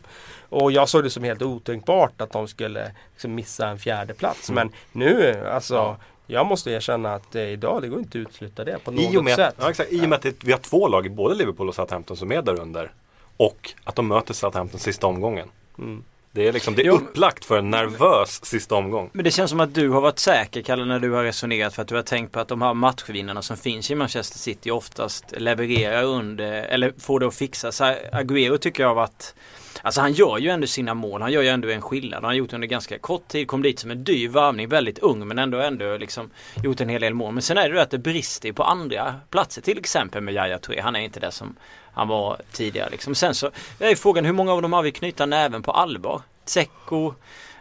Och 0.50 0.72
jag 0.72 0.90
såg 0.90 1.04
det 1.04 1.10
som 1.10 1.24
helt 1.24 1.42
otänkbart 1.42 2.22
att 2.22 2.32
de 2.32 2.48
skulle 2.48 2.92
liksom 3.12 3.36
missa 3.36 3.68
en 3.68 3.80
fjärde 3.80 4.14
plats. 4.14 4.50
Mm. 4.50 4.68
Men 4.68 4.76
nu, 4.92 5.48
alltså 5.48 5.76
ja. 5.76 5.98
Jag 6.32 6.46
måste 6.46 6.72
erkänna 6.72 7.14
att 7.14 7.36
eh, 7.36 7.42
idag, 7.42 7.82
det 7.82 7.88
går 7.88 8.00
inte 8.00 8.10
att 8.10 8.22
utesluta 8.22 8.64
det 8.64 8.80
på 8.84 8.92
något 8.92 9.14
I 9.14 9.18
och 9.18 9.24
med, 9.24 9.36
sätt. 9.36 9.56
Ja, 9.60 9.70
exakt, 9.70 9.92
I 9.92 10.06
och 10.06 10.10
med 10.10 10.14
att 10.14 10.44
vi 10.44 10.52
har 10.52 10.60
två 10.60 10.88
lag, 10.88 11.12
både 11.12 11.36
Liverpool 11.36 11.70
och 11.70 11.76
Southampton 11.76 12.18
som 12.18 12.32
är 12.32 12.42
där 12.42 12.60
under. 12.60 12.92
Och 13.38 13.74
att 13.84 13.96
de 13.96 14.08
möter 14.08 14.34
Southampton 14.34 14.80
sista 14.80 15.08
omgången. 15.08 15.50
Mm. 15.78 16.04
Det 16.32 16.48
är, 16.48 16.54
liksom, 16.54 16.76
det 16.76 16.86
är 16.86 16.90
upplagt 16.90 17.46
för 17.46 17.58
en 17.58 17.70
nervös 17.70 18.46
sista 18.46 18.76
omgång. 18.76 19.10
Men 19.14 19.24
det 19.24 19.32
känns 19.32 19.50
som 19.50 19.60
att 19.60 19.74
du 19.74 19.90
har 19.90 20.02
varit 20.02 20.20
säker 20.20 20.62
Kalle 20.62 20.86
när 20.86 21.00
du 21.00 21.12
har 21.12 21.24
resonerat 21.24 21.74
för 21.74 21.82
att 21.82 21.88
du 21.88 21.96
har 21.96 22.02
tänkt 22.02 22.32
på 22.32 22.40
att 22.40 22.48
de 22.48 22.62
här 22.62 22.74
matchvinnarna 22.74 23.42
som 23.42 23.58
finns 23.58 23.92
i 23.92 23.96
Manchester 23.96 24.40
City 24.40 24.72
oftast 24.72 25.34
levererar 25.38 26.04
under, 26.04 26.52
eller 26.52 26.94
får 27.00 27.20
det 27.20 27.28
att 27.28 27.36
fixa. 27.36 27.72
Så 27.72 27.84
Agüero 28.12 28.58
tycker 28.58 28.84
jag 28.84 28.90
har 28.90 28.96
varit 28.96 29.34
Alltså 29.82 30.02
han 30.02 30.14
gör 30.14 30.38
ju 30.38 30.50
ändå 30.50 30.68
sina 30.68 30.94
mål. 30.94 31.22
Han 31.22 31.32
gör 31.32 31.42
ju 31.42 31.48
ändå 31.48 31.70
en 31.70 31.82
skillnad. 31.82 32.14
Han 32.14 32.24
har 32.24 32.34
gjort 32.34 32.54
under 32.54 32.68
ganska 32.68 33.00
kort 33.00 33.28
tid. 33.28 33.48
Kom 33.48 33.62
dit 33.62 33.80
som 33.80 33.92
en 33.92 34.04
dyr 34.04 34.30
värvning. 34.30 34.70
Väldigt 34.70 35.00
ung 35.00 35.28
men 35.28 35.40
ändå 35.40 35.60
ändå 35.60 35.98
liksom 35.98 36.30
gjort 36.64 36.82
en 36.82 36.90
hel 36.90 37.02
del 37.02 37.14
mål. 37.14 37.34
Men 37.34 37.42
sen 37.42 37.58
är 37.58 37.70
det 37.70 37.76
ju 37.76 37.82
att 37.82 37.92
det 37.92 37.98
brister 37.98 38.52
på 38.52 38.64
andra 38.64 39.16
platser. 39.30 39.62
Till 39.62 39.78
exempel 39.78 40.22
med 40.22 40.34
Yahya 40.34 40.58
Touré. 40.58 40.82
Han 40.82 40.96
är 40.96 41.00
inte 41.00 41.20
det 41.20 41.32
som 41.32 41.56
han 42.00 42.08
var 42.08 42.42
tidigare 42.52 42.90
liksom. 42.90 43.16
Sen 43.16 43.36
så 43.36 43.52
är 43.80 43.96
frågan 43.96 44.26
hur 44.26 44.34
många 44.34 44.54
av 44.54 44.62
dem 44.62 44.74
har 44.74 44.84
vi 44.84 44.92
knyta 44.92 45.26
näven 45.26 45.64
på 45.64 45.72
allvar? 45.72 46.22
Tseko 46.46 47.14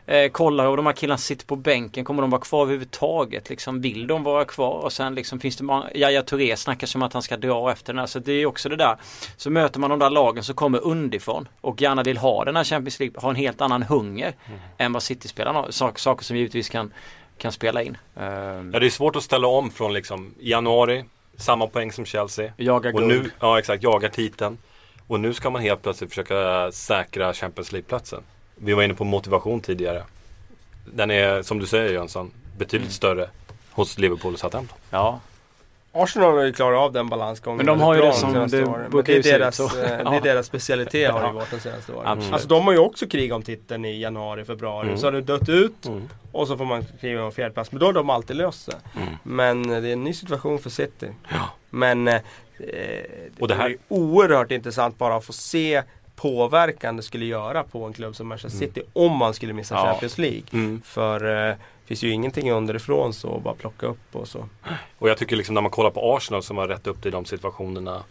eh, 0.07 0.31
kollar 0.31 0.66
och 0.66 0.77
de 0.77 0.87
här 0.87 0.92
killarna 0.92 1.18
sitter 1.18 1.46
på 1.46 1.57
bänken. 1.57 2.05
Kommer 2.05 2.22
de 2.22 2.31
vara 2.31 2.40
kvar 2.40 2.62
överhuvudtaget? 2.62 3.51
Liksom, 3.51 3.81
vill 3.81 4.07
de 4.07 4.22
vara 4.22 4.44
kvar? 4.44 4.85
Och 4.85 4.92
sen 4.92 5.14
liksom 5.14 5.40
finns 5.40 5.57
det 5.57 5.64
många, 5.64 5.90
Yahya 5.94 6.22
Touré 6.22 6.57
snackar 6.57 6.88
om 6.94 7.03
att 7.03 7.12
han 7.12 7.22
ska 7.22 7.37
dra 7.37 7.72
efter 7.72 7.92
den 7.92 7.98
här. 7.98 8.07
Så 8.07 8.18
det 8.18 8.33
är 8.33 8.46
också 8.46 8.68
det 8.68 8.77
där. 8.77 8.96
Så 9.37 9.51
möter 9.51 9.81
man 9.81 9.90
de 9.90 9.98
där 9.98 10.11
lagen 10.11 10.44
som 10.44 10.55
kommer 10.55 10.85
underifrån 10.85 11.48
och 11.61 11.83
gärna 11.83 12.03
vill 12.03 12.18
ha 12.18 12.44
den 12.44 12.57
här 12.57 12.64
Champions 12.64 12.98
League. 12.98 13.20
Har 13.20 13.31
en 13.31 13.37
helt 13.37 13.61
annan 13.61 13.83
hunger 13.83 14.35
mm. 14.46 14.61
än 14.79 14.92
vad 14.92 15.03
City-spelarna 15.03 15.59
har. 15.59 15.70
Sak, 15.70 15.98
saker 15.98 16.24
som 16.24 16.37
givetvis 16.37 16.68
kan, 16.68 16.92
kan 17.38 17.53
spela 17.53 17.83
in. 17.83 17.96
Ja, 18.14 18.22
det 18.81 18.87
är 18.87 18.90
svårt 18.90 19.16
att 19.16 19.22
ställa 19.22 19.48
om 19.48 19.70
från 19.70 19.92
liksom 19.92 20.35
januari. 20.40 21.05
Samma 21.38 21.66
poäng 21.66 21.92
som 21.92 22.05
Chelsea. 22.05 22.53
Jaga 22.57 22.92
guld. 22.92 23.07
Nu, 23.07 23.31
ja 23.40 23.59
exakt, 23.59 23.83
jaga 23.83 24.09
titeln. 24.09 24.59
Och 25.07 25.20
nu 25.20 25.35
ska 25.35 25.51
man 25.51 25.62
helt 25.62 25.83
plötsligt 25.83 26.11
försöka 26.11 26.72
säkra 26.72 27.35
Champions 27.35 27.72
League-platsen. 27.72 28.22
Vi 28.55 28.72
var 28.72 28.83
inne 28.83 28.94
på 28.94 29.05
motivation 29.05 29.61
tidigare. 29.61 30.03
Den 30.85 31.11
är, 31.11 31.42
som 31.42 31.59
du 31.59 31.66
säger 31.66 31.92
Jönsson, 31.92 32.31
betydligt 32.59 32.87
mm. 32.87 32.92
större 32.92 33.31
hos 33.70 33.98
Liverpool 33.98 34.33
och 34.33 34.40
Southampton. 34.40 34.79
Ja. 34.90 35.20
Arsenal 35.92 36.37
har 36.37 36.42
ju 36.42 36.53
klarat 36.53 36.79
av 36.79 36.92
den 36.92 37.09
balansgången 37.09 37.57
Men 37.57 37.66
de 37.66 37.81
har 37.81 37.94
ju 37.94 38.01
det 38.01 38.12
som 38.12 38.33
det 38.33 38.46
det 38.46 39.29
är, 39.29 39.38
deras, 39.38 39.61
eh, 39.61 40.11
det 40.11 40.16
är 40.16 40.20
deras 40.20 40.46
specialitet 40.46 41.11
har 41.11 41.27
det 41.27 41.33
varit 41.33 41.51
de 41.51 41.61
senaste 41.61 41.92
åren. 41.92 42.07
Absolut. 42.07 42.33
Alltså 42.33 42.48
de 42.48 42.64
har 42.64 42.72
ju 42.72 42.79
också 42.79 43.07
krigat 43.07 43.37
om 43.37 43.42
titeln 43.42 43.85
i 43.85 44.01
januari, 44.01 44.44
februari. 44.44 44.87
Mm. 44.87 44.98
Så 44.98 45.07
har 45.07 45.12
det 45.12 45.20
dött 45.20 45.48
ut 45.48 45.87
mm. 45.87 46.09
och 46.33 46.48
så 46.48 46.57
får 46.57 46.64
man 46.64 46.85
kriga 47.01 47.24
om 47.24 47.33
fjärdeplats. 47.33 47.72
Men 47.72 47.81
då 47.81 47.87
har 47.87 47.92
de 47.92 48.11
alltid 48.11 48.37
löst 48.37 48.66
det. 48.66 49.01
Mm. 49.01 49.14
Men 49.22 49.68
det 49.68 49.88
är 49.88 49.92
en 49.92 50.05
ny 50.05 50.14
situation 50.14 50.59
för 50.59 50.70
City. 50.70 51.09
Ja. 51.29 51.51
Men 51.70 52.09
eh, 52.09 52.20
och 53.40 53.48
det 53.48 53.55
här 53.55 53.70
är 53.70 53.77
oerhört 53.88 54.51
intressant 54.51 54.98
bara 54.98 55.16
att 55.16 55.24
få 55.24 55.33
se 55.33 55.83
påverkan 56.16 56.96
det 56.96 57.03
skulle 57.03 57.24
göra 57.24 57.64
på 57.64 57.85
en 57.85 57.92
klubb 57.92 58.16
som 58.16 58.29
Manchester 58.29 58.59
mm. 58.59 58.74
City 58.74 58.83
om 58.92 59.16
man 59.16 59.35
skulle 59.35 59.53
missa 59.53 59.74
ja. 59.74 59.85
Champions 59.85 60.18
League. 60.18 60.42
Mm. 60.53 60.83
För 60.85 61.48
eh, 61.51 61.57
finns 61.88 62.03
ju 62.03 62.11
ingenting 62.11 62.53
underifrån 62.53 63.12
så 63.12 63.38
bara 63.38 63.55
plocka 63.55 63.87
upp 63.87 64.16
och 64.16 64.29
så. 64.29 64.48
Och 64.98 65.09
jag 65.09 65.18
tycker 65.18 65.37
liksom 65.37 65.55
när 65.55 65.62
man 65.62 65.70
kollar 65.70 65.90
på 65.90 66.16
Arsenal 66.16 66.42
som 66.42 66.57
har 66.57 66.68
rätt 66.68 66.87
upp 66.87 67.07
i 67.07 67.11
de 67.11 67.24
situationerna. 67.24 68.03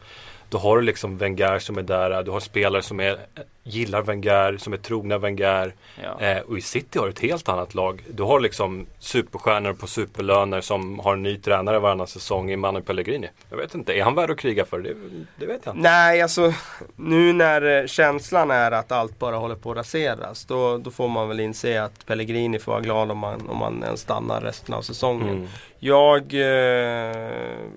Då 0.50 0.58
har 0.58 0.78
du 0.78 0.84
liksom 0.84 1.18
Wenger 1.18 1.60
som 1.60 1.78
är 1.78 1.82
där, 1.82 2.24
du 2.24 2.32
har 2.32 2.40
spelare 2.40 2.82
som 2.82 3.00
är, 3.00 3.18
gillar 3.64 4.02
Wenger, 4.02 4.58
som 4.58 4.74
är 4.74 4.78
trogna 4.78 5.18
Wenger. 5.18 5.74
Ja. 6.04 6.26
Eh, 6.26 6.40
och 6.40 6.58
i 6.58 6.62
City 6.62 7.00
har 7.00 7.06
du 7.06 7.12
ett 7.12 7.20
helt 7.20 7.50
annat 7.50 7.76
lag. 7.76 8.04
Du 8.10 8.24
har 8.24 8.40
liksom 8.40 8.86
superstjärnor 9.00 9.74
på 9.74 9.88
superlöner 9.88 10.62
som 10.62 11.00
har 11.00 11.14
en 11.14 11.24
ny 11.24 11.38
tränare 11.38 11.80
varannan 11.80 12.08
säsong 12.08 12.52
i 12.52 12.56
Manu 12.56 12.82
Pellegrini. 12.82 13.30
Jag 13.50 13.58
vet 13.58 13.76
inte, 13.76 13.94
är 13.94 14.04
han 14.04 14.16
värd 14.16 14.32
att 14.32 14.38
kriga 14.38 14.66
för? 14.66 14.80
Det, 14.80 14.94
det 15.40 15.46
vet 15.46 15.62
jag 15.66 15.76
inte. 15.76 15.90
Nej, 15.90 16.22
alltså 16.22 16.54
nu 16.96 17.34
när 17.34 17.82
eh, 17.82 17.88
känslan 17.88 18.52
är 18.52 18.72
att 18.72 18.92
allt 18.92 19.20
bara 19.20 19.36
håller 19.36 19.56
på 19.56 19.72
att 19.72 19.78
raseras. 19.78 20.46
Då, 20.46 20.78
då 20.78 20.92
får 20.92 21.08
man 21.08 21.28
väl 21.28 21.40
inse 21.40 21.84
att 21.84 22.06
Pellegrini 22.06 22.60
får 22.60 22.72
vara 22.72 22.82
glad 22.82 23.12
om 23.12 23.18
man, 23.18 23.50
om 23.50 23.58
man 23.58 23.84
ens 23.84 24.02
stannar 24.02 24.42
resten 24.42 24.74
av 24.74 24.82
säsongen. 24.82 25.30
Mm. 25.30 25.48
Jag, 25.80 26.22
eh, 26.34 27.16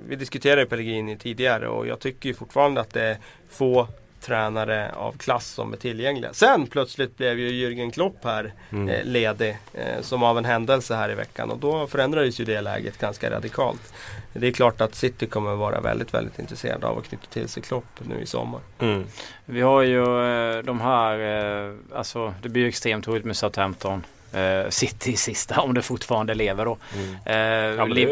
vi 0.09 0.17
diskuterade 0.19 0.67
Pellegrini 0.67 1.17
tidigare 1.17 1.69
och 1.69 1.87
jag 1.87 2.01
tycker 2.01 2.35
fortfarande 2.35 2.81
att 2.81 2.93
det 2.93 3.03
är 3.03 3.19
få 3.49 3.89
tränare 4.21 4.93
av 4.93 5.13
klass 5.13 5.47
som 5.47 5.73
är 5.73 5.77
tillgängliga. 5.77 6.33
Sen 6.33 6.67
plötsligt 6.67 7.17
blev 7.17 7.39
ju 7.39 7.49
Jürgen 7.49 7.91
Klopp 7.91 8.25
här 8.25 8.53
mm. 8.71 8.89
eh, 8.89 9.05
ledig 9.05 9.59
eh, 9.75 10.01
som 10.01 10.23
av 10.23 10.39
en 10.39 10.45
händelse 10.45 10.95
här 10.95 11.11
i 11.11 11.15
veckan 11.15 11.51
och 11.51 11.59
då 11.59 11.87
förändrades 11.87 12.41
ju 12.41 12.45
det 12.45 12.61
läget 12.61 12.99
ganska 12.99 13.31
radikalt. 13.31 13.93
Det 14.33 14.47
är 14.47 14.53
klart 14.53 14.81
att 14.81 14.95
City 14.95 15.27
kommer 15.27 15.55
vara 15.55 15.81
väldigt, 15.81 16.15
väldigt 16.15 16.39
intresserade 16.39 16.87
av 16.87 16.99
att 16.99 17.09
knyta 17.09 17.27
till 17.27 17.49
sig 17.49 17.63
Klopp 17.63 18.01
nu 18.09 18.21
i 18.21 18.27
sommar. 18.27 18.61
Mm. 18.79 19.05
Vi 19.45 19.61
har 19.61 19.83
ju 19.83 20.03
eh, 20.03 20.63
de 20.63 20.81
här, 20.81 21.19
eh, 21.19 21.75
alltså 21.95 22.35
det 22.43 22.49
blir 22.49 22.63
ju 22.63 22.69
extremt 22.69 23.09
roligt 23.09 23.25
med 23.25 23.37
Southampton. 23.37 24.03
Uh, 24.35 24.71
City 24.71 25.17
sista 25.17 25.61
om 25.61 25.75
det 25.75 25.83
fortfarande 25.83 26.35
lever 26.35 26.65
då. 26.65 26.79
Mm. 26.95 27.11
Uh, 27.11 27.77
ja, 27.79 27.85
men 27.85 27.95
det 27.95 28.07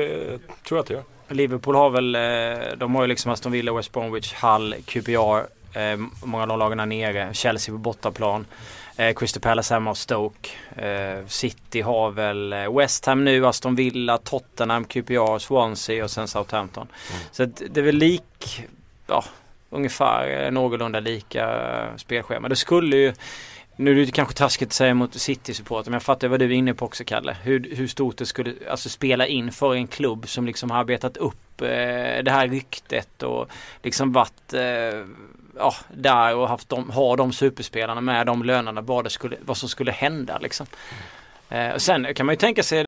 tror 0.64 0.78
jag 0.78 0.78
att 0.78 0.86
det 0.86 0.94
gör. 0.94 1.04
Liverpool 1.28 1.74
har 1.74 1.90
väl, 1.90 2.16
uh, 2.16 2.78
de 2.78 2.94
har 2.94 3.02
ju 3.02 3.08
liksom 3.08 3.32
Aston 3.32 3.52
Villa, 3.52 3.72
West 3.72 3.92
Bromwich, 3.92 4.34
Hull, 4.34 4.74
QPR. 4.84 5.46
många 6.26 6.42
av 6.42 6.48
de 6.48 6.58
lagen 6.58 6.80
är 6.80 6.86
nere. 6.86 7.34
Chelsea 7.34 7.74
på 7.74 7.78
bortaplan. 7.78 8.46
Crystal 9.16 9.40
Palace 9.40 9.74
hemma 9.74 9.90
och 9.90 9.98
Stoke. 9.98 10.50
City 11.26 11.80
har 11.80 12.10
väl 12.10 12.54
West 12.76 13.06
Ham 13.06 13.24
nu, 13.24 13.46
Aston 13.46 13.74
Villa, 13.74 14.18
Tottenham, 14.18 14.84
QPR, 14.84 15.38
Swansea 15.38 16.04
och 16.04 16.10
sen 16.10 16.28
Southampton. 16.28 16.88
Mm. 17.10 17.22
Så 17.32 17.44
det 17.44 17.80
är 17.80 17.84
väl 17.84 17.96
lik, 17.96 18.66
ja, 19.06 19.24
ungefär 19.70 20.50
någorlunda 20.50 21.00
lika 21.00 21.48
spelschema. 21.96 22.48
Det 22.48 22.56
skulle 22.56 22.96
ju 22.96 23.12
nu 23.78 24.02
är 24.02 24.06
det 24.06 24.12
kanske 24.12 24.34
taskigt 24.34 24.68
att 24.68 24.72
säga 24.72 24.94
mot 24.94 25.14
City-supporter 25.14 25.90
men 25.90 25.92
jag 25.92 26.02
fattar 26.02 26.28
vad 26.28 26.40
du 26.40 26.44
är 26.44 26.50
inne 26.50 26.74
på 26.74 26.84
också 26.84 27.04
Kalle. 27.04 27.36
Hur, 27.42 27.76
hur 27.76 27.86
stort 27.86 28.16
det 28.16 28.26
skulle 28.26 28.54
alltså, 28.70 28.88
spela 28.88 29.26
in 29.26 29.52
för 29.52 29.74
en 29.74 29.86
klubb 29.86 30.28
som 30.28 30.46
liksom 30.46 30.70
har 30.70 30.78
arbetat 30.78 31.16
upp 31.16 31.62
eh, 31.62 31.66
det 32.24 32.30
här 32.30 32.48
ryktet 32.48 33.22
och 33.22 33.48
liksom 33.82 34.12
varit 34.12 34.52
eh, 34.54 35.04
ja, 35.56 35.74
där 35.94 36.34
och 36.34 36.48
haft 36.48 36.68
de, 36.68 36.90
har 36.90 37.16
de 37.16 37.32
superspelarna 37.32 38.00
med 38.00 38.26
de 38.26 38.42
lönerna 38.42 38.80
vad, 38.80 39.04
det 39.04 39.10
skulle, 39.10 39.36
vad 39.40 39.56
som 39.56 39.68
skulle 39.68 39.92
hända 39.92 40.38
liksom. 40.38 40.66
Eh, 41.48 41.70
och 41.70 41.82
sen 41.82 42.14
kan 42.14 42.26
man 42.26 42.32
ju 42.32 42.38
tänka 42.38 42.62
sig 42.62 42.87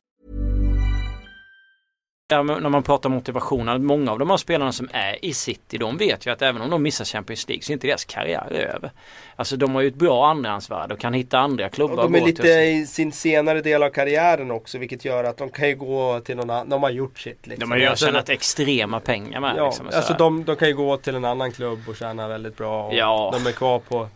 Ja, 2.35 2.43
när 2.43 2.69
man 2.69 2.83
pratar 2.83 3.09
motivation, 3.09 3.85
många 3.85 4.11
av 4.11 4.19
de 4.19 4.29
här 4.29 4.37
spelarna 4.37 4.71
som 4.71 4.89
är 4.93 5.25
i 5.25 5.33
City, 5.33 5.77
de 5.77 5.97
vet 5.97 6.25
ju 6.27 6.31
att 6.31 6.41
även 6.41 6.61
om 6.61 6.69
de 6.69 6.83
missar 6.83 7.05
Champions 7.05 7.47
League 7.47 7.63
så 7.63 7.71
är 7.71 7.73
inte 7.73 7.87
deras 7.87 8.05
karriär 8.05 8.51
över. 8.51 8.91
Alltså 9.35 9.57
de 9.57 9.75
har 9.75 9.81
ju 9.81 9.87
ett 9.87 9.95
bra 9.95 10.29
andrahandsvärde 10.29 10.93
och 10.93 10.99
kan 10.99 11.13
hitta 11.13 11.39
andra 11.39 11.69
klubbar 11.69 12.03
och 12.03 12.11
De 12.11 12.21
är 12.21 12.25
lite 12.25 12.47
i 12.47 12.85
sin 12.85 13.11
senare 13.11 13.61
del 13.61 13.83
av 13.83 13.89
karriären 13.89 14.51
också 14.51 14.77
vilket 14.77 15.05
gör 15.05 15.23
att 15.23 15.37
de 15.37 15.49
kan 15.49 15.67
ju 15.67 15.75
gå 15.75 16.19
till 16.19 16.35
någon 16.35 16.49
annan, 16.49 16.69
de 16.69 16.83
har 16.83 16.89
gjort 16.89 17.19
sitt. 17.19 17.47
Liksom. 17.47 17.69
De 17.69 17.71
har 17.71 17.77
ju 17.77 17.85
alltså, 17.85 18.05
tjänat 18.05 18.29
extrema 18.29 18.99
pengar 18.99 19.39
med. 19.39 19.53
Ja, 19.57 19.65
liksom, 19.65 19.87
alltså 19.93 20.13
de, 20.13 20.43
de, 20.43 20.55
kan 20.55 20.67
ju 20.67 20.73
gå 20.73 20.97
till 20.97 21.15
en 21.15 21.25
annan 21.25 21.51
klubb 21.51 21.79
och 21.87 21.95
tjäna 21.95 22.27
väldigt 22.27 22.57
bra. 22.57 22.87
Och 22.87 22.93
ja. 22.95 23.33
De 23.33 23.49
är 23.49 23.51
kvar 23.51 23.79
på 23.79 24.07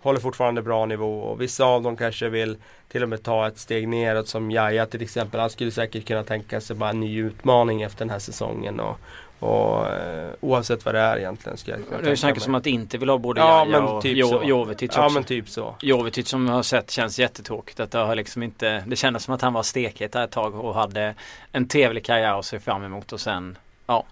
håller 0.00 0.20
fortfarande 0.20 0.62
bra 0.62 0.86
nivå 0.86 1.20
och 1.20 1.40
vissa 1.40 1.64
av 1.64 1.82
dem 1.82 1.96
kanske 1.96 2.28
vill 2.28 2.56
till 2.88 3.02
och 3.02 3.08
med 3.08 3.22
ta 3.22 3.46
ett 3.48 3.58
steg 3.58 3.88
neråt 3.88 4.28
som 4.28 4.50
Jaja 4.50 4.86
till 4.86 5.02
exempel. 5.02 5.40
Han 5.40 5.50
skulle 5.50 5.70
säkert 5.70 6.06
kunna 6.06 6.22
tänka 6.22 6.60
sig 6.60 6.76
bara 6.76 6.90
en 6.90 7.00
ny 7.00 7.18
utmaning 7.18 7.82
efter 7.82 7.98
den 7.98 8.10
här 8.10 8.18
säsongen. 8.18 8.80
Och, 8.80 8.98
och 9.38 9.86
eh, 9.86 10.30
oavsett 10.40 10.84
vad 10.84 10.94
det 10.94 11.00
är 11.00 11.16
egentligen. 11.16 11.58
Ska 11.58 11.70
jag 11.70 12.04
det 12.04 12.16
snackas 12.16 12.42
som 12.42 12.54
att 12.54 12.66
inte 12.66 12.98
vill 12.98 13.08
ha 13.08 13.18
både 13.18 13.40
ja, 13.40 13.66
Jaja 13.66 13.82
och 13.82 14.02
typ 14.02 14.16
jo, 14.16 14.42
Jovetic 14.44 14.88
också. 14.88 15.00
Ja 15.00 15.08
men 15.08 15.24
typ 15.24 15.48
så. 15.48 15.74
Jovetic 15.80 16.28
som 16.28 16.46
jag 16.46 16.54
har 16.54 16.62
sett 16.62 16.90
känns 16.90 17.18
jättetråkigt. 17.18 17.80
Att 17.80 17.90
det, 17.90 17.98
har 17.98 18.14
liksom 18.14 18.42
inte, 18.42 18.84
det 18.86 18.96
kändes 18.96 19.22
som 19.22 19.34
att 19.34 19.42
han 19.42 19.52
var 19.52 19.62
stekhet 19.62 20.12
där 20.12 20.24
ett 20.24 20.30
tag 20.30 20.54
och 20.54 20.74
hade 20.74 21.14
en 21.52 21.68
trevlig 21.68 22.04
karriär 22.04 22.38
att 22.38 22.44
se 22.44 22.60
fram 22.60 22.84
emot 22.84 23.12
och 23.12 23.20
sen 23.20 23.58
ja. 23.86 24.04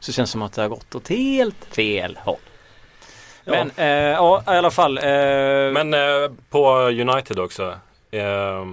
Så 0.00 0.12
känns 0.12 0.30
det 0.30 0.32
som 0.32 0.42
att 0.42 0.52
det 0.52 0.62
har 0.62 0.68
gått 0.68 0.94
åt 0.94 1.08
helt 1.08 1.64
fel 1.64 2.18
håll. 2.22 2.36
Men 3.48 3.70
ja, 3.76 3.82
eh, 3.82 3.88
ja 3.90 4.42
i 4.46 4.56
alla 4.56 4.70
fall. 4.70 4.98
Eh, 4.98 5.04
Men 5.72 5.94
eh, 5.94 6.30
på 6.50 6.68
United 6.80 7.38
också. 7.38 7.74
Eh, 8.10 8.64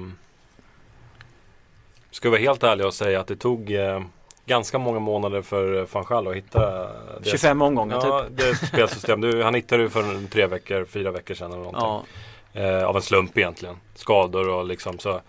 ska 2.12 2.30
vara 2.30 2.40
helt 2.40 2.64
ärlig 2.64 2.86
och 2.86 2.94
säga 2.94 3.20
att 3.20 3.28
det 3.28 3.36
tog 3.36 3.72
eh, 3.72 4.02
ganska 4.46 4.78
många 4.78 5.00
månader 5.00 5.42
för 5.42 5.88
van 5.92 6.06
Gaal 6.10 6.28
att 6.28 6.36
hitta 6.36 6.88
25 7.24 7.62
omgångar 7.62 7.96
ja, 8.04 8.24
typ. 8.24 8.38
det 8.38 8.56
spelsystem. 8.68 9.22
Du, 9.22 9.44
han 9.44 9.56
hittade 9.56 9.84
det 9.84 9.90
för 9.90 10.28
tre 10.28 10.48
veckor, 10.48 10.86
fyra 10.86 11.12
veckor 11.12 11.34
sedan 11.34 11.52
eller 11.52 11.64
någonting. 11.64 12.08
Ja. 12.54 12.62
Eh, 12.62 12.84
av 12.84 12.96
en 12.96 13.02
slump 13.02 13.38
egentligen. 13.38 13.76
Skador 13.96 14.50
och 14.50 14.66
liksom 14.66 15.00
så. 15.00 15.22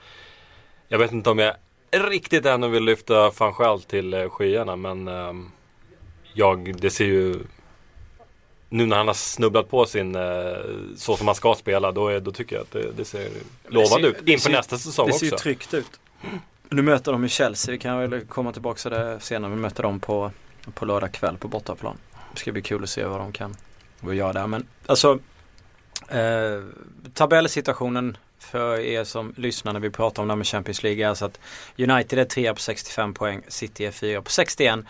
Jag 0.88 0.98
vet 0.98 1.12
inte 1.12 1.30
om 1.30 1.38
jag 1.38 1.54
riktigt 1.90 2.46
ännu 2.46 2.68
vill 2.68 2.84
lyfta 2.84 3.30
van 3.30 3.54
Gaal 3.58 3.82
till 3.82 4.14
eh, 4.14 4.28
skyarna 4.28 4.76
men 4.76 5.08
ehm, 5.08 5.50
jag, 6.32 6.74
det 6.80 6.90
ser 6.90 7.04
ju 7.04 7.38
nu 8.68 8.86
när 8.86 8.96
han 8.96 9.06
har 9.06 9.14
snubblat 9.14 9.70
på 9.70 9.86
sin 9.86 10.14
eh, 10.14 10.22
så 10.96 11.16
som 11.16 11.26
han 11.26 11.34
ska 11.34 11.54
spela 11.54 11.92
då, 11.92 12.08
är, 12.08 12.20
då 12.20 12.32
tycker 12.32 12.56
jag 12.56 12.62
att 12.62 12.72
det, 12.72 12.92
det 12.96 13.04
ser 13.04 13.28
lovande 13.68 14.08
ut 14.08 14.28
inför 14.28 14.50
nästa 14.50 14.78
säsong 14.78 15.08
också. 15.08 15.24
Det 15.24 15.30
ser 15.30 15.36
ju 15.36 15.38
tryggt 15.38 15.74
ut. 15.74 16.00
Nu 16.68 16.82
möter 16.82 17.12
de 17.12 17.22
ju 17.22 17.28
Chelsea. 17.28 17.72
Vi 17.72 17.78
kan 17.78 18.10
väl 18.10 18.20
komma 18.20 18.52
tillbaka 18.52 18.78
till 18.78 18.90
det 18.90 19.20
senare. 19.20 19.50
Vi 19.50 19.56
möter 19.56 19.82
dem 19.82 20.00
på, 20.00 20.30
på 20.74 20.84
lördag 20.84 21.12
kväll 21.12 21.38
på 21.38 21.48
bortaplan. 21.48 21.96
Det 22.32 22.38
ska 22.40 22.52
bli 22.52 22.62
kul 22.62 22.82
att 22.82 22.90
se 22.90 23.04
vad 23.04 23.20
de 23.20 23.32
kan 23.32 23.56
göra 24.02 24.32
där. 24.32 24.46
Men 24.46 24.66
alltså 24.86 25.18
eh, 26.08 26.62
tabellsituationen 27.14 28.16
för 28.46 28.80
er 28.80 29.04
som 29.04 29.34
lyssnar 29.36 29.72
när 29.72 29.80
vi 29.80 29.90
pratar 29.90 30.22
om 30.22 30.28
det 30.28 30.32
här 30.32 30.36
med 30.36 30.46
Champions 30.46 30.82
League 30.82 31.04
är 31.04 31.08
alltså 31.08 31.24
att 31.24 31.40
United 31.78 32.18
är 32.18 32.24
3 32.24 32.54
på 32.54 32.60
65 32.60 33.14
poäng, 33.14 33.42
City 33.48 33.84
är 33.84 33.90
4 33.90 34.22
på 34.22 34.30
61 34.30 34.80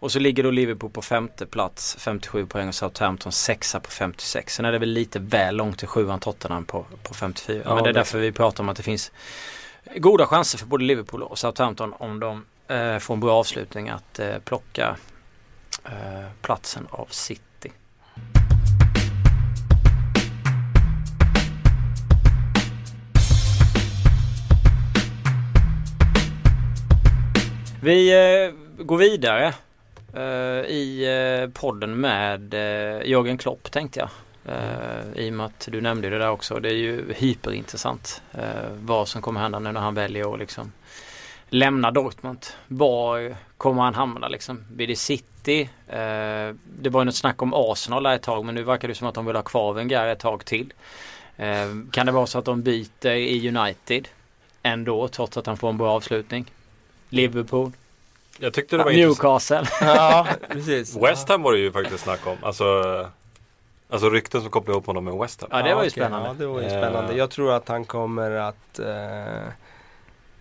och 0.00 0.12
så 0.12 0.18
ligger 0.18 0.42
då 0.42 0.50
Liverpool 0.50 0.90
på 0.90 1.02
femte 1.02 1.46
plats 1.46 1.96
57 1.98 2.46
poäng 2.46 2.68
och 2.68 2.74
Southampton 2.74 3.32
sexa 3.32 3.80
på 3.80 3.90
56. 3.90 4.54
Sen 4.54 4.64
är 4.64 4.72
det 4.72 4.78
väl 4.78 4.88
lite 4.88 5.18
väl 5.18 5.56
långt 5.56 5.78
till 5.78 5.88
sjuan 5.88 6.20
Tottenham 6.20 6.64
på, 6.64 6.86
på 7.02 7.14
54. 7.14 7.62
Ja, 7.64 7.74
Men 7.74 7.84
det 7.84 7.90
är 7.90 7.94
därför 7.94 8.18
vi 8.18 8.32
pratar 8.32 8.64
om 8.64 8.68
att 8.68 8.76
det 8.76 8.82
finns 8.82 9.12
goda 9.96 10.26
chanser 10.26 10.58
för 10.58 10.66
både 10.66 10.84
Liverpool 10.84 11.22
och 11.22 11.38
Southampton 11.38 11.94
om 11.98 12.20
de 12.20 12.44
eh, 12.68 12.98
får 12.98 13.14
en 13.14 13.20
bra 13.20 13.38
avslutning 13.38 13.88
att 13.88 14.18
eh, 14.18 14.38
plocka 14.44 14.96
eh, 15.84 16.26
platsen 16.42 16.86
av 16.90 17.06
City. 17.10 17.42
Vi 27.82 28.10
eh, 28.12 28.84
går 28.84 28.96
vidare 28.96 29.54
eh, 30.14 30.70
i 30.70 31.04
eh, 31.42 31.50
podden 31.60 32.00
med 32.00 32.54
eh, 32.54 33.08
Jörgen 33.08 33.38
Klopp 33.38 33.70
tänkte 33.70 34.00
jag. 34.00 34.08
Eh, 34.54 35.24
I 35.24 35.30
och 35.30 35.34
med 35.34 35.46
att 35.46 35.68
du 35.70 35.80
nämnde 35.80 36.10
det 36.10 36.18
där 36.18 36.30
också. 36.30 36.60
Det 36.60 36.68
är 36.68 36.76
ju 36.76 37.12
hyperintressant 37.12 38.22
eh, 38.32 38.70
vad 38.80 39.08
som 39.08 39.22
kommer 39.22 39.40
hända 39.40 39.58
nu 39.58 39.72
när 39.72 39.80
han 39.80 39.94
väljer 39.94 40.32
att 40.34 40.38
liksom 40.38 40.72
lämna 41.48 41.90
Dortmund. 41.90 42.46
Var 42.68 43.36
kommer 43.56 43.82
han 43.82 43.94
hamna 43.94 44.28
liksom? 44.28 44.64
Blir 44.70 44.86
det 44.86 44.96
City? 44.96 45.70
Eh, 45.86 46.54
det 46.80 46.90
var 46.90 47.00
ju 47.00 47.04
något 47.04 47.14
snack 47.16 47.42
om 47.42 47.54
Arsenal 47.54 48.02
där 48.02 48.14
ett 48.14 48.22
tag 48.22 48.44
men 48.44 48.54
nu 48.54 48.62
verkar 48.62 48.88
det 48.88 48.94
som 48.94 49.08
att 49.08 49.14
de 49.14 49.26
vill 49.26 49.36
ha 49.36 49.42
kvar 49.42 49.72
Wenger 49.72 50.06
ett 50.06 50.18
tag 50.18 50.44
till. 50.44 50.72
kan 51.90 52.06
det 52.06 52.12
vara 52.12 52.26
så 52.26 52.38
att 52.38 52.44
de 52.44 52.62
byter 52.62 53.06
i 53.10 53.48
United 53.48 54.08
ändå 54.62 55.08
trots 55.08 55.36
att 55.36 55.46
han 55.46 55.56
får 55.56 55.68
en 55.68 55.78
bra 55.78 55.90
avslutning? 55.90 56.46
Liverpool. 57.08 57.72
Jag 58.38 58.54
tyckte 58.54 58.76
det 58.76 58.84
var 58.84 58.92
Newcastle. 58.92 59.64
ja, 59.80 60.26
precis. 60.48 60.96
West 61.02 61.28
Ham 61.28 61.42
var 61.42 61.52
det 61.52 61.58
ju 61.58 61.72
faktiskt 61.72 62.04
snack 62.04 62.26
om. 62.26 62.36
Alltså, 62.42 62.64
alltså 63.88 64.10
rykten 64.10 64.40
som 64.40 64.50
kopplar 64.50 64.72
ihop 64.72 64.86
honom 64.86 65.04
med 65.04 65.14
West 65.14 65.40
Ham. 65.40 65.50
Ja, 65.52 65.62
det 65.62 65.74
var 65.74 65.84
ju 65.84 65.90
spännande. 65.90 66.28
Ja, 66.28 66.34
det 66.34 66.46
var 66.46 66.62
ju 66.62 66.68
spännande. 66.68 67.14
Jag 67.14 67.30
tror 67.30 67.52
att 67.52 67.68
han 67.68 67.84
kommer 67.84 68.30
att 68.30 68.78
eh, 68.78 68.86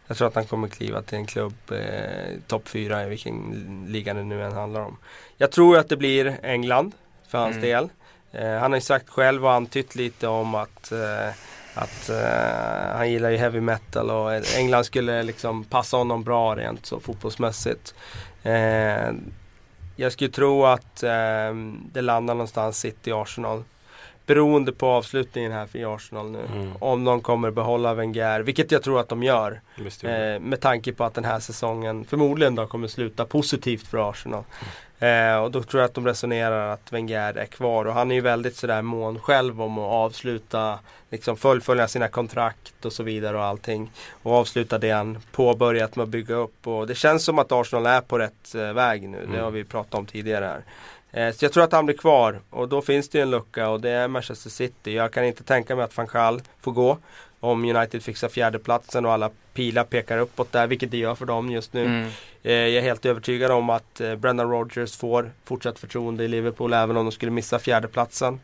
Jag 0.08 0.18
tror 0.18 0.28
att 0.28 0.36
han 0.36 0.46
kommer 0.46 0.68
kliva 0.68 1.02
till 1.02 1.18
en 1.18 1.26
klubb 1.26 1.56
eh, 1.72 2.40
topp 2.48 2.68
fyra 2.68 3.06
i 3.06 3.10
vilken 3.10 3.86
liga 3.88 4.14
det 4.14 4.24
nu 4.24 4.44
än 4.44 4.54
handlar 4.54 4.82
om. 4.82 4.98
Jag 5.38 5.52
tror 5.52 5.78
att 5.78 5.90
det 5.90 5.98
blir 5.98 6.40
England 6.44 6.92
för 7.28 7.38
hans 7.38 7.56
mm. 7.56 7.62
del. 7.62 7.90
Eh, 8.32 8.60
han 8.60 8.72
har 8.72 8.78
ju 8.78 8.82
sagt 8.82 9.10
själv 9.10 9.46
och 9.46 9.52
antytt 9.52 9.96
lite 9.96 10.28
om 10.28 10.56
att 10.56 10.92
eh, 10.92 11.30
att 11.78 12.10
uh, 12.10 12.98
han 12.98 13.12
gillar 13.12 13.30
ju 13.30 13.38
heavy 13.38 13.62
metal 13.62 14.10
och 14.10 14.58
England 14.58 14.84
skulle 14.84 15.24
liksom 15.24 15.64
passa 15.64 15.98
honom 15.98 16.24
bra 16.24 16.56
rent 16.56 16.86
så 16.86 17.00
fotbollsmässigt. 17.00 17.96
Uh, 18.46 19.12
jag 19.96 20.12
skulle 20.12 20.30
tro 20.30 20.66
att 20.66 21.04
uh, 21.04 21.56
det 21.92 22.02
landar 22.02 22.34
någonstans 22.34 22.80
City 22.80 23.12
Arsenal. 23.12 23.64
Beroende 24.28 24.72
på 24.72 24.88
avslutningen 24.88 25.52
här 25.52 25.66
för 25.68 25.96
Arsenal 25.96 26.32
nu. 26.32 26.46
Mm. 26.54 26.72
Om 26.80 27.04
de 27.04 27.22
kommer 27.22 27.52
behålla 27.52 27.94
Wenger, 27.94 28.40
vilket 28.40 28.72
jag 28.72 28.84
tror 28.84 29.00
att 29.00 29.10
de 29.10 29.24
gör. 29.24 29.62
Eh, 30.04 30.40
med 30.40 30.62
tanke 30.62 30.94
på 30.94 31.04
att 31.04 31.14
den 31.14 31.26
här 31.26 31.40
säsongen 31.40 32.06
förmodligen 32.06 32.56
då 32.56 32.68
kommer 32.68 32.88
sluta 32.88 33.26
positivt 33.26 33.88
för 33.88 34.10
Arsenal. 34.10 34.44
Mm. 34.60 34.70
Eh, 35.00 35.44
och 35.44 35.52
då 35.52 35.64
tror 35.64 35.82
jag 35.82 35.88
att 35.88 35.94
de 35.94 36.06
resonerar 36.08 36.74
att 36.74 36.94
Wenger 36.94 37.38
är 37.38 37.46
kvar 37.46 37.86
och 37.86 37.94
han 37.94 38.12
är 38.12 38.16
ju 38.16 38.22
väldigt 38.22 38.56
sådär 38.56 38.82
mån 38.82 39.20
själv 39.20 39.62
om 39.62 39.78
att 39.78 39.92
avsluta, 39.92 40.80
liksom 41.10 41.38
fullfölja 41.38 41.88
sina 41.88 42.08
kontrakt 42.08 42.86
och 42.86 42.94
så 42.94 43.04
vidare 43.04 43.38
och 43.38 43.44
allting. 43.44 43.92
Och 44.24 44.34
avsluta 44.34 44.78
det 44.78 44.92
han 44.92 45.18
påbörjat 45.32 45.96
med 45.96 46.04
att 46.04 46.10
bygga 46.10 46.36
upp. 46.36 46.68
Och 46.68 46.88
det 46.88 46.96
känns 46.96 47.24
som 47.24 47.40
att 47.40 47.52
Arsenal 47.52 47.86
är 47.86 48.02
på 48.02 48.20
rätt 48.20 48.56
eh, 48.56 48.74
väg 48.74 49.10
nu, 49.10 49.18
mm. 49.18 49.32
det 49.32 49.40
har 49.40 49.52
vi 49.52 49.64
pratat 49.64 49.94
om 49.94 50.06
tidigare 50.06 50.46
här. 50.46 50.62
Eh, 51.12 51.34
så 51.34 51.46
jag 51.46 51.54
tror 51.54 51.64
att 51.64 51.72
han 51.72 51.86
blir 51.86 51.98
kvar 51.98 52.40
och 52.50 52.70
då 52.70 52.82
finns 52.82 53.10
det 53.10 53.22
en 53.22 53.32
lucka 53.32 53.70
och 53.70 53.82
det 53.82 53.90
är 53.90 54.08
Manchester 54.08 54.50
City. 54.50 54.94
Jag 54.94 55.14
kan 55.14 55.26
inte 55.26 55.44
tänka 55.44 55.76
mig 55.76 55.86
att 55.86 55.98
van 55.98 56.08
Gaal 56.14 56.42
får 56.62 56.72
gå 56.72 56.98
om 57.40 57.66
United 57.76 58.04
fixar 58.04 58.30
fjärdeplatsen 58.30 59.06
och 59.06 59.12
alla 59.12 59.30
pilar 59.54 59.84
pekar 59.84 60.18
uppåt 60.18 60.52
där, 60.52 60.68
vilket 60.68 60.92
det 60.92 60.98
gör 60.98 61.16
för 61.16 61.26
dem 61.26 61.52
just 61.52 61.74
nu. 61.74 61.86
Mm. 61.86 62.10
Eh, 62.44 62.54
jag 62.54 62.74
är 62.74 62.82
helt 62.82 63.06
övertygad 63.06 63.52
om 63.52 63.70
att 63.70 64.02
eh, 64.02 64.16
Brendan 64.16 64.52
Rodgers 64.52 64.98
får 64.98 65.32
fortsatt 65.46 65.80
förtroende 65.80 66.24
i 66.24 66.28
Liverpool 66.28 66.74
även 66.74 66.98
om 66.98 67.06
de 67.06 67.12
skulle 67.12 67.32
missa 67.32 67.60
fjärdeplatsen. 67.60 68.40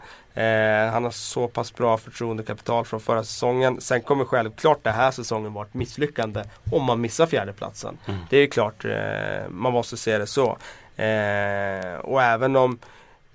Han 0.92 1.04
har 1.04 1.12
så 1.12 1.48
pass 1.48 1.76
bra 1.76 1.98
förtroendekapital 1.98 2.86
från 2.86 3.00
förra 3.00 3.24
säsongen. 3.24 3.82
Sen 3.82 4.02
kommer 4.02 4.26
självklart 4.26 4.84
den 4.84 4.94
här 4.94 5.12
säsongen 5.12 5.54
vara 5.54 5.66
ett 5.66 5.74
misslyckande 5.74 6.44
om 6.72 6.84
man 6.84 7.02
missar 7.02 7.26
fjärdeplatsen. 7.26 7.98
Mm. 8.06 8.20
Det 8.30 8.38
är 8.38 8.48
klart, 8.48 8.86
eh, 8.86 9.50
man 9.50 9.74
måste 9.74 9.98
se 9.98 10.18
det 10.18 10.28
så. 10.28 10.58
Eh, 10.96 12.00
och 12.00 12.24
även 12.24 12.56
om 12.56 12.80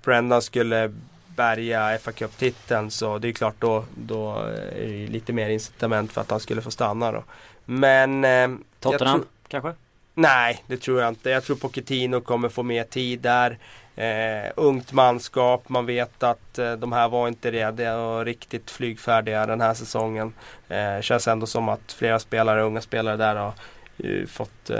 Brendan 0.03 0.41
skulle 0.41 0.91
bärga 1.27 1.97
FA 1.97 2.11
Cup-titeln 2.11 2.91
så 2.91 3.17
det 3.17 3.27
är 3.27 3.31
klart 3.31 3.55
då, 3.59 3.85
då 3.95 4.35
är 4.75 4.87
det 4.87 5.07
lite 5.07 5.33
mer 5.33 5.49
incitament 5.49 6.11
för 6.11 6.21
att 6.21 6.31
han 6.31 6.39
skulle 6.39 6.61
få 6.61 6.71
stanna 6.71 7.11
då. 7.11 7.23
Men... 7.65 8.25
Eh, 8.25 8.49
Tottenham 8.79 9.25
kanske? 9.47 9.73
Nej, 10.13 10.63
det 10.67 10.77
tror 10.77 11.01
jag 11.01 11.09
inte. 11.09 11.29
Jag 11.29 11.43
tror 11.43 11.55
Pochettino 11.55 12.21
kommer 12.21 12.49
få 12.49 12.63
mer 12.63 12.83
tid 12.83 13.19
där. 13.19 13.57
Eh, 13.95 14.51
ungt 14.55 14.91
manskap, 14.91 15.69
man 15.69 15.85
vet 15.85 16.23
att 16.23 16.59
eh, 16.59 16.71
de 16.73 16.91
här 16.91 17.09
var 17.09 17.27
inte 17.27 17.51
redo 17.51 17.83
och 17.83 18.25
riktigt 18.25 18.71
flygfärdiga 18.71 19.45
den 19.45 19.61
här 19.61 19.73
säsongen. 19.73 20.33
Eh, 20.69 21.01
känns 21.01 21.27
ändå 21.27 21.45
som 21.45 21.69
att 21.69 21.91
flera 21.91 22.19
spelare, 22.19 22.61
unga 22.61 22.81
spelare 22.81 23.17
där 23.17 23.35
har 23.35 23.53
fått 24.27 24.69
eh, 24.69 24.79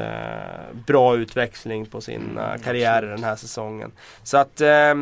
bra 0.87 1.15
utväxling 1.15 1.85
på 1.85 2.01
sina 2.01 2.49
Mm, 2.49 2.61
karriärer 2.61 3.07
den 3.07 3.23
här 3.23 3.35
säsongen. 3.35 3.91
Så 4.23 4.37
att 4.37 4.61
eh, 4.61 4.95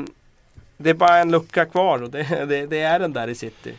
det 0.77 0.89
är 0.89 0.93
bara 0.93 1.17
en 1.17 1.31
lucka 1.31 1.65
kvar 1.65 2.03
och 2.03 2.09
det, 2.09 2.23
det, 2.45 2.65
det 2.65 2.79
är 2.79 2.99
den 2.99 3.13
där 3.13 3.27
i 3.27 3.35
City. 3.35 3.73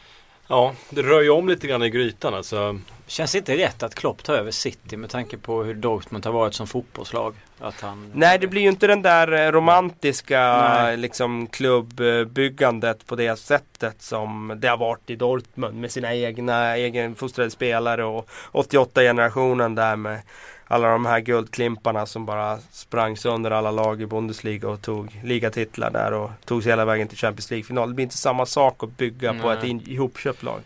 Ja, 0.49 0.75
det 0.91 1.03
rör 1.03 1.23
ju 1.23 1.31
om 1.31 1.49
lite 1.49 1.67
grann 1.67 1.83
i 1.83 1.91
grytan 1.91 2.35
alltså. 2.35 2.81
Känns 3.07 3.35
inte 3.35 3.57
rätt 3.57 3.83
att 3.83 3.95
Klopp 3.95 4.23
tar 4.23 4.35
över 4.35 4.51
City 4.51 4.97
med 4.97 5.11
tanke 5.11 5.37
på 5.37 5.63
hur 5.63 5.75
Dortmund 5.75 6.27
har 6.27 6.33
varit 6.33 6.55
som 6.55 6.67
fotbollslag? 6.67 7.35
Att 7.61 7.81
han... 7.81 8.13
Nej, 8.15 8.39
det 8.39 8.47
blir 8.47 8.63
ju 8.63 8.69
inte 8.69 8.87
den 8.87 9.03
där 9.03 9.33
eh, 9.33 9.53
romantiska 9.53 10.69
Nej. 10.73 10.97
liksom, 10.97 11.47
klubbbyggandet 11.47 13.07
på 13.07 13.17
det 13.17 13.39
sättet 13.39 14.03
som 14.03 14.53
det 14.57 14.69
har 14.69 14.77
varit 14.77 15.11
i 15.11 15.17
Dortmund 15.17 15.81
med 15.81 15.91
sina 15.91 16.15
egna 16.15 16.77
egenfostrade 16.77 17.51
spelare 17.51 18.05
och 18.05 18.29
88-generationen 18.53 19.75
där 19.75 19.97
med 19.97 20.21
alla 20.69 20.89
de 20.91 21.07
här 21.07 21.21
guldklimparna 21.21 22.07
som 22.07 22.27
bara 22.27 22.59
sprang 22.59 23.17
sönder 23.17 23.51
alla 23.51 23.71
lag 23.71 24.03
i 24.03 24.07
Bundesliga 24.07 24.69
och 24.69 24.83
tog 24.83 25.21
ligatitlar 25.25 25.91
där 25.91 26.13
och 26.13 26.31
tog 26.45 26.63
sig 26.63 26.73
hela 26.73 26.85
vägen 26.85 27.09
till 27.09 27.19
Champions 27.19 27.51
League-final. 27.51 27.89
Det 27.89 27.95
blir 27.95 28.03
inte 28.03 28.17
samma 28.19 28.47
sak 28.47 28.83
att 28.83 28.97
bygga 28.97 29.35
på 29.35 29.49
Nej. 29.49 29.59
ett 29.59 29.65
in- 29.65 29.83
ihopköpt 29.87 30.43
lag. 30.43 30.61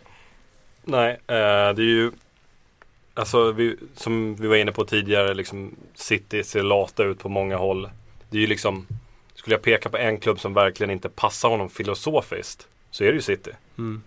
Nej, 0.83 1.11
eh, 1.11 1.15
det 1.75 1.81
är 1.81 1.93
ju 1.95 2.11
Alltså 3.15 3.51
vi, 3.51 3.77
som 3.95 4.35
vi 4.35 4.47
var 4.47 4.55
inne 4.55 4.71
på 4.71 4.85
tidigare, 4.85 5.33
liksom 5.33 5.75
City 5.95 6.43
ser 6.43 6.63
lata 6.63 7.03
ut 7.03 7.19
på 7.19 7.29
många 7.29 7.57
håll. 7.57 7.89
Det 8.29 8.37
är 8.37 8.41
ju 8.41 8.47
liksom 8.47 8.87
Skulle 9.35 9.53
jag 9.55 9.61
peka 9.61 9.89
på 9.89 9.97
en 9.97 10.17
klubb 10.17 10.39
som 10.39 10.53
verkligen 10.53 10.91
inte 10.91 11.09
passar 11.09 11.49
honom 11.49 11.69
filosofiskt 11.69 12.67
Så 12.91 13.03
är 13.03 13.07
det 13.07 13.13
ju 13.15 13.21
City. 13.21 13.51
Mm. 13.77 14.03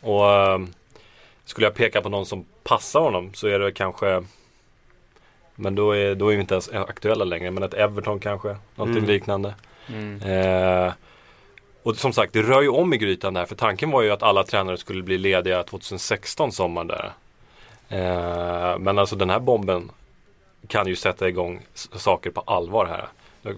Och 0.00 0.30
eh, 0.32 0.58
Skulle 1.44 1.66
jag 1.66 1.74
peka 1.74 2.00
på 2.02 2.08
någon 2.08 2.26
som 2.26 2.44
passar 2.64 3.00
honom 3.00 3.34
så 3.34 3.46
är 3.48 3.58
det 3.58 3.72
kanske 3.72 4.22
Men 5.60 5.74
då 5.74 5.92
är, 5.92 6.14
då 6.14 6.28
är 6.28 6.34
vi 6.34 6.40
inte 6.40 6.54
ens 6.54 6.68
aktuella 6.72 7.24
längre. 7.24 7.50
Men 7.50 7.62
ett 7.62 7.74
Everton 7.74 8.18
kanske, 8.20 8.56
någonting 8.74 8.98
Mm. 9.04 9.10
liknande. 9.10 9.54
Mm. 9.88 10.22
Eh, 10.22 10.92
och 11.82 11.96
som 11.96 12.12
sagt, 12.12 12.32
det 12.32 12.42
rör 12.42 12.62
ju 12.62 12.68
om 12.68 12.94
i 12.94 12.96
grytan 12.98 13.34
där. 13.34 13.46
För 13.46 13.54
tanken 13.56 13.90
var 13.90 14.02
ju 14.02 14.10
att 14.10 14.22
alla 14.22 14.44
tränare 14.44 14.76
skulle 14.76 15.02
bli 15.02 15.18
lediga 15.18 15.62
2016 15.62 16.52
sommaren 16.52 16.86
där. 16.86 17.12
Eh, 17.88 18.78
men 18.78 18.98
alltså 18.98 19.16
den 19.16 19.30
här 19.30 19.38
bomben 19.40 19.90
kan 20.68 20.86
ju 20.86 20.96
sätta 20.96 21.28
igång 21.28 21.60
saker 21.74 22.30
på 22.30 22.40
allvar 22.40 22.86
här. 22.86 23.08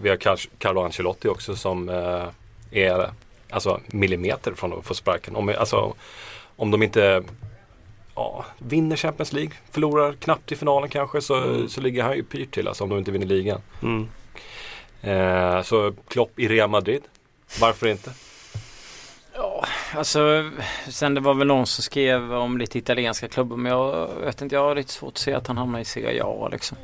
Vi 0.02 0.08
har 0.08 0.16
Car- 0.16 0.48
Carlo 0.58 0.80
Ancelotti 0.82 1.28
också 1.28 1.56
som 1.56 1.88
eh, 1.88 2.24
är 2.70 3.10
alltså 3.50 3.80
millimeter 3.86 4.52
från 4.54 4.72
att 4.78 4.84
få 4.86 4.94
sparken. 4.94 5.36
Om, 5.36 5.54
alltså, 5.58 5.94
om 6.56 6.70
de 6.70 6.82
inte 6.82 7.22
ja, 8.20 8.44
vinner 8.58 8.96
Champions 8.96 9.32
League, 9.32 9.52
förlorar 9.70 10.12
knappt 10.12 10.52
i 10.52 10.56
finalen 10.56 10.88
kanske, 10.88 11.20
så, 11.20 11.34
Mm. 11.36 11.68
så 11.68 11.80
ligger 11.80 12.02
han 12.02 12.16
ju 12.16 12.22
pyrt 12.24 12.50
till 12.54 12.68
alltså, 12.68 12.84
om 12.84 12.90
de 12.90 12.98
inte 12.98 13.10
vinner 13.10 13.26
ligan. 13.26 13.60
Mm. 13.82 14.08
Eh, 15.02 15.62
så 15.62 15.92
Klopp 16.08 16.38
i 16.38 16.48
Real 16.48 16.70
Madrid, 16.70 17.02
varför 17.60 17.86
inte? 17.88 18.10
Ja, 19.34 19.64
alltså 19.94 20.50
sen 20.88 21.14
det 21.14 21.20
var 21.20 21.34
väl 21.34 21.46
någon 21.46 21.66
som 21.66 21.82
skrev 21.82 22.32
om 22.34 22.58
lite 22.58 22.78
italienska 22.78 23.28
klubbar 23.28 23.56
men 23.56 23.72
jag 23.72 24.08
vet 24.24 24.42
inte, 24.42 24.54
jag 24.54 24.62
har 24.62 24.74
lite 24.74 24.92
svårt 24.92 25.12
att 25.12 25.18
se 25.18 25.34
att 25.34 25.46
han 25.46 25.58
hamnar 25.58 25.80
i 25.80 25.84
Serie 25.84 26.22
A 26.24 26.48
liksom. 26.52 26.78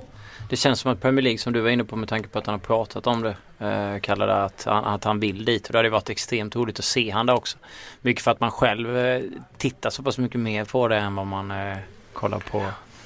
Det 0.50 0.56
känns 0.56 0.80
som 0.80 0.92
att 0.92 1.00
Premier 1.00 1.22
League 1.22 1.38
som 1.38 1.52
du 1.52 1.60
var 1.60 1.70
inne 1.70 1.84
på 1.84 1.96
med 1.96 2.08
tanke 2.08 2.28
på 2.28 2.38
att 2.38 2.46
han 2.46 2.52
har 2.52 2.58
pratat 2.60 3.06
om 3.06 3.22
det 3.22 3.36
eh, 3.66 4.00
kallar 4.00 4.26
det 4.26 4.42
att, 4.44 4.64
han- 4.64 4.84
att 4.84 5.04
han 5.04 5.20
vill 5.20 5.44
dit 5.44 5.66
och 5.66 5.72
det 5.72 5.78
hade 5.78 5.88
varit 5.90 6.10
extremt 6.10 6.56
roligt 6.56 6.78
att 6.78 6.84
se 6.84 7.10
han 7.10 7.26
där 7.26 7.34
också. 7.34 7.58
Mycket 8.00 8.22
för 8.22 8.30
att 8.30 8.40
man 8.40 8.50
själv 8.50 8.96
eh, 8.96 9.22
tittar 9.58 9.90
så 9.90 10.02
pass 10.02 10.18
mycket 10.18 10.40
mer 10.40 10.64
på 10.64 10.88
det 10.88 10.96
än 10.96 11.14
vad 11.16 11.26
man 11.26 11.50
eh, 11.50 11.76
kollar 12.12 12.38
på 12.38 12.64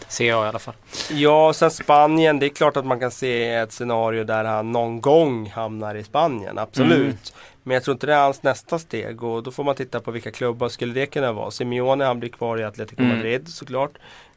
Serie 0.09 0.37
A 0.37 0.45
i 0.45 0.49
alla 0.49 0.59
fall. 0.59 0.75
Ja, 1.11 1.49
och 1.49 1.57
sen 1.57 1.71
Spanien. 1.71 2.39
Det 2.39 2.47
är 2.47 2.51
klart 2.51 2.77
att 2.77 2.87
man 2.87 3.01
kan 3.01 3.11
se 3.11 3.49
ett 3.55 3.73
scenario 3.73 4.25
där 4.25 4.45
han 4.45 4.73
någon 4.73 5.01
gång 5.01 5.51
hamnar 5.51 5.95
i 5.95 6.05
Spanien. 6.05 6.59
Absolut. 6.59 6.93
Mm. 7.01 7.17
Men 7.63 7.75
jag 7.75 7.85
tror 7.85 7.93
inte 7.93 8.07
det 8.07 8.15
är 8.15 8.23
hans 8.23 8.43
nästa 8.43 8.79
steg 8.79 9.23
och 9.23 9.43
då 9.43 9.51
får 9.51 9.65
man 9.65 9.75
titta 9.75 10.01
på 10.01 10.11
vilka 10.11 10.31
klubbar 10.31 10.69
skulle 10.69 10.93
det 10.95 11.07
kunna 11.07 11.33
vara. 11.33 11.51
Simeone 11.51 12.05
han 12.05 12.21
blir 12.21 12.31
kvar 12.31 12.59
i 12.61 12.65
Atletico 12.65 13.03
Mm. 13.03 13.17
Madrid 13.17 13.49
såklart. 13.49 13.91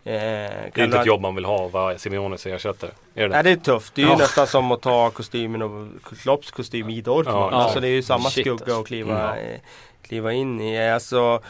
Eh, 0.06 0.12
Det 0.14 0.72
är 0.76 0.84
inte 0.84 1.00
ett 1.00 1.06
jobb 1.06 1.22
man 1.22 1.36
vill 1.36 1.46
ha, 1.46 1.68
vara 1.68 1.98
Simeones 1.98 2.46
ersättare. 2.46 2.92
Är 3.16 3.22
det 3.22 3.30
Nej 3.30 3.44
det 3.44 3.52
är 3.52 3.56
tufft. 3.56 3.96
Det 3.96 4.02
är 4.02 4.06
ju 4.06 4.12
Ja. 4.12 4.18
nästan 4.18 4.48
som 4.48 4.72
att 4.72 4.82
ta 4.82 5.10
kostymen 5.10 5.62
och 5.62 5.88
Klopps 6.22 6.52
kostym 6.52 6.90
i 6.90 7.02
Dortmund. 7.02 7.38
Ja, 7.38 7.52
alltså 7.52 7.80
det 7.80 7.88
är 7.88 7.92
ju 7.92 8.02
samma 8.04 8.30
Shit, 8.30 8.46
skugga 8.48 8.76
att 8.80 8.88
kliva, 8.88 9.34
Mm. 9.34 9.46
eh, 9.54 9.60
kliva 10.08 10.34
in 10.34 10.62
i. 10.62 10.90
Alltså 10.92 11.42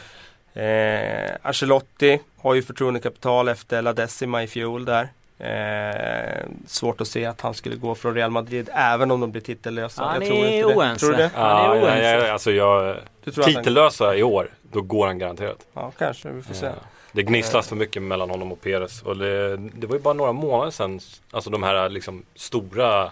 eh, 0.54 1.30
Ancelotti 1.42 2.20
har 2.36 2.54
ju 2.54 2.62
förtroendekapital 2.62 3.48
efter 3.48 3.82
La 3.82 3.92
Decima 3.92 4.42
i 4.42 4.46
fjol 4.46 4.84
där. 4.84 5.08
Eh, 5.38 6.46
svårt 6.66 7.00
att 7.00 7.08
se 7.08 7.24
att 7.24 7.40
han 7.40 7.54
skulle 7.54 7.76
gå 7.76 7.94
från 7.94 8.14
Real 8.14 8.30
Madrid 8.30 8.68
även 8.74 9.10
om 9.10 9.20
de 9.20 9.30
blir 9.32 9.42
titellösa. 9.42 10.04
Han 10.04 10.14
jag 10.22 10.26
tror 10.30 10.44
är 10.46 10.64
oense. 10.64 11.00
Tror 11.00 11.10
du 11.10 11.16
det? 11.16 11.30
Han 11.34 11.46
är 11.46 11.64
Ja, 11.64 11.76
ja, 11.76 11.82
oense. 11.84 12.26
ja, 12.26 12.32
alltså 12.32 12.50
jag, 12.52 12.96
Du 13.24 13.30
tror 13.32 13.44
att 13.44 13.54
han, 13.54 13.62
titellösa 13.64 14.16
i 14.16 14.22
år, 14.22 14.48
då 14.62 14.80
går 14.80 15.06
han 15.06 15.18
garanterat. 15.18 15.66
ja 15.74 15.92
kanske, 15.98 16.28
vi 16.30 16.42
får 16.42 16.54
se. 16.54 16.66
Eh, 16.66 16.72
Det 17.12 17.22
gnisslas 17.22 17.68
för 17.68 17.76
mycket 17.76 18.02
mellan 18.02 18.30
honom 18.30 18.52
och 18.52 18.60
Perez. 18.60 19.02
Och 19.02 19.16
det, 19.16 19.56
det 19.56 19.86
var 19.86 19.96
ju 19.96 20.02
bara 20.02 20.14
några 20.14 20.32
månader 20.32 20.70
sedan, 20.70 21.00
alltså 21.30 21.50
de 21.50 21.62
här 21.62 21.88
liksom 21.88 22.22
stora 22.34 23.10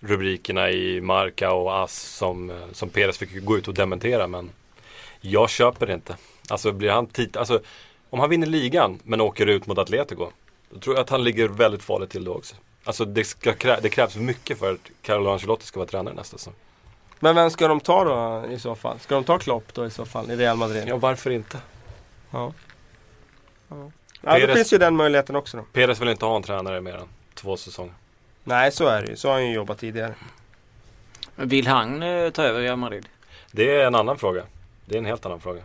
rubrikerna 0.00 0.70
i 0.70 1.00
Marca 1.00 1.52
och 1.52 1.82
AS 1.82 1.92
som, 2.16 2.50
eh, 2.50 2.56
som 2.72 2.88
Perez 2.88 3.18
fick 3.18 3.44
gå 3.44 3.58
ut 3.58 3.68
och 3.68 3.74
dementera. 3.74 4.26
Men 4.26 4.50
jag 5.20 5.50
köper 5.50 5.86
det 5.86 5.92
inte. 5.94 6.16
Alltså 6.48 6.72
blir 6.72 6.90
han 6.90 7.06
tit- 7.06 7.36
alltså, 7.36 7.60
om 8.10 8.20
han 8.20 8.30
vinner 8.30 8.46
ligan 8.46 8.98
men 9.04 9.20
åker 9.20 9.46
ut 9.46 9.66
mot 9.66 9.78
Atletico. 9.78 10.28
Då 10.70 10.78
tror 10.80 10.96
jag 10.96 11.02
att 11.02 11.10
han 11.10 11.24
ligger 11.24 11.48
väldigt 11.48 11.82
farligt 11.82 12.10
till 12.10 12.24
då 12.24 12.34
också. 12.34 12.56
Alltså 12.84 13.04
det, 13.04 13.24
ska 13.24 13.52
krä- 13.52 13.78
det 13.82 13.88
krävs 13.88 14.16
mycket 14.16 14.58
för 14.58 14.72
att 14.72 14.80
Carlo 15.02 15.30
Ancelotti 15.30 15.66
ska 15.66 15.80
vara 15.80 15.88
tränare 15.88 16.14
nästa 16.14 16.38
säsong. 16.38 16.54
Men 17.20 17.34
vem 17.34 17.50
ska 17.50 17.68
de 17.68 17.80
ta 17.80 18.04
då 18.04 18.46
i 18.52 18.58
så 18.58 18.74
fall? 18.74 18.98
Ska 19.00 19.14
de 19.14 19.24
ta 19.24 19.38
Klopp 19.38 19.74
då 19.74 19.86
i 19.86 19.90
så 19.90 20.04
fall 20.06 20.30
i 20.30 20.36
Real 20.36 20.56
Madrid? 20.56 20.84
Ja, 20.86 20.96
varför 20.96 21.30
inte? 21.30 21.58
Ja. 22.30 22.52
Ja, 23.68 23.90
ja 24.20 24.46
då 24.46 24.54
finns 24.54 24.72
ju 24.72 24.78
den 24.78 24.96
möjligheten 24.96 25.36
också 25.36 25.56
då. 25.56 25.62
Perez 25.72 26.00
vill 26.00 26.08
inte 26.08 26.24
ha 26.24 26.36
en 26.36 26.42
tränare 26.42 26.80
mer 26.80 26.94
än 26.94 27.08
två 27.34 27.56
säsonger. 27.56 27.94
Nej 28.44 28.72
så 28.72 28.86
är 28.86 29.02
det 29.02 29.08
ju. 29.08 29.16
Så 29.16 29.28
har 29.28 29.34
han 29.34 29.46
ju 29.46 29.54
jobbat 29.54 29.78
tidigare. 29.78 30.14
Vill 31.36 31.66
han 31.66 32.02
eh, 32.02 32.30
ta 32.30 32.42
över 32.42 32.60
Real 32.60 32.76
Madrid? 32.76 33.06
Det 33.52 33.74
är 33.76 33.86
en 33.86 33.94
annan 33.94 34.18
fråga. 34.18 34.44
Det 34.84 34.94
är 34.94 34.98
en 34.98 35.04
helt 35.04 35.26
annan 35.26 35.40
fråga. 35.40 35.62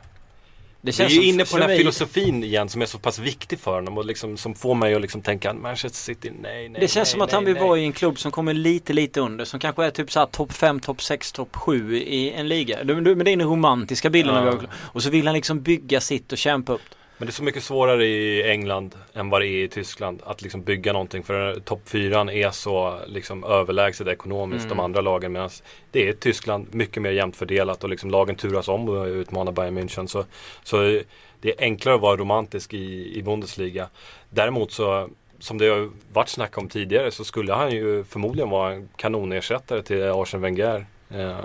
Det 0.86 0.92
Vi 0.92 0.94
känns 0.94 1.12
är 1.12 1.16
ju 1.16 1.24
inne 1.24 1.46
på 1.46 1.52
den 1.58 1.62
här 1.62 1.68
mig- 1.68 1.78
filosofin 1.78 2.44
igen 2.44 2.70
som 2.70 2.82
är 2.82 2.86
så 2.86 2.98
pass 3.00 3.20
viktig 3.20 3.60
för 3.60 3.72
honom 3.76 3.98
och 3.98 4.06
liksom, 4.06 4.38
som 4.38 4.56
får 4.56 4.76
mig 4.76 4.96
att 4.96 5.02
liksom 5.02 5.22
tänka 5.22 5.54
Manchester 5.54 6.00
City, 6.00 6.32
nej, 6.42 6.70
nej, 6.70 6.82
Det 6.82 6.88
känns 6.88 6.96
nej, 6.96 7.06
som 7.12 7.22
att 7.22 7.30
nej, 7.30 7.36
han 7.36 7.46
vill 7.46 7.56
vara 7.56 7.80
i 7.80 7.84
en 7.84 7.92
klubb 7.94 8.20
som 8.20 8.32
kommer 8.32 8.54
lite, 8.54 8.94
lite 8.94 9.20
under. 9.20 9.46
Som 9.46 9.60
kanske 9.60 9.86
är 9.86 9.92
typ 9.92 10.12
såhär 10.12 10.26
topp 10.26 10.54
5, 10.54 10.80
topp 10.80 11.02
6, 11.02 11.32
topp 11.32 11.56
7 11.56 11.98
i 11.98 12.32
en 12.32 12.48
liga. 12.48 12.84
Det, 12.84 12.94
det, 13.02 13.16
men 13.16 13.26
det 13.26 13.32
är 13.32 13.38
den 13.38 13.48
romantiska 13.48 14.10
bilden. 14.10 14.36
Ja. 14.36 14.54
Och 14.76 15.04
så 15.04 15.10
vill 15.10 15.26
han 15.28 15.36
liksom 15.36 15.62
bygga 15.62 16.02
sitt 16.02 16.32
och 16.32 16.38
kämpa 16.38 16.74
upp. 16.74 16.82
Men 17.18 17.26
det 17.26 17.30
är 17.30 17.34
så 17.34 17.44
mycket 17.44 17.64
svårare 17.64 18.06
i 18.06 18.44
England 18.52 18.96
än 19.14 19.30
vad 19.30 19.42
det 19.42 19.48
är 19.48 19.64
i 19.64 19.68
Tyskland 19.68 20.22
att 20.26 20.42
liksom 20.42 20.64
bygga 20.64 20.94
någonting. 20.94 21.24
För 21.24 21.60
topp 21.60 21.90
fyran 21.90 22.30
är 22.30 22.52
så 22.52 23.00
liksom 23.08 23.44
överlägset 23.44 24.08
ekonomiskt 24.08 24.66
Mm. 24.66 24.78
de 24.78 24.84
andra 24.84 25.02
lagen. 25.02 25.32
Medan 25.32 25.50
det 25.92 26.10
är 26.10 26.14
Tyskland 26.14 26.68
mycket 26.72 27.04
mer 27.04 27.12
jämnt 27.12 27.36
fördelat 27.36 27.84
och 27.84 27.90
liksom 27.90 28.12
lagen 28.12 28.36
turas 28.36 28.68
om 28.68 28.90
att 28.90 29.08
utmana 29.08 29.52
Bayern 29.52 29.78
München. 29.80 30.08
Så, 30.08 30.26
så 30.64 31.02
det 31.42 31.50
är 31.50 31.56
enklare 31.60 31.96
att 31.96 32.02
vara 32.02 32.18
romantisk 32.18 32.74
i, 32.74 33.18
i 33.18 33.24
Bundesliga. 33.24 33.90
Däremot 34.30 34.72
så 34.72 35.10
som 35.40 35.58
det 35.58 35.68
har 35.68 35.90
varit 36.14 36.30
snack 36.30 36.58
om 36.58 36.70
tidigare 36.70 37.12
så 37.12 37.24
skulle 37.24 37.54
han 37.54 37.72
ju 37.72 38.04
förmodligen 38.04 38.50
vara 38.50 38.74
en 38.74 38.90
kanonersättare 38.96 39.82
till 39.82 40.04
Arsene 40.04 40.42
Wenger. 40.44 40.86
Eh, 41.10 41.38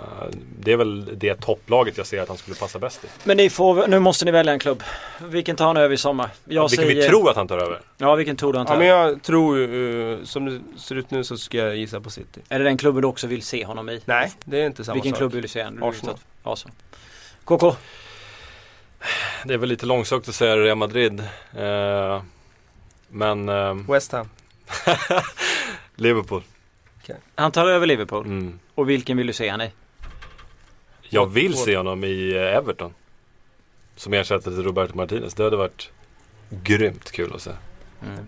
Det 0.60 0.72
är 0.72 0.76
väl 0.76 1.18
det 1.18 1.34
topplaget 1.40 1.98
jag 1.98 2.06
ser 2.06 2.22
att 2.22 2.28
han 2.28 2.36
skulle 2.36 2.56
passa 2.56 2.78
bäst 2.78 3.04
i. 3.04 3.06
Men 3.24 3.36
ni 3.36 3.50
får, 3.50 3.86
nu 3.86 3.98
måste 3.98 4.24
ni 4.24 4.30
välja 4.30 4.52
en 4.52 4.58
klubb. 4.58 4.82
Vilken 5.18 5.56
tar 5.56 5.66
han 5.66 5.76
över 5.76 5.94
i 5.94 5.98
sommar? 5.98 6.30
Jag 6.44 6.62
Vilken 6.68 6.84
säger, 6.86 7.02
vi 7.02 7.08
tror 7.08 7.30
att 7.30 7.36
han 7.36 7.48
tar 7.48 7.58
över. 7.58 7.80
Ja, 7.98 8.14
vilken 8.14 8.36
tror 8.36 8.52
du 8.52 8.58
han 8.58 8.66
tar 8.66 8.74
Ja 8.74 8.78
men 8.78 8.88
över? 8.88 9.08
jag 9.10 9.22
tror 9.22 9.58
ju, 9.58 10.12
eh, 10.12 10.24
som 10.24 10.44
det 10.46 10.80
ser 10.80 10.94
ut 10.94 11.10
nu 11.10 11.24
så 11.24 11.36
ska 11.38 11.56
jag 11.58 11.76
gissa 11.76 12.00
på 12.00 12.10
City. 12.10 12.40
Är 12.48 12.58
det 12.58 12.64
den 12.64 12.76
klubben 12.78 13.02
du 13.02 13.08
också 13.08 13.26
vill 13.26 13.42
se 13.42 13.64
honom 13.64 13.88
i? 13.88 14.00
Nej, 14.04 14.32
det 14.44 14.60
är 14.62 14.66
inte 14.66 14.84
samma 14.84 14.94
Vilken 14.94 15.12
sak. 15.12 15.18
klubb 15.18 15.32
vill 15.32 15.42
du 15.42 15.48
se? 15.48 15.64
honom? 15.64 15.82
Arsenal. 15.88 16.16
Arsenal. 16.42 16.74
KK? 17.44 17.74
Det 19.44 19.54
är 19.54 19.58
väl 19.58 19.68
lite 19.68 19.86
långsökt 19.86 20.28
att 20.28 20.34
säga 20.34 20.56
Real 20.56 20.76
Madrid. 20.78 21.20
Eh, 21.56 22.22
men 23.08 23.46
West 23.86 24.12
Ham. 24.12 24.28
Liverpool. 25.96 26.42
Han 27.34 27.52
tar 27.52 27.66
över 27.66 27.86
Liverpool. 27.86 28.26
Mm. 28.26 28.58
Och 28.74 28.90
vilken 28.90 29.16
vill 29.16 29.26
du 29.26 29.32
se 29.32 29.48
han 29.48 29.60
i? 29.60 29.70
Jag 31.08 31.26
vill 31.26 31.54
se 31.54 31.76
honom 31.76 32.04
i 32.04 32.32
eh, 32.36 32.56
Everton. 32.56 32.94
Som 33.96 34.12
ersättare 34.12 34.54
till 34.54 34.64
Roberto 34.64 34.96
Martinez. 34.96 35.34
Det 35.34 35.44
hade 35.44 35.56
varit 35.56 35.90
grymt 36.50 37.10
kul 37.10 37.32
att 37.34 37.42
se. 37.42 37.50
Mm. 38.06 38.26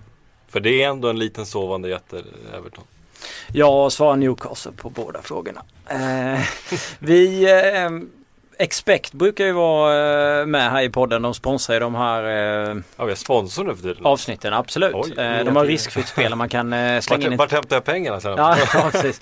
För 0.49 0.61
det 0.61 0.83
är 0.83 0.89
ändå 0.89 1.09
en 1.09 1.19
liten 1.19 1.47
sovande 1.47 1.89
jätte, 1.89 2.23
Everton. 2.55 2.85
Jag 3.53 3.93
svarar 3.93 4.17
Newcastle 4.17 4.73
på 4.73 4.91
båda 4.91 5.23
frågorna. 5.23 5.63
Eh, 5.89 6.41
vi, 6.99 7.45
eh, 7.51 7.91
Expect 8.63 9.13
brukar 9.13 9.45
ju 9.45 9.53
vara 9.53 10.41
eh, 10.41 10.47
med 10.47 10.71
här 10.71 10.83
i 10.83 10.91
podden. 10.91 11.23
De 11.23 11.35
sponsrar 11.35 11.75
ju 11.75 11.81
de 11.81 11.95
här 11.95 12.25
eh, 12.71 12.77
Ja, 12.97 13.05
vi 13.05 13.17
sponsor 13.17 13.65
nu 13.65 13.77
för 13.77 13.83
tiden. 13.83 14.07
avsnitten. 14.07 14.53
Absolut. 14.53 14.95
Oj. 14.95 15.13
Eh, 15.19 15.45
de 15.45 15.57
har 15.57 15.65
riskfritt 15.67 16.09
spel 16.09 16.35
man 16.35 16.49
kan 16.49 17.03
slänga 17.03 17.27
in 17.27 17.37
Vart, 17.37 17.53
hämtar 17.53 17.77
jag 17.77 17.85
pengarna 17.85 18.21
sen? 18.21 18.35
Ja, 18.37 18.57
ja 18.75 18.91
precis. 18.93 19.21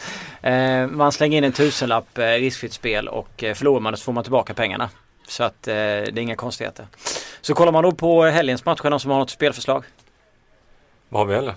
Man 0.91 1.12
slänger 1.12 1.38
in 1.38 1.45
en 1.45 1.53
tusenlapp 1.53 2.09
riskfritt 2.14 2.72
spel 2.72 3.09
och 3.09 3.45
förlorar 3.55 3.80
man 3.80 3.93
det 3.93 3.97
så 3.97 4.05
får 4.05 4.12
man 4.12 4.24
tillbaka 4.24 4.55
pengarna. 4.55 4.91
Så 5.28 5.45
att 5.45 5.62
det 5.62 5.72
är 5.72 6.18
inga 6.18 6.36
konstigheter. 6.36 6.86
Så 7.41 7.55
kollar 7.55 7.72
man 7.72 7.84
då 7.84 7.93
på 7.93 8.24
helgens 8.24 8.64
matcher, 8.64 8.91
någon 8.91 9.01
som 9.01 9.11
har 9.11 9.18
något 9.18 9.30
spelförslag? 9.30 9.84
Vad 11.09 11.20
har 11.20 11.26
vi 11.26 11.34
heller? 11.34 11.55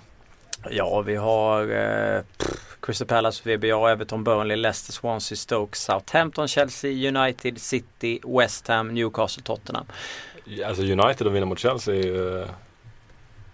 Ja, 0.70 1.00
vi 1.00 1.16
har 1.16 1.60
eh, 1.62 2.22
pff, 2.38 2.73
Crystal 2.84 3.06
Palace, 3.06 3.56
VBA, 3.56 3.90
Everton, 3.90 4.24
Burnley, 4.24 4.56
Leicester, 4.56 4.92
Swansea, 4.92 5.36
Stoke, 5.36 5.76
Southampton, 5.76 6.48
Chelsea, 6.48 7.08
United, 7.08 7.58
City, 7.58 8.20
West 8.24 8.68
Ham, 8.68 8.94
Newcastle, 8.94 9.42
Tottenham. 9.42 9.86
Alltså 10.66 10.82
United 10.82 11.26
och 11.26 11.34
vinna 11.34 11.46
mot 11.46 11.58
Chelsea 11.58 11.94
är 11.94 12.02
ju 12.02 12.42
eh, 12.42 12.48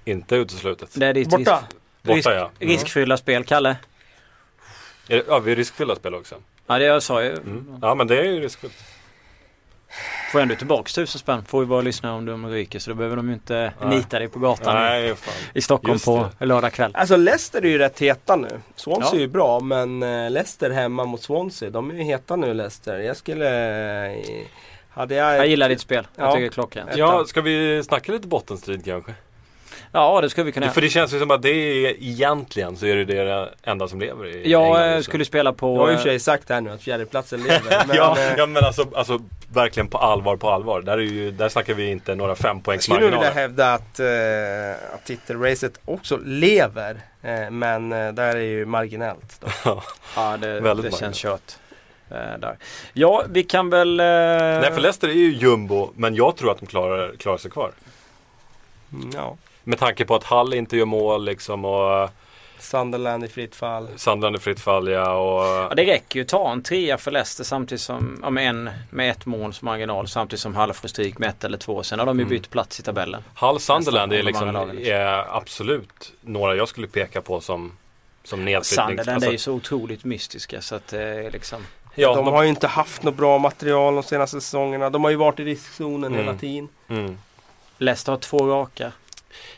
inte 0.04 0.36
uteslutet. 0.36 0.90
Det 0.94 1.06
är 1.06 1.14
ditt 1.14 1.28
Borta. 1.28 1.38
risk, 1.38 1.76
Borta 2.02 2.16
risk, 2.16 2.28
ja. 2.28 2.50
riskfyllda 2.58 3.16
spel, 3.16 3.44
Kalle. 3.44 3.76
Ja, 5.06 5.38
vi 5.38 5.52
är 5.52 5.56
riskfyllda 5.56 5.96
spel 5.96 6.14
också. 6.14 6.34
Ja, 6.66 6.78
det 6.78 6.84
jag 6.84 7.02
sa 7.02 7.22
ju. 7.22 7.32
Mm. 7.32 7.78
Ja, 7.82 7.94
men 7.94 8.06
det 8.06 8.18
är 8.18 8.24
ju 8.24 8.40
riskfyllt. 8.40 8.74
Får 10.32 10.40
ändå 10.40 10.54
tillbaks 10.54 10.94
tusen 10.94 11.18
spänn. 11.18 11.44
Får 11.44 11.62
ju 11.62 11.66
bara 11.68 11.80
lyssna 11.80 12.14
om 12.14 12.26
de 12.26 12.48
ryker 12.48 12.78
så 12.78 12.90
då 12.90 12.94
behöver 12.96 13.16
de 13.16 13.28
ju 13.28 13.34
inte 13.34 13.72
Nej. 13.80 13.96
nita 13.96 14.18
dig 14.18 14.28
på 14.28 14.38
gatan. 14.38 14.74
Nej, 14.74 15.14
fan. 15.16 15.34
i 15.54 15.60
Stockholm 15.60 15.92
Just 15.94 16.04
på 16.04 16.28
lördag 16.38 16.72
kväll. 16.72 16.90
Alltså 16.94 17.16
Leicester 17.16 17.62
är 17.64 17.68
ju 17.68 17.78
rätt 17.78 17.98
heta 17.98 18.36
nu. 18.36 18.48
Swansea 18.76 19.08
Ja. 19.12 19.16
är 19.16 19.20
ju 19.20 19.28
bra 19.28 19.60
men 19.60 20.02
eh, 20.02 20.30
Leicester 20.30 20.70
hemma 20.70 21.04
mot 21.04 21.22
Swansea, 21.22 21.70
de 21.70 21.90
är 21.90 21.94
ju 21.94 22.02
heta 22.02 22.36
nu 22.36 22.54
Leicester. 22.54 22.98
Jag 22.98 23.16
skulle... 23.16 24.06
eh, 24.12 24.18
Hade 24.90 25.14
jag... 25.14 25.36
Jag 25.36 25.46
gillar 25.46 25.68
ditt 25.68 25.80
spel. 25.80 26.06
Jag 26.16 26.26
Ja. 26.26 26.30
tycker 26.32 26.40
det 26.40 26.46
är 26.46 26.50
klockrent. 26.50 26.90
Ja, 26.96 27.24
ska 27.26 27.40
vi 27.40 27.82
snacka 27.84 28.12
lite 28.12 28.28
bottenstrid 28.28 28.84
kanske? 28.84 29.14
Ja, 29.92 30.20
det 30.20 30.30
skulle 30.30 30.44
vi 30.44 30.52
kunna 30.52 30.66
göra. 30.66 30.74
För 30.74 30.80
det 30.80 30.88
känns 30.88 31.14
ju 31.14 31.18
som 31.18 31.30
att 31.30 31.42
det 31.42 31.48
är 31.50 32.02
egentligen 32.02 32.76
så 32.76 32.86
är 32.86 32.96
det 32.96 33.04
det 33.04 33.48
enda 33.62 33.88
som 33.88 34.00
lever 34.00 34.26
i 34.26 34.42
England 34.42 34.50
Jag 34.50 34.86
eh, 34.86 34.96
just 34.96 34.96
nu. 35.08 35.10
skulle 35.10 35.24
spela 35.24 35.52
på... 35.52 35.76
Jag 35.76 35.80
har 35.80 35.88
ju 35.88 35.94
eh, 35.94 35.98
för 35.98 36.08
sig 36.08 36.20
sagt 36.20 36.48
här 36.48 36.60
nu 36.60 36.70
att 36.70 36.82
fjärdeplatsen 36.82 37.42
lever. 37.42 37.84
Men, 37.86 37.96
ja, 37.96 38.18
eh, 38.18 38.34
ja 38.36 38.46
men 38.46 38.64
alltså, 38.64 38.86
alltså 38.94 39.18
verkligen 39.52 39.88
på 39.88 39.98
allvar 39.98 40.36
på 40.36 40.50
allvar. 40.50 40.82
Där, 40.82 40.92
är 40.92 41.02
ju, 41.02 41.30
där 41.30 41.48
snackar 41.48 41.74
vi 41.74 41.90
inte 41.90 42.14
några 42.14 42.30
Jag 42.30 42.38
skulle 42.38 42.48
vilja 42.50 42.62
fempoängsmarginaler. 42.62 43.30
hävda 43.30 43.74
att, 43.74 44.00
eh, 44.00 44.94
att 44.94 45.04
titelracet 45.04 45.80
också 45.84 46.18
lever. 46.24 47.00
Eh, 47.22 47.50
men 47.50 47.92
eh, 47.92 48.12
där 48.12 48.36
är 48.36 48.40
ju 48.40 48.66
marginellt. 48.66 49.44
Då. 49.64 49.82
Ja, 50.16 50.36
det, 50.36 50.60
Väldigt 50.60 50.92
det 50.92 50.98
känns 50.98 51.16
kört. 51.16 51.52
Eh, 52.10 52.38
där. 52.38 52.56
Ja, 52.92 53.24
vi 53.28 53.42
kan 53.42 53.70
väl... 53.70 54.00
Eh, 54.00 54.06
Nej 54.06 54.72
för 54.72 54.80
Leicester 54.80 55.08
är 55.08 55.12
ju 55.12 55.32
jumbo 55.32 55.90
men 55.96 56.14
jag 56.14 56.36
tror 56.36 56.50
att 56.52 56.60
de 56.60 56.66
klarar, 56.66 57.16
klarar 57.16 57.38
sig 57.38 57.50
kvar. 57.50 57.70
Ja. 59.14 59.36
Med 59.64 59.78
tanke 59.78 60.04
på 60.04 60.14
att 60.14 60.24
Hall 60.24 60.54
inte 60.54 60.76
gör 60.76 60.84
mål 60.84 61.24
liksom 61.24 61.64
och 61.64 62.10
Sunderland 62.58 63.24
i 63.24 63.28
fritt 63.28 63.54
fall. 63.56 63.88
Sandland 63.96 64.36
är 64.36 64.40
fritt 64.40 64.60
fall 64.60 64.88
ja, 64.88 64.98
Ja, 65.00 65.66
och 65.68 65.76
det 65.76 65.84
räcker 65.84 66.18
ju 66.18 66.22
att 66.22 66.28
ta 66.28 66.52
en 66.52 66.62
trea 66.62 66.98
för 66.98 67.10
Leicester 67.10 67.44
samtidigt 67.44 67.82
som, 67.82 68.18
ja, 68.22 68.30
med, 68.30 68.48
en, 68.48 68.70
med 68.90 69.10
ett 69.10 69.26
måls 69.26 69.62
marginal 69.62 70.08
samtidigt 70.08 70.40
som 70.40 70.54
Hall 70.54 70.72
får 70.72 70.88
stryk 70.88 71.18
med 71.18 71.28
ett 71.28 71.44
eller 71.44 71.58
två. 71.58 71.82
Sen 71.82 71.98
har 71.98 72.06
de 72.06 72.18
ju 72.18 72.22
Mm. 72.22 72.30
bytt 72.30 72.50
plats 72.50 72.80
i 72.80 72.82
tabellen. 72.82 73.22
Hall 73.34 73.60
Sunderland 73.60 74.12
är 74.12 74.22
liksom, 74.22 74.68
liksom. 74.72 74.92
är 74.94 75.36
absolut 75.36 76.12
några 76.20 76.54
jag 76.54 76.68
skulle 76.68 76.86
peka 76.86 77.20
på 77.22 77.40
som, 77.40 77.72
som 78.24 78.44
nedflyttning. 78.44 78.86
Sunderland 78.86 79.14
Alltså, 79.14 79.28
är 79.28 79.32
ju 79.32 79.38
så 79.38 79.52
otroligt 79.52 80.04
mystiska 80.04 80.60
så 80.60 80.74
att 80.74 80.86
det 80.88 81.02
är 81.02 81.30
liksom... 81.30 81.66
ja, 81.94 82.14
de 82.14 82.24
de- 82.24 82.34
har 82.34 82.42
ju 82.42 82.48
inte 82.48 82.66
haft 82.66 83.02
något 83.02 83.16
bra 83.16 83.38
material 83.38 83.94
de 83.94 84.02
senaste 84.02 84.40
säsongerna. 84.40 84.90
De 84.90 85.04
har 85.04 85.10
ju 85.10 85.16
varit 85.16 85.40
i 85.40 85.44
riskzonen 85.44 86.12
Mm. 86.12 86.24
hela 86.26 86.38
tiden. 86.38 86.68
mm. 86.88 87.18
Leicester 87.78 88.12
har 88.12 88.18
två 88.18 88.38
raka. 88.46 88.92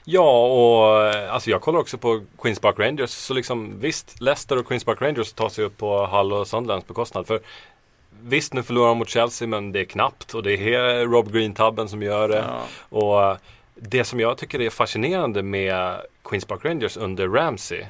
Ja, 0.04 0.46
och 0.46 1.06
eh, 1.06 1.34
alltså 1.34 1.50
jag 1.50 1.60
kollar 1.60 1.80
också 1.80 1.98
på 1.98 2.22
Queens 2.38 2.60
Park 2.60 2.78
Rangers. 2.78 3.10
Så 3.10 3.34
liksom 3.34 3.80
visst, 3.80 4.20
Leicester 4.20 4.58
och 4.58 4.66
Queens 4.66 4.84
Park 4.84 5.02
Rangers 5.02 5.32
tar 5.32 5.48
sig 5.48 5.64
upp 5.64 5.76
på 5.76 6.06
Hull 6.06 6.32
och 6.32 6.46
Sunderlands 6.48 6.86
bekostnad. 6.86 7.26
För 7.26 7.40
visst, 8.22 8.54
nu 8.54 8.62
förlorar 8.62 8.88
de 8.88 8.98
mot 8.98 9.08
Chelsea, 9.08 9.48
men 9.48 9.72
det 9.72 9.80
är 9.80 9.84
knappt. 9.84 10.34
Och 10.34 10.42
det 10.42 10.74
är 10.74 11.06
Rob 11.06 11.32
Green-tabben 11.32 11.88
som 11.88 12.02
gör 12.02 12.28
det. 12.28 12.44
Ja. 12.48 12.62
Och 12.88 13.24
eh, 13.24 13.36
det 13.74 14.04
som 14.04 14.20
jag 14.20 14.38
tycker 14.38 14.60
är 14.60 14.70
fascinerande 14.70 15.42
med 15.42 16.00
Queens 16.24 16.44
Park 16.44 16.64
Rangers 16.64 16.96
under 16.96 17.28
Ramsey 17.28 17.84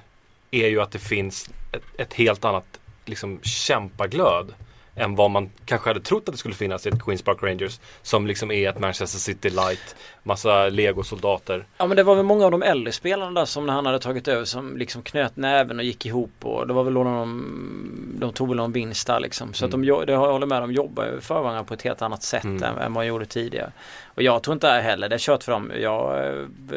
är 0.50 0.68
ju 0.68 0.80
att 0.80 0.92
det 0.92 0.98
finns 0.98 1.50
ett, 1.72 1.82
ett 2.00 2.14
helt 2.14 2.44
annat 2.44 2.64
liksom, 3.04 3.40
kämpaglöd 3.42 4.54
än 4.96 5.14
vad 5.14 5.30
man 5.30 5.50
kanske 5.64 5.90
hade 5.90 6.00
trott 6.00 6.22
att 6.28 6.32
det 6.34 6.38
skulle 6.38 6.54
finnas 6.54 6.86
i 6.86 6.88
ett 6.88 7.02
Queens 7.04 7.22
Park 7.22 7.42
Rangers 7.42 7.80
som 8.02 8.26
liksom 8.26 8.50
är 8.50 8.68
ett 8.68 8.78
Manchester 8.78 9.18
City 9.18 9.50
light, 9.50 9.96
massa 10.22 10.68
legosoldater. 10.68 11.64
Ja 11.78 11.86
men 11.86 11.96
det 11.96 12.02
var 12.02 12.14
väl 12.14 12.24
många 12.24 12.44
av 12.44 12.50
de 12.50 12.62
äldre 12.62 12.92
spelarna 12.92 13.40
där 13.40 13.44
som 13.44 13.66
när 13.66 13.72
han 13.74 13.86
hade 13.86 13.98
tagit 13.98 14.28
över 14.28 14.44
som 14.44 14.76
liksom 14.76 15.02
knöt 15.02 15.36
näven 15.36 15.78
och 15.78 15.84
gick 15.84 16.06
ihop 16.06 16.30
och 16.42 16.66
det 16.66 16.72
var 16.72 16.84
väl 16.84 16.94
då 16.94 17.04
de, 17.04 18.14
de 18.18 18.32
tog 18.32 18.48
väl 18.48 18.56
någon 18.56 18.72
vinst 18.72 19.06
där 19.06 19.20
liksom. 19.20 19.54
Så 19.54 19.64
att 19.64 19.70
de, 19.70 19.82
det 19.82 19.92
har 19.92 20.06
jag 20.06 20.32
håller 20.32 20.46
med, 20.46 20.62
de 20.62 20.72
jobbar 20.72 21.04
ju 21.04 21.20
för 21.20 21.42
varandra 21.42 21.64
på 21.64 21.74
ett 21.74 21.82
helt 21.82 22.02
annat 22.02 22.22
sätt 22.22 22.44
Mm. 22.44 22.62
än, 22.62 22.78
än 22.78 22.94
vad 22.94 23.04
de 23.04 23.08
gjorde 23.08 23.26
tidigare. 23.26 23.72
Och 24.14 24.22
jag 24.22 24.42
tror 24.42 24.54
inte 24.54 24.68
heller, 24.68 25.08
det 25.08 25.16
är 25.16 25.18
kört 25.18 25.42
för 25.44 25.52
dem. 25.52 25.72
Jag, 25.80 26.26
eh, 26.26 26.34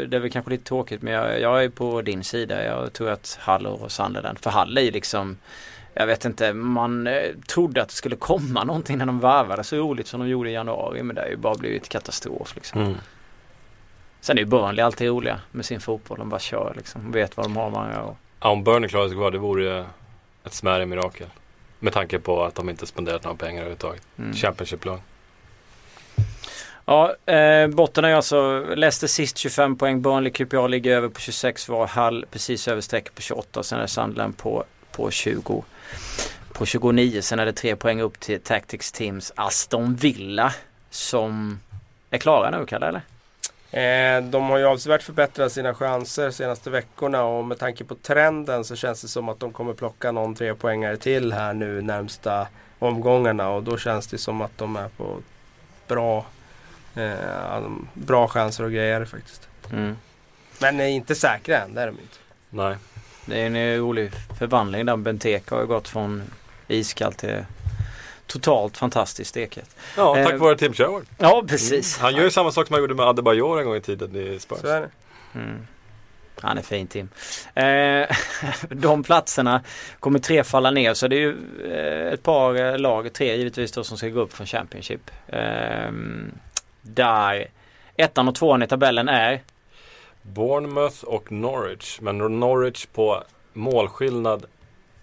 det 0.07 0.15
är 0.17 0.19
väl 0.19 0.31
kanske 0.31 0.51
lite 0.51 0.63
tråkigt 0.63 1.01
men 1.01 1.13
jag, 1.13 1.41
jag 1.41 1.63
är 1.63 1.69
på 1.69 2.01
din 2.01 2.23
sida. 2.23 2.65
Jag 2.65 2.93
tror 2.93 3.09
att 3.09 3.37
Hall 3.41 3.65
och 3.67 3.91
Sunderland, 3.91 4.39
för 4.39 4.49
Hall 4.49 4.77
är 4.77 4.81
ju 4.81 4.91
liksom 4.91 5.37
jag 5.97 6.07
vet 6.07 6.25
inte, 6.25 6.53
man 6.53 7.07
eh, 7.07 7.31
trodde 7.47 7.81
att 7.81 7.89
det 7.89 7.95
skulle 7.95 8.15
komma 8.15 8.63
någonting 8.63 8.97
när 8.97 9.05
de 9.05 9.19
varvade 9.19 9.63
så 9.63 9.75
roligt 9.77 10.07
som 10.07 10.19
de 10.19 10.29
gjorde 10.29 10.49
i 10.49 10.53
januari 10.53 11.03
men 11.03 11.15
det 11.15 11.21
har 11.21 11.29
ju 11.29 11.37
bara 11.37 11.55
blivit 11.55 11.89
katastrof 11.89 12.55
liksom. 12.55 12.81
Mm. 12.81 12.95
Sen 14.21 14.37
är 14.37 14.41
ju 14.41 14.45
Burnley 14.45 14.85
alltid 14.85 15.07
roliga 15.07 15.39
med 15.51 15.65
sin 15.65 15.79
fotboll. 15.79 16.17
De 16.17 16.29
bara 16.29 16.39
kör 16.39 16.73
liksom. 16.77 17.11
Vet 17.11 17.37
vad 17.37 17.45
de 17.45 17.57
har 17.57 17.69
många 17.69 18.03
år. 18.03 18.15
Ja, 18.39 18.49
om 18.49 18.63
Burnley 18.63 18.89
klarar 18.89 19.07
sig 19.07 19.17
kvar, 19.17 19.31
det 19.31 19.37
vore 19.37 19.85
ett 20.43 20.53
smärre 20.53 20.85
mirakel. 20.85 21.27
Med 21.79 21.93
tanke 21.93 22.19
på 22.19 22.43
att 22.43 22.55
de 22.55 22.69
inte 22.69 22.85
spenderat 22.85 23.23
några 23.23 23.37
pengar 23.37 23.61
överhuvudtaget. 23.61 24.01
Mm. 24.17 24.33
Championship-lag. 24.33 24.99
Ja, 26.85 27.15
eh, 27.25 27.67
botten 27.67 28.05
är 28.05 28.09
ju 28.09 28.15
alltså 28.15 28.59
Leicester 28.75 29.07
sist 29.07 29.37
25 29.37 29.75
poäng. 29.75 30.01
Burnley 30.01 30.31
QPA 30.31 30.67
ligger 30.67 30.91
över 30.97 31.09
på 31.09 31.19
26 31.19 31.69
var. 31.69 31.87
Hall 31.87 32.25
precis 32.31 32.67
över 32.67 32.81
strecket 32.81 33.15
på 33.15 33.21
28. 33.21 33.63
Sen 33.63 33.79
är 33.79 33.87
Sunderland 33.87 34.37
på, 34.37 34.63
på 34.95 35.11
20. 35.11 35.63
På 36.53 36.65
29. 36.65 37.21
Sen 37.21 37.39
är 37.39 37.45
det 37.45 37.53
tre 37.53 37.75
poäng 37.75 38.01
upp 38.01 38.19
till 38.19 38.41
Tactics 38.41 38.91
Teams 38.91 39.31
Aston 39.35 39.95
Villa. 39.95 40.53
Som 40.89 41.59
är 42.09 42.17
klara 42.17 42.57
nu 42.57 42.65
Kalle 42.65 42.87
eller? 42.87 43.01
Eh, 43.71 44.23
de 44.23 44.49
har 44.49 44.57
ju 44.57 44.65
avsevärt 44.65 45.03
förbättrat 45.03 45.51
sina 45.51 45.73
chanser 45.73 46.31
senaste 46.31 46.69
veckorna 46.69 47.23
och 47.23 47.45
med 47.45 47.59
tanke 47.59 47.83
på 47.83 47.95
trenden 47.95 48.63
så 48.63 48.75
känns 48.75 49.01
det 49.01 49.07
som 49.07 49.29
att 49.29 49.39
de 49.39 49.53
kommer 49.53 49.73
plocka 49.73 50.11
någon 50.11 50.35
tre 50.35 50.55
poängare 50.55 50.97
till 50.97 51.33
här 51.33 51.53
nu 51.53 51.81
närmsta 51.81 52.47
omgångarna 52.79 53.49
och 53.49 53.63
då 53.63 53.77
känns 53.77 54.07
det 54.07 54.17
som 54.17 54.41
att 54.41 54.57
de 54.57 54.75
är 54.75 54.89
på 54.89 55.17
bra, 55.87 56.25
eh, 56.95 57.61
bra 57.93 58.27
chanser 58.27 58.63
och 58.63 58.71
grejer 58.71 59.05
faktiskt. 59.05 59.47
Mm. 59.71 59.97
Men 60.61 60.79
är 60.79 60.87
inte 60.87 61.15
säkra 61.15 61.59
än, 61.59 61.73
det 61.73 61.81
är 61.81 61.87
de 61.87 61.91
inte. 61.91 62.17
Nej. 62.49 62.75
Det 63.25 63.41
är 63.41 63.45
en 63.45 63.77
rolig 63.77 64.11
förvandling 64.39 64.85
där. 64.85 64.97
Benteke 64.97 65.55
har 65.55 65.61
ju 65.61 65.67
gått 65.67 65.87
från 65.87 66.23
iskallt 66.67 67.17
till 67.17 67.45
totalt 68.27 68.77
fantastiskt 68.77 69.29
stekhet. 69.29 69.75
Ja, 69.97 70.15
tack 70.15 70.33
Eh, 70.33 70.39
vare 70.39 70.57
Tim 70.57 70.73
Sherwood. 70.73 71.05
Ja, 71.17 71.43
precis. 71.47 71.97
Han 71.97 72.15
gör 72.15 72.23
ju 72.23 72.31
samma 72.31 72.51
sak 72.51 72.67
som 72.67 72.73
han 72.73 72.81
gjorde 72.81 72.95
med 72.95 73.05
Adebayor 73.05 73.59
en 73.59 73.65
gång 73.65 73.75
i 73.75 73.81
tiden 73.81 74.15
i 74.15 74.39
Spurs. 74.39 74.59
Så 74.59 74.67
är 74.67 74.81
det. 74.81 74.89
Mm. 75.35 75.67
Han 76.41 76.57
är 76.57 76.61
fin 76.61 76.87
Tim. 76.87 77.09
Eh, 77.53 78.07
de 78.69 79.03
platserna 79.03 79.61
kommer 79.99 80.19
tre 80.19 80.43
falla 80.43 80.71
ner 80.71 80.93
så 80.93 81.07
det 81.07 81.15
är 81.15 81.19
ju 81.19 81.35
eh, 81.71 82.13
ett 82.13 82.23
par 82.23 82.55
eh, 82.55 82.77
lag, 82.77 83.13
tre 83.13 83.35
givetvis 83.35 83.71
då 83.71 83.83
som 83.83 83.97
ska 83.97 84.07
gå 84.07 84.19
upp 84.19 84.33
från 84.33 84.47
Championship. 84.47 85.11
Eh, 85.27 85.91
där 86.81 87.47
ettan 87.95 88.27
och 88.27 88.35
tvåan 88.35 88.63
i 88.63 88.67
tabellen 88.67 89.09
är 89.09 89.41
Bournemouth 90.33 91.03
och 91.03 91.31
Norwich. 91.31 91.99
Men 92.01 92.17
Norwich 92.17 92.85
på 92.85 93.23
målskillnad 93.53 94.45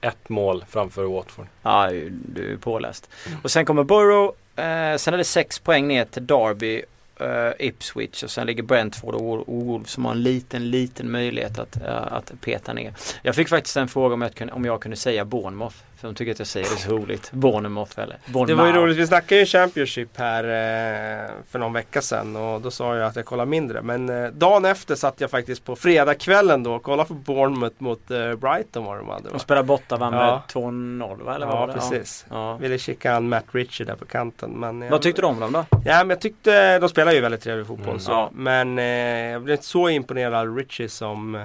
ett 0.01 0.29
mål 0.29 0.65
framför 0.69 1.05
Watford. 1.05 1.47
Ja, 1.63 1.91
du 2.13 2.53
är 2.53 2.57
påläst. 2.57 3.11
Och 3.43 3.51
sen 3.51 3.65
kommer 3.65 3.85
Borough. 3.85 4.35
Eh, 4.57 4.97
sen 4.97 5.15
är 5.15 5.19
det 5.19 5.25
sex 5.25 5.59
poäng 5.59 5.89
ner 5.89 6.05
till 6.05 6.27
Derby, 6.27 6.83
eh, 7.21 7.67
Ipswich 7.67 8.23
och 8.23 8.31
sen 8.31 8.47
ligger 8.47 8.63
Brentford 8.63 9.15
och 9.15 9.47
Wolves 9.47 9.91
som 9.91 10.05
har 10.05 10.13
en 10.13 10.23
liten, 10.23 10.71
liten 10.71 11.11
möjlighet 11.11 11.59
att, 11.59 11.77
eh, 11.83 12.13
att 12.13 12.33
peta 12.41 12.73
ner. 12.73 12.95
Jag 13.23 13.35
fick 13.35 13.49
faktiskt 13.49 13.77
en 13.77 13.89
fråga 13.89 14.15
om 14.15 14.23
jag, 14.23 14.35
kunde, 14.35 14.53
om 14.53 14.65
jag 14.65 14.81
kunde 14.81 14.97
säga 14.97 15.25
Bournemouth. 15.25 15.77
För 16.03 16.09
de 16.09 16.15
tycker 16.15 16.33
att 16.33 16.39
jag 16.39 16.49
säger 16.49 16.71
det 16.71 16.77
så 16.77 16.91
roligt. 16.91 17.33
Bournemouth 17.33 17.99
eller 18.01 18.17
Bournemouth. 18.27 18.47
Det 18.49 18.55
var 18.55 18.67
ju 18.67 18.73
roligt, 18.73 18.97
vi 18.99 19.07
snackade 19.07 19.41
ju 19.41 19.47
Championship 19.47 20.09
här 20.19 20.45
eh, 20.45 21.31
för 21.51 21.59
någon 21.59 21.73
vecka 21.73 22.03
sedan 22.03 22.37
och 22.37 22.61
då 22.61 22.71
sa 22.71 22.97
jag 22.97 23.07
att 23.07 23.17
jag 23.17 23.25
kollar 23.25 23.47
mindre. 23.47 23.83
Men 23.83 24.09
eh, 24.25 24.31
dagen 24.31 24.65
efter 24.65 24.95
satt 24.95 25.21
jag 25.21 25.31
faktiskt 25.31 25.65
på 25.65 25.77
fredagskvällen 25.77 26.63
då 26.63 26.75
och 26.75 26.83
kollade 26.83 27.09
på 27.09 27.15
Bournemouth 27.15 27.75
mot 27.79 28.11
eh, 28.11 28.35
Brighton 28.35 28.85
var 28.85 28.97
de 28.97 29.09
hade. 29.09 29.31
De 29.31 29.39
spelade 29.39 29.67
borta, 29.67 29.97
vann 29.97 30.13
med 30.15 30.23
Ja. 30.29 30.43
2-0 30.49 31.23
va? 31.25 31.35
Eller 31.35 31.47
Ja 31.47 31.53
var 31.57 31.67
det? 31.67 31.73
precis. 31.73 32.27
Ja. 32.31 32.57
Ville 32.57 32.79
kika 32.79 33.15
an 33.15 33.29
Matt 33.29 33.45
Ritchie 33.53 33.87
där 33.87 33.95
på 33.97 34.05
kanten. 34.05 34.51
Men 34.51 34.83
jag, 34.83 34.91
Vad 34.91 35.03
tyckte 35.03 35.23
du 35.23 35.27
om 35.27 35.41
dem 35.41 35.53
då? 35.53 35.65
Ja 35.71 35.99
men 35.99 36.11
jag 36.11 36.21
tyckte, 36.21 36.79
de 36.79 36.89
spelar 36.89 37.13
ju 37.13 37.21
väldigt 37.21 37.41
trevlig 37.43 37.67
fotboll 37.67 37.89
Mm, 37.89 38.01
så. 38.01 38.11
ja. 38.13 38.31
Men 38.33 38.79
jag 38.79 39.43
blev 39.43 39.55
inte 39.55 39.67
så 39.67 39.89
imponerad 39.89 40.35
av 40.35 40.57
Ritchie 40.57 40.89
som 40.89 41.45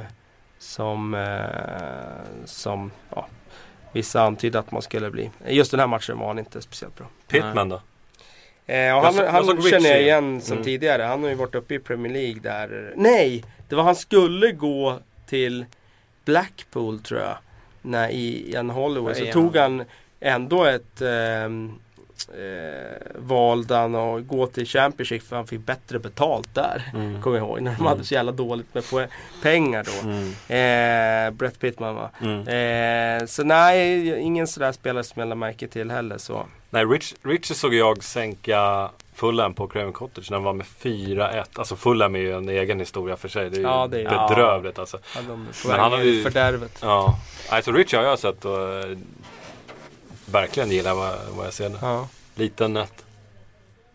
Som 0.59 1.17
Som 2.45 2.91
ja, 3.15 3.27
Vissa 3.97 4.21
antydde 4.21 4.59
att 4.59 4.71
man 4.71 4.81
skulle 4.81 5.11
bli. 5.11 5.31
Just 5.47 5.71
den 5.71 5.79
här 5.79 5.87
matchen 5.87 6.17
var 6.19 6.27
han 6.27 6.39
inte 6.39 6.61
speciellt 6.61 6.95
bra. 6.95 7.07
Pittman 7.27 7.69
då? 7.69 7.75
Eh, 8.65 8.95
och 8.97 9.01
han 9.03 9.15
Jag 9.15 9.25
han 9.31 9.45
jag 9.47 9.61
såg 9.61 9.69
känner 9.69 9.89
jag 9.89 10.01
igen 10.01 10.41
som 10.41 10.53
Mm. 10.53 10.63
tidigare. 10.65 11.03
Han 11.03 11.21
har 11.23 11.29
ju 11.29 11.35
varit 11.35 11.55
uppe 11.55 11.73
i 11.75 11.79
Premier 11.79 12.13
League 12.13 12.39
där. 12.41 12.93
Nej! 12.95 13.43
Det 13.69 13.75
var 13.75 13.83
han 13.83 13.95
skulle 13.95 14.51
gå 14.51 14.99
till 15.29 15.65
Blackpool 16.25 16.99
tror 16.99 17.19
jag. 17.21 17.37
När, 17.81 18.09
i 18.09 18.51
Ian 18.51 18.69
Holloway. 18.69 19.15
Så 19.15 19.23
Ja. 19.25 19.33
tog 19.33 19.55
han 19.55 19.83
ändå 20.19 20.65
ett 20.65 21.01
ehm, 21.01 21.73
eh, 22.29 23.07
val 23.15 23.67
där 23.67 23.79
han 23.81 23.95
att 23.95 24.27
gå 24.27 24.47
till 24.47 24.65
Championship 24.67 25.23
för 25.23 25.35
han 25.35 25.47
fick 25.47 25.59
bättre 25.59 25.99
betalt 25.99 26.55
där. 26.55 26.83
Mm. 26.93 27.21
Kommer 27.21 27.37
jag 27.37 27.47
ihåg. 27.47 27.61
När 27.61 27.75
de 27.75 27.85
hade 27.85 28.03
så 28.03 28.13
jävla 28.13 28.31
dåligt 28.31 28.73
med 28.73 28.83
pengar 29.41 29.83
då. 29.85 30.09
Mm. 30.09 31.27
Eh, 31.27 31.31
Brett 31.37 31.59
Pittman 31.59 31.95
va. 31.95 32.09
Mm. 32.21 32.47
Eh, 33.21 33.25
så 33.25 33.43
nej, 33.43 34.09
ingen 34.19 34.47
sådär 34.47 34.71
spelare 34.71 35.03
som 35.03 35.19
jag 35.19 35.29
lade 35.29 35.39
märke 35.39 35.67
till 35.67 35.91
heller. 35.91 36.17
Så. 36.17 36.45
Nej, 36.69 36.85
Rich, 36.85 37.13
Richie 37.23 37.55
såg 37.55 37.73
jag 37.73 38.03
sänka 38.03 38.89
Fulham 39.15 39.53
på 39.53 39.67
Craven 39.67 39.93
Cottage 39.93 40.31
när 40.31 40.37
de 40.37 40.43
var 40.43 40.53
med 40.53 40.65
4-1. 40.81 41.43
Alltså 41.55 41.75
Fulham 41.75 42.15
är 42.15 42.19
ju 42.19 42.33
en 42.37 42.49
egen 42.49 42.79
historia 42.79 43.17
för 43.17 43.27
sig. 43.27 43.49
Det 43.49 43.55
är 43.55 43.59
ju 43.59 43.63
Ja, 43.65 43.87
det 43.87 44.01
är- 44.01 44.27
bedrövligt 44.29 44.79
alltså. 44.79 44.99
Hade 45.15 45.27
de 45.27 45.47
på 45.61 45.67
Men 45.67 45.71
väg 45.71 45.81
han 45.81 45.91
hade 45.91 46.03
i 46.03 46.15
ju- 46.17 46.23
fördärvet. 46.23 46.79
Ja, 46.81 47.19
alltså 47.49 47.71
Richie 47.71 47.99
har 47.99 48.05
jag 48.05 48.19
sett 48.19 48.45
och 48.45 48.61
eh, 48.73 48.97
verkligen 50.31 50.71
gillar 50.71 50.93
vad, 50.93 51.15
vad 51.29 51.45
jag 51.45 51.53
ser 51.53 51.69
nu. 51.69 51.77
Ja. 51.81 52.07
Liten 52.35 52.73
nät. 52.73 53.05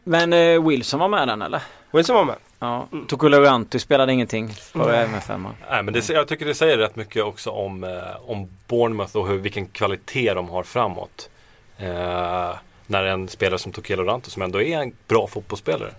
Men 0.04 0.32
eh, 0.32 0.66
Wilson 0.68 1.00
var 1.00 1.08
med 1.08 1.28
den 1.28 1.42
eller? 1.42 1.62
Wilson 1.90 2.16
var 2.16 2.24
med. 2.24 2.36
Ja. 2.58 2.88
Tukuluranti 3.08 3.78
spelade 3.78 4.12
ingenting 4.12 4.48
för. 4.48 5.04
MFM. 5.04 5.48
Nej, 5.70 5.82
men 5.82 5.94
det, 5.94 6.08
jag 6.08 6.28
tycker 6.28 6.46
det 6.46 6.54
säger 6.54 6.78
rätt 6.78 6.96
mycket 6.96 7.24
också 7.24 7.50
om, 7.50 7.84
eh, 7.84 8.30
om 8.30 8.48
Bournemouth 8.66 9.16
och 9.16 9.28
hur, 9.28 9.38
vilken 9.38 9.66
kvalitet 9.66 10.34
de 10.34 10.48
har 10.48 10.62
framåt. 10.62 11.30
Eh, 11.78 12.54
när 12.86 13.04
en 13.04 13.28
spelare 13.28 13.58
som 13.58 13.72
Tokelo 13.72 14.04
Ranto 14.04 14.30
som 14.30 14.42
ändå 14.42 14.62
är 14.62 14.78
en 14.78 14.92
bra 15.08 15.26
fotbollsspelare 15.26 15.90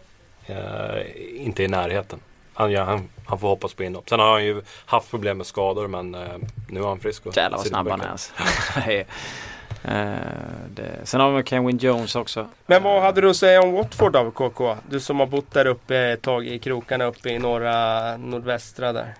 eh, 0.45 1.45
inte 1.45 1.63
är 1.63 1.65
i 1.65 1.67
närheten. 1.67 2.19
Han, 2.53 2.71
ja, 2.71 2.83
han, 2.83 3.09
han 3.25 3.39
får 3.39 3.47
hoppas 3.47 3.73
på 3.73 3.83
inhopp. 3.83 4.09
Sen 4.09 4.19
har 4.19 4.31
han 4.31 4.45
ju 4.45 4.61
haft 4.85 5.09
problem 5.09 5.37
med 5.37 5.45
skador 5.45 5.87
men 5.87 6.15
eh, 6.15 6.21
nu 6.69 6.79
är 6.79 6.87
han 6.87 6.99
frisk. 6.99 7.25
och 7.25 7.37
Jävlar 7.37 7.57
vad 7.57 7.67
snabb 7.67 7.87
han 7.87 8.01
är 8.01 8.07
alltså. 8.07 8.31
Eh, 9.83 10.15
det. 10.69 10.99
Sen 11.03 11.21
har 11.21 11.31
vi 11.31 11.43
Kenwin 11.43 11.77
Jones 11.77 12.15
också. 12.15 12.47
Men 12.65 12.83
vad 12.83 13.01
hade 13.01 13.21
du 13.21 13.29
att 13.29 13.35
säga 13.35 13.61
om 13.61 13.71
Watford 13.71 14.13
då 14.13 14.31
KK? 14.31 14.77
Du 14.89 14.99
som 14.99 15.19
har 15.19 15.27
bott 15.27 15.53
där 15.53 15.65
uppe 15.65 15.97
ett 15.97 16.21
tag 16.21 16.47
i 16.47 16.59
krokarna 16.59 17.05
uppe 17.05 17.29
i 17.29 17.39
norra, 17.39 18.17
nordvästra 18.17 18.93
där. 18.93 19.13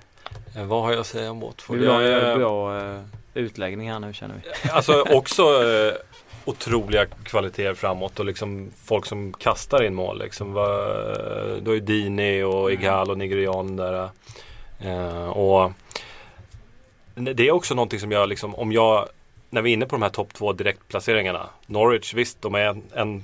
Eh, 0.56 0.64
vad 0.64 0.84
har 0.84 0.92
jag 0.92 1.00
att 1.00 1.08
säga 1.08 1.32
om 1.32 1.40
Watford? 1.40 1.76
Vi 1.76 1.82
vill 1.82 1.92
ha 1.92 2.02
Jag, 2.02 2.24
en 2.24 2.30
eh, 2.30 2.38
bra 2.38 2.80
utläggning 3.34 3.92
här 3.92 4.00
nu 4.00 4.14
känner 4.14 4.36
vi. 4.36 4.70
Alltså 4.70 5.02
också 5.02 5.44
otroliga 6.46 7.06
kvaliteter 7.06 7.74
framåt 7.74 8.20
och 8.20 8.26
liksom 8.26 8.72
folk 8.86 9.06
som 9.06 9.34
kastar 9.34 9.84
in 9.84 9.94
mål. 9.94 10.20
Liksom, 10.20 10.54
va, 10.54 10.68
då 11.62 11.76
är 11.76 11.80
Dini 11.80 12.44
och 12.44 12.72
Igal 12.72 13.12
och 13.12 13.18
Nigerian 13.18 13.76
där. 13.76 14.10
Och 15.30 15.72
det 17.16 17.48
är 17.48 17.52
också 17.52 17.76
någonting 17.76 18.00
som 18.00 18.12
jag 18.12 18.30
liksom, 18.30 18.56
om 18.56 18.72
jag, 18.72 19.08
när 19.54 19.62
vi 19.62 19.70
är 19.70 19.74
inne 19.74 19.86
på 19.86 19.96
de 19.96 20.02
här 20.02 20.10
topp 20.10 20.34
två 20.34 20.54
direktplaceringarna. 20.54 21.50
Norwich, 21.66 22.14
visst 22.14 22.42
de 22.42 22.56
är 22.56 22.76
en, 22.96 23.24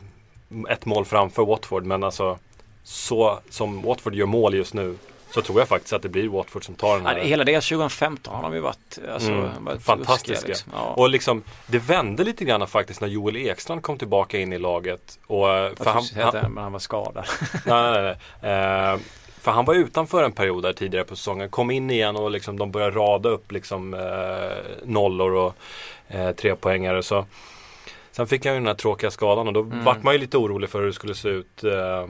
ett 0.70 0.86
mål 0.86 1.06
framför 1.06 1.46
Watford 1.46 1.86
men 1.86 2.04
alltså 2.04 2.38
så 2.84 3.40
som 3.50 3.82
Watford 3.82 4.16
gör 4.16 4.26
mål 4.26 4.54
just 4.56 4.74
nu 4.74 4.96
så 5.32 5.42
tror 5.42 5.60
jag 5.60 5.68
faktiskt 5.68 5.94
att 5.94 6.02
det 6.02 6.10
blir 6.10 6.28
Watford 6.28 6.66
som 6.66 6.76
tar 6.76 6.98
den 6.98 7.06
här. 7.06 7.16
det- 7.16 7.22
hela 7.28 7.44
det 7.44 7.62
2015 7.62 8.36
har 8.36 8.44
de 8.44 8.54
ju 8.54 8.60
varit, 8.60 9.00
alltså, 9.14 9.32
Mm, 9.32 9.66
varit 9.66 9.82
fantastiska. 9.84 10.48
Liksom. 10.48 10.72
Ja. 10.76 10.94
Och 10.94 11.10
liksom, 11.10 11.44
det 11.68 11.80
vände 11.80 12.24
lite 12.24 12.46
grann 12.46 12.68
faktiskt 12.68 13.02
när 13.02 13.08
Joel 13.08 13.36
Ekstrand 13.36 13.84
kom 13.84 13.98
tillbaka 13.98 14.40
in 14.40 14.54
i 14.54 14.58
laget. 14.60 15.20
Och, 15.28 15.50
eh, 15.50 15.76
för 15.76 15.86
han, 15.86 16.04
han, 16.16 16.36
han, 16.42 16.52
men 16.52 16.64
han 16.64 16.72
var 16.72 16.80
skadad. 16.80 17.26
nej, 17.66 17.92
nej, 18.02 18.16
nej. 18.42 18.94
Eh, 18.94 19.00
för 19.50 19.56
han 19.56 19.66
var 19.66 19.74
utanför 19.76 20.24
en 20.24 20.32
period 20.32 20.64
där 20.64 20.74
tidigare 20.74 21.06
på 21.06 21.16
säsongen. 21.16 21.50
Kom 21.50 21.72
in 21.72 21.90
igen 21.90 22.16
och 22.16 22.32
liksom, 22.32 22.58
de 22.60 22.72
började 22.72 22.96
rada 22.96 23.30
upp 23.30 23.52
liksom, 23.52 23.94
eh, 23.94 24.58
nollor 24.86 25.34
och 25.34 25.56
eh, 26.08 26.32
trepoängare. 26.32 27.04
Så. 27.04 27.26
Sen 28.12 28.28
fick 28.28 28.46
han 28.46 28.54
ju 28.54 28.60
den 28.60 28.68
här 28.68 28.74
tråkiga 28.74 29.12
skadan 29.12 29.48
och 29.48 29.54
då 29.54 29.62
Mm. 29.62 29.84
vart 29.84 30.04
man 30.04 30.14
ju 30.14 30.20
lite 30.20 30.38
orolig 30.38 30.70
för 30.70 30.80
hur 30.80 30.86
det 30.88 30.94
skulle 30.94 31.16
se 31.16 31.30
ut. 31.30 31.64
Eh, 31.64 32.08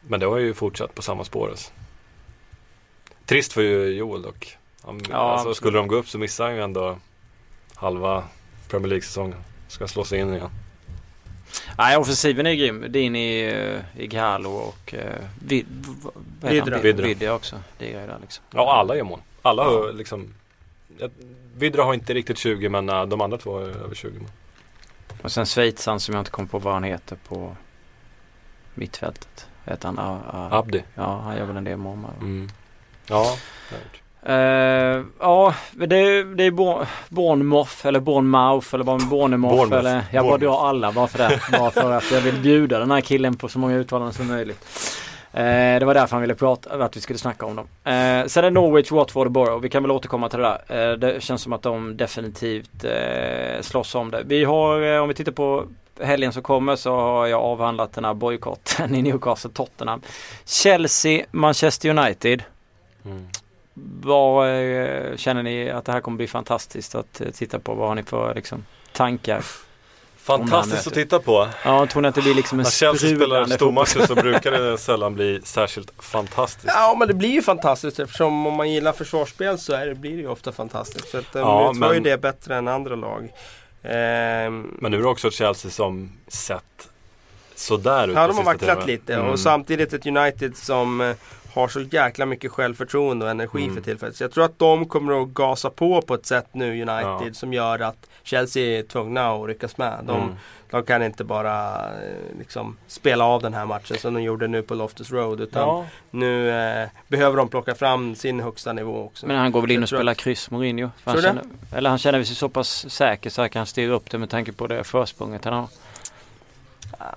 men 0.00 0.20
det 0.20 0.26
har 0.26 0.36
ju 0.38 0.54
fortsatt 0.54 0.94
på 0.94 1.02
samma 1.02 1.24
spår. 1.24 1.48
alltså. 1.48 1.72
Trist 3.26 3.52
för 3.52 3.62
Joel 3.86 4.22
dock. 4.22 4.56
Han, 4.84 5.00
Ja, 5.10 5.16
alltså, 5.16 5.54
skulle 5.54 5.78
de 5.78 5.88
gå 5.88 5.96
upp 5.96 6.08
så 6.08 6.18
missar 6.18 6.44
han 6.44 6.54
ju 6.54 6.62
ändå 6.62 6.96
halva 7.74 8.24
Premier 8.68 8.88
League-säsongen. 8.88 9.38
Ska 9.68 9.88
slå 9.88 10.04
sig 10.04 10.20
in 10.20 10.34
igen. 10.34 10.50
Nej, 11.78 11.96
offensiven 11.96 12.46
är 12.46 12.54
grym. 12.54 12.92
Och 14.46 14.94
uh, 14.94 15.00
Vid, 15.44 15.66
v- 15.68 16.10
vad 16.40 16.52
heter 16.52 16.70
han? 16.72 16.82
Vidra. 16.82 16.82
Vidra. 16.82 17.06
Vidra 17.06 17.34
också. 17.34 17.60
Det 17.78 17.94
är 17.94 18.06
där 18.06 18.18
liksom. 18.20 18.44
Ja, 18.50 18.72
alla 18.74 18.96
gör 18.96 19.04
mål. 19.04 19.20
Alla 19.42 19.64
har 19.64 19.92
liksom 19.92 20.34
Vidra 21.56 21.82
har 21.82 21.94
inte 21.94 22.14
riktigt 22.14 22.38
20 22.38 22.68
men 22.68 22.88
eh, 22.88 23.06
de 23.06 23.20
andra 23.20 23.38
två 23.38 23.58
är 23.58 23.62
över 23.68 23.94
20 23.94 24.18
mål. 24.18 24.28
Och 25.22 25.32
sen 25.32 25.46
schweizaren 25.46 26.00
som 26.00 26.14
jag 26.14 26.20
inte 26.20 26.30
kom 26.30 26.48
på 26.48 26.58
vad 26.58 26.74
han 26.74 26.84
heter 26.84 27.16
på 27.28 27.56
mittfältet. 28.74 29.48
Heter 29.64 29.88
han? 29.88 29.98
Ah, 29.98 30.20
ah. 30.30 30.58
Abdi. 30.58 30.84
Ja, 30.94 31.20
han 31.20 31.36
gör 31.36 31.44
väl 31.44 31.56
en 31.56 31.64
del 31.64 31.76
mål. 31.76 31.98
Mm. 32.20 32.48
Ja, 33.08 33.36
det 33.70 33.76
Eh, 34.28 35.02
ja, 35.20 35.54
det, 35.72 35.96
är- 35.96 36.36
det 36.36 36.44
är 36.44 36.50
Bour- 36.50 36.86
Bournemouth 37.08 37.86
eller 37.86 38.00
Bournemouth 38.00 38.74
eller 38.74 38.84
bara 38.84 38.98
Bournemouth 38.98 39.56
Bournemouth. 39.56 39.78
eller 39.88 40.04
jag 40.12 40.24
bara 40.26 40.38
drar 40.38 40.68
alla 40.68 40.92
bara 40.92 41.06
för 41.06 41.18
det. 41.18 41.40
Bara 41.58 41.70
för 41.70 41.92
att 41.92 42.10
jag 42.12 42.20
vill 42.20 42.34
bjuda 42.42 42.78
den 42.78 42.90
här 42.90 43.00
killen 43.00 43.36
på 43.36 43.48
så 43.48 43.58
många 43.58 43.74
uttalanden 43.76 44.14
som 44.14 44.26
möjligt. 44.28 44.64
Eh, 45.32 45.42
det 45.78 45.82
var 45.84 45.94
därför 45.94 46.10
han 46.16 46.20
ville 46.20 46.34
prata, 46.34 46.84
att 46.84 46.96
vi 46.96 47.00
skulle 47.00 47.18
snacka 47.18 47.46
om 47.46 47.56
dem. 47.56 47.66
Eh, 47.84 48.26
sen 48.26 48.44
är 48.44 48.50
Norwich, 48.50 48.90
Watford 48.90 49.26
och 49.26 49.32
Borough. 49.32 49.60
Vi 49.62 49.68
kan 49.68 49.82
väl 49.82 49.90
återkomma 49.92 50.28
till 50.28 50.38
det 50.38 50.58
där. 50.68 50.96
Det 50.96 51.22
känns 51.22 51.42
som 51.42 51.52
att 51.52 51.62
de 51.62 51.96
definitivt 51.96 52.84
eh, 52.84 53.60
slåss 53.60 53.94
om 53.94 54.10
det. 54.10 54.22
Vi 54.26 54.44
har, 54.44 54.98
om 55.00 55.08
vi 55.08 55.14
tittar 55.14 55.32
på 55.32 55.64
helgen 56.00 56.32
som 56.32 56.42
kommer 56.42 56.76
så 56.76 56.96
har 56.96 57.26
jag 57.26 57.40
avhandlat 57.42 57.92
den 57.92 58.04
här 58.04 58.14
bojkotten 58.14 58.94
i 58.94 59.02
Newcastle 59.02 59.50
Tottenham. 59.54 60.00
Chelsea, 60.44 61.24
Manchester 61.30 61.88
United. 61.98 62.42
Mm. 63.04 63.26
Vad 64.02 64.48
eh, 64.48 65.16
känner 65.16 65.42
ni 65.42 65.70
att 65.70 65.84
det 65.84 65.92
här 65.92 66.00
kommer 66.00 66.16
bli 66.16 66.26
fantastiskt 66.26 66.94
att 66.94 67.20
eh, 67.20 67.28
titta 67.30 67.58
på? 67.58 67.74
Vad 67.74 67.88
har 67.88 67.94
ni 67.94 68.02
för 68.02 68.34
liksom, 68.34 68.64
tankar? 68.92 69.44
Fantastiskt 70.16 70.86
att 70.86 70.94
titta 70.94 71.18
på. 71.18 71.48
Ja, 71.64 71.86
tror 71.86 72.02
ni 72.02 72.08
att 72.08 72.14
det 72.14 72.22
blir 72.22 72.34
liksom 72.34 72.58
en 72.58 72.62
När 72.62 72.70
Chelsea 72.70 73.16
spelar 73.16 73.44
stormatcher 73.44 74.06
så 74.06 74.14
brukar 74.14 74.50
det 74.52 74.78
sällan 74.78 75.14
bli 75.14 75.40
särskilt 75.44 75.92
fantastiskt. 75.98 76.66
Ja 76.74 76.96
men 76.98 77.08
det 77.08 77.14
blir 77.14 77.28
ju 77.28 77.42
fantastiskt 77.42 77.98
eftersom 77.98 78.46
om 78.46 78.54
man 78.54 78.70
gillar 78.72 78.92
försvarsspel 78.92 79.58
så 79.58 79.72
är 79.72 79.86
det, 79.86 79.94
blir 79.94 80.10
det 80.16 80.22
ju 80.22 80.28
ofta 80.28 80.52
fantastiskt. 80.52 81.08
För 81.08 81.18
att 81.18 81.32
de 81.32 81.38
Ja, 81.38 81.70
utför 81.70 81.86
ju 81.88 81.94
men- 81.94 82.02
det 82.02 82.18
bättre 82.20 82.56
än 82.56 82.68
andra 82.68 82.94
lag. 82.96 83.32
Ehm, 83.82 84.76
Men 84.80 84.90
nu 84.90 84.96
är 84.98 85.02
det 85.02 85.08
också 85.08 85.28
ett 85.28 85.34
Chelsea 85.34 85.70
som 85.70 86.12
sett 86.28 86.88
sådär 87.58 88.08
ut 88.08 88.14
Ja 88.14 88.26
de 88.26 88.36
har 88.36 88.44
vacklat 88.44 88.86
lite 88.86 89.14
Mm. 89.14 89.26
och 89.28 89.40
samtidigt 89.40 89.92
ett 89.92 90.06
United 90.06 90.56
som 90.56 91.00
eh, 91.00 91.16
har 91.54 91.68
så 91.68 91.80
jäkla 91.80 92.26
mycket 92.26 92.50
självförtroende 92.52 93.24
och 93.24 93.30
energi 93.30 93.62
Mm. 93.62 93.74
för 93.74 93.82
tillfället. 93.82 94.16
Så 94.16 94.24
jag 94.24 94.32
tror 94.32 94.44
att 94.44 94.58
de 94.58 94.88
kommer 94.88 95.22
att 95.22 95.28
gasa 95.28 95.70
på 95.70 96.02
på 96.02 96.14
ett 96.14 96.26
sätt 96.26 96.46
nu 96.52 96.70
United 96.72 97.26
Ja. 97.28 97.32
som 97.32 97.52
gör 97.52 97.78
att 97.78 98.06
Chelsea 98.22 98.78
är 98.78 98.82
tvungna 98.82 99.30
att 99.32 99.46
ryckas 99.48 99.78
med. 99.78 99.98
De, 100.06 100.20
Mm. 100.22 100.34
de 100.70 100.82
kan 100.82 101.02
inte 101.02 101.24
bara 101.24 101.74
eh, 101.78 102.38
liksom 102.38 102.76
spela 102.86 103.24
av 103.24 103.42
den 103.42 103.54
här 103.54 103.66
matchen 103.66 103.96
som 103.98 104.14
de 104.14 104.22
gjorde 104.22 104.48
nu 104.48 104.62
på 104.62 104.74
Loftus 104.74 105.10
Road. 105.12 105.40
Utan 105.40 105.62
Ja, 105.62 105.86
nu 106.10 106.50
eh, 106.50 106.88
behöver 107.08 107.36
de 107.36 107.48
plocka 107.48 107.74
fram 107.74 108.14
sin 108.14 108.40
högsta 108.40 108.72
nivå 108.72 109.04
också. 109.04 109.26
Men 109.26 109.36
han 109.36 109.52
går 109.52 109.60
väl 109.60 109.70
in 109.70 109.82
och 109.82 109.88
spelar 109.88 110.14
kryss 110.14 110.50
Mourinho. 110.50 110.90
Tror 111.04 111.14
han 111.14 111.22
känner, 111.22 111.44
eller 111.72 111.90
han 111.90 111.98
känner 111.98 112.24
sig 112.24 112.36
så 112.36 112.48
pass 112.48 112.90
säker 112.90 113.30
så 113.30 113.42
han 113.42 113.50
kan 113.50 113.66
styra 113.66 113.94
upp 113.94 114.10
det 114.10 114.18
med 114.18 114.30
tanke 114.30 114.52
på 114.52 114.66
det 114.66 114.84
försprånget 114.84 115.44
han 115.44 115.54
har. 115.54 115.68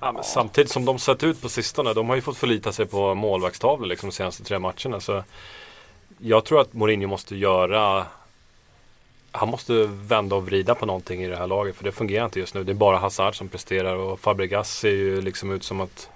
Ja, 0.01 0.11
men 0.11 0.24
samtidigt 0.24 0.72
som 0.72 0.86
de 0.86 0.99
sett 0.99 1.24
ut 1.24 1.41
på 1.41 1.49
sistone. 1.49 1.93
De 1.93 2.09
har 2.09 2.15
ju 2.15 2.22
fått 2.22 2.38
förlita 2.38 2.72
sig 2.72 2.86
på 2.86 3.15
målvaktstavlor 3.15 3.88
liksom 3.88 4.09
de 4.09 4.15
senaste 4.15 4.43
tre 4.43 4.59
matcherna. 4.59 4.99
Så 4.99 5.24
jag 6.17 6.45
tror 6.45 6.61
att 6.61 6.74
Mourinho 6.74 7.07
måste 7.07 7.36
göra 7.36 8.05
han 9.32 9.49
måste 9.49 9.74
vända 9.88 10.36
och 10.36 10.45
vrida 10.45 10.76
på 10.76 10.86
någonting 10.86 11.24
i 11.24 11.28
det 11.28 11.36
här 11.38 11.47
laget 11.47 11.76
för 11.76 11.84
det 11.84 11.91
fungerar 11.91 12.26
inte 12.26 12.39
just 12.39 12.53
nu. 12.53 12.63
Det 12.63 12.72
är 12.72 12.74
bara 12.74 12.97
Hazard 12.97 13.36
som 13.38 13.47
presterar 13.49 13.95
och 13.95 14.20
Fabregas 14.20 14.72
ser 14.78 14.89
ju 14.89 15.22
liksom 15.22 15.51
ut 15.51 15.63
som 15.63 15.82
att 15.82 16.09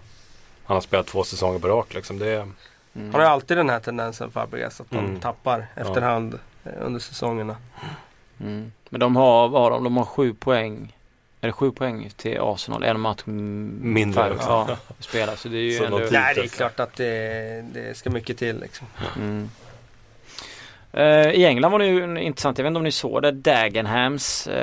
han 0.64 0.76
har 0.76 0.82
spelat 0.82 1.08
två 1.08 1.24
säsonger 1.24 1.60
på 1.60 1.68
rak. 1.68 1.93
Liksom. 1.93 2.20
Det, 2.20 2.47
Mm. 2.95 3.08
Han 3.12 3.22
har 3.22 3.28
ju 3.28 3.34
alltid 3.34 3.58
den 3.58 3.70
här 3.70 3.80
tendensen 3.80 4.32
Fabregas 4.32 4.82
att 4.82 4.89
de 4.89 4.97
Mm. 4.97 5.20
tappar 5.20 5.68
efterhand 5.76 6.39
eh, 6.64 6.72
under 6.82 6.99
säsongerna. 6.99 7.56
Mm. 8.39 8.72
Men 8.89 8.99
de 8.99 9.16
har, 9.16 9.47
vad 9.49 9.62
har 9.62 9.72
de? 9.72 9.84
De 9.84 9.97
har 9.97 10.06
sju 10.06 10.34
poäng. 10.34 10.95
Är 11.44 11.48
det 11.48 11.54
sju 11.54 11.72
poäng 11.72 12.10
till 12.16 12.38
Arsenal? 12.41 12.84
En 12.84 13.00
match 13.00 13.22
Mindre 13.26 14.32
också. 14.32 14.48
Ja, 14.48 14.78
spelar. 15.00 15.36
Så 15.36 15.48
det 15.48 15.58
är 15.58 15.62
ju 15.62 15.78
Så 15.78 15.84
ändå... 15.84 15.98
Nej, 16.12 16.36
det 16.36 16.41
är 16.41 16.48
klart 16.48 16.80
att 16.80 16.96
det, 16.96 17.66
det 17.74 17.98
ska 17.98 18.10
mycket 18.10 18.38
till 18.38 18.60
liksom. 18.60 18.88
Mm. 19.18 19.50
Eh, 20.91 21.32
I 21.32 21.46
England 21.46 21.72
var 21.72 21.80
det 21.80 21.86
ju 21.86 22.22
intressant, 22.22 22.58
jag 22.58 22.64
vet 22.64 22.70
inte 22.70 22.78
om 22.78 22.84
ni 22.84 22.91
såg 22.91 23.22
det, 23.22 23.32
Dagenhams, 23.32 24.48
uh, 24.48 24.54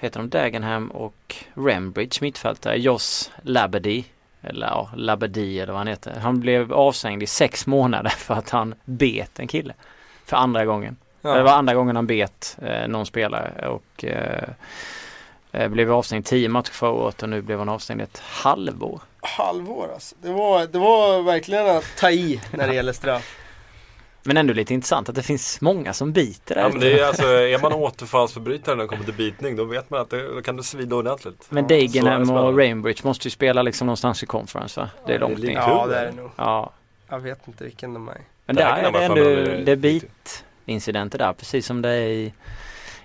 heter 0.00 0.20
de 0.20 0.28
Dagenham 0.28 0.90
och 0.90 1.36
Rembridge 1.54 2.18
mittfältare, 2.20 2.76
Joss 2.76 3.30
Labadie, 3.42 4.04
eller 4.42 4.66
ja, 4.66 4.90
Labadie 4.96 5.62
eller 5.62 5.72
vad 5.72 5.80
han 5.80 5.88
heter. 5.88 6.20
Han 6.20 6.40
blev 6.40 6.72
avstängd 6.72 7.22
i 7.22 7.26
sex 7.26 7.66
månader 7.66 8.10
för 8.16 8.34
att 8.34 8.50
han 8.50 8.74
bet 8.84 9.38
en 9.38 9.48
kille. 9.48 9.74
För 10.24 10.36
andra 10.36 10.64
gången. 10.64 10.96
Det 11.22 11.42
var 11.42 11.52
andra 11.52 11.74
gången 11.74 11.96
han 11.96 12.06
bet 12.06 12.58
eh, 12.62 12.88
någon 12.88 13.06
spelare 13.06 13.68
och 13.68 14.04
eh, 14.04 14.48
blev 15.50 15.92
avstängd 15.92 16.24
tio 16.24 16.48
matcher 16.48 16.72
förra 16.72 16.90
året 16.90 17.22
och 17.22 17.28
nu 17.28 17.42
blev 17.42 17.58
han 17.58 17.68
avstängd 17.68 18.00
ett 18.00 18.18
halvår. 18.18 19.00
Halvår 19.20 19.90
alltså. 19.94 20.16
Det 20.22 20.32
var, 20.32 20.66
det 20.66 20.78
var 20.78 21.22
verkligen 21.22 21.66
att 21.66 21.84
ta 21.98 22.10
i 22.10 22.40
när 22.50 22.68
det 22.68 22.74
gäller 22.74 22.92
straff. 22.92 23.36
Men 24.26 24.36
ändå 24.36 24.52
lite 24.52 24.74
intressant 24.74 25.08
att 25.08 25.14
det 25.14 25.22
finns 25.22 25.60
många 25.60 25.92
som 25.92 26.12
biter 26.12 26.54
där 26.54 26.62
ja, 26.62 26.68
men 26.68 26.80
det 26.80 27.00
är, 27.00 27.06
alltså, 27.06 27.26
är 27.26 27.58
man 27.58 27.72
återfallsförbrytare 27.72 28.74
när 28.76 28.82
det 28.82 28.88
kommer 28.88 29.04
till 29.04 29.14
bitning 29.14 29.56
då 29.56 29.64
vet 29.64 29.90
man 29.90 30.00
att 30.00 30.10
det, 30.10 30.34
då 30.34 30.42
kan 30.42 30.56
det 30.56 30.62
svida 30.62 30.96
ordentligt. 30.96 31.46
Men 31.48 31.66
Dagenham 31.66 32.30
och. 32.30 32.58
Rainbridge 32.58 33.00
måste 33.04 33.26
ju 33.26 33.30
spela 33.30 33.62
liksom 33.62 33.86
någonstans 33.86 34.22
i 34.22 34.26
conference 34.26 34.80
va? 34.80 34.90
Det 35.06 35.14
är 35.14 35.18
Ja, 35.20 35.26
det 35.26 35.26
är 35.26 35.28
långt 35.28 35.42
ner. 35.42 35.52
Ja, 35.52 35.86
det 35.86 35.96
är 35.98 36.06
det 36.06 36.12
nog. 36.12 36.30
Ja. 36.36 36.72
Jag 37.08 37.18
vet 37.18 37.48
inte 37.48 37.64
vilken 37.64 37.94
de 37.94 38.08
är. 38.08 38.20
Men 38.46 38.56
där 38.56 38.64
Dagenham 38.64 38.94
är 38.94 38.98
det 38.98 39.04
ändå, 39.04 39.64
det 39.64 39.72
är 39.72 39.76
bitincidenter 39.76 41.18
där 41.18 41.32
precis 41.32 41.66
som 41.66 41.82
det 41.82 41.90
är 41.90 42.08
i, 42.08 42.32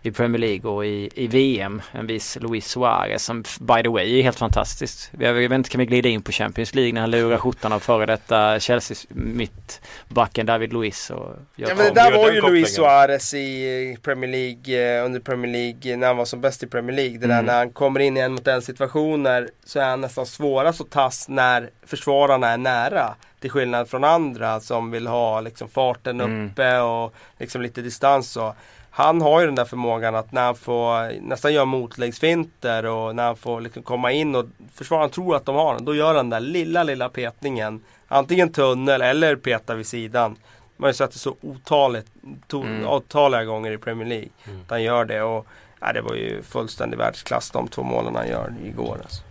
i 0.04 0.12
Premier 0.12 0.40
League 0.40 0.72
och 0.72 0.86
i, 0.86 1.10
i 1.16 1.28
VM. 1.28 1.82
En 1.92 2.08
viss 2.08 2.38
Luis 2.42 2.68
Suarez 2.68 3.24
som 3.24 3.44
by 3.60 3.84
the 3.84 3.90
way 3.90 4.20
är 4.20 4.24
helt 4.24 4.40
fantastiskt. 4.40 5.12
Jag 5.20 5.34
vet 5.34 5.52
inte, 5.52 5.70
kan 5.70 5.80
vi 5.80 5.86
glida 5.86 6.10
in 6.10 6.22
på 6.22 6.32
Champions 6.32 6.76
League 6.76 6.94
när 6.94 7.02
han 7.02 7.12
lurar 7.12 7.38
skjortan 7.38 7.74
av 7.74 7.80
före 7.80 8.06
detta 8.06 8.60
Chelsea 8.60 8.98
mittbacken 9.10 10.46
David 10.46 10.74
Luiz 10.74 11.10
och 11.10 11.36
Ja 11.56 11.68
men 11.68 11.78
det 11.78 11.92
där 11.92 12.12
var 12.18 12.32
ju. 12.32 12.42
Luis 12.42 12.76
Suarez 12.76 13.34
i 13.34 13.98
Premier 14.04 14.30
League, 14.32 14.98
eh, 15.00 15.06
under 15.06 15.20
Premier 15.20 15.52
League, 15.52 15.98
när 15.98 16.08
han 16.08 16.18
var 16.18 16.26
som 16.26 16.42
bäst 16.42 16.64
i 16.64 16.68
Premier 16.68 16.96
League. 16.96 17.18
Det 17.18 17.28
där 17.28 17.34
Mm. 17.34 17.46
när 17.46 17.58
han 17.58 17.70
kommer 17.72 18.00
in 18.00 18.18
i 18.18 18.20
en 18.20 18.32
mot 18.34 18.48
en 18.48 18.62
situationer 18.62 19.50
så 19.66 19.80
är 19.80 19.86
han 19.90 20.02
nästan 20.02 20.26
svårast 20.26 20.82
att 20.82 20.90
tas 20.90 21.30
när 21.30 21.70
försvararna 21.86 22.48
är 22.50 22.58
nära. 22.58 23.16
Till 23.40 23.52
skillnad 23.52 23.90
från 23.90 24.04
andra 24.04 24.60
som 24.60 24.92
vill 24.92 25.08
ha 25.08 25.42
liksom 25.42 25.70
farten 25.70 26.22
Mm. 26.22 26.46
uppe 26.48 26.80
och 26.80 27.14
liksom 27.40 27.62
lite 27.62 27.82
distans. 27.82 28.32
Så. 28.32 28.56
Han 28.94 29.22
har 29.22 29.40
ju 29.40 29.46
den 29.46 29.56
där 29.56 29.66
förmågan 29.66 30.16
att 30.16 30.32
när 30.32 30.44
han 30.46 30.56
får 30.56 31.22
nästan 31.22 31.54
göra 31.54 31.66
motläggsfinter 31.66 32.86
och 32.86 33.16
när 33.16 33.24
han 33.26 33.36
får 33.36 33.62
liksom 33.62 33.84
komma 33.84 34.12
in 34.12 34.36
och 34.36 34.46
försvararen 34.74 35.10
tror 35.10 35.36
att 35.36 35.46
de 35.46 35.56
har 35.56 35.74
den. 35.76 35.86
Då 35.86 35.96
gör 35.96 36.08
han 36.08 36.16
den 36.16 36.30
där 36.30 36.40
lilla, 36.40 36.84
lilla 36.84 37.10
petningen. 37.10 37.84
Antingen 38.08 38.52
tunnel 38.52 39.02
eller 39.02 39.36
peta 39.36 39.76
vid 39.76 39.88
sidan. 39.88 40.32
Man 40.78 40.84
har 40.84 40.90
ju 40.90 40.94
sett 40.94 41.12
det 41.12 41.20
så 41.20 41.36
otaligt, 41.42 42.08
to, 42.48 42.62
Mm. 42.64 42.88
otaliga 42.88 43.44
gånger 43.44 43.72
i 43.72 43.78
Premier 43.78 44.08
League. 44.08 44.30
Mm. 44.48 44.62
Att 44.62 44.70
han 44.70 44.84
gör 44.84 45.06
det 45.06 45.22
och 45.22 45.48
ja, 45.80 45.94
det 45.94 46.02
var 46.02 46.14
ju 46.16 46.42
fullständig 46.44 46.98
världsklass 46.98 47.52
de 47.52 47.68
två 47.68 47.84
målen 47.84 48.16
han 48.16 48.28
gör 48.28 48.54
igår. 48.66 48.98
Alltså. 49.04 49.24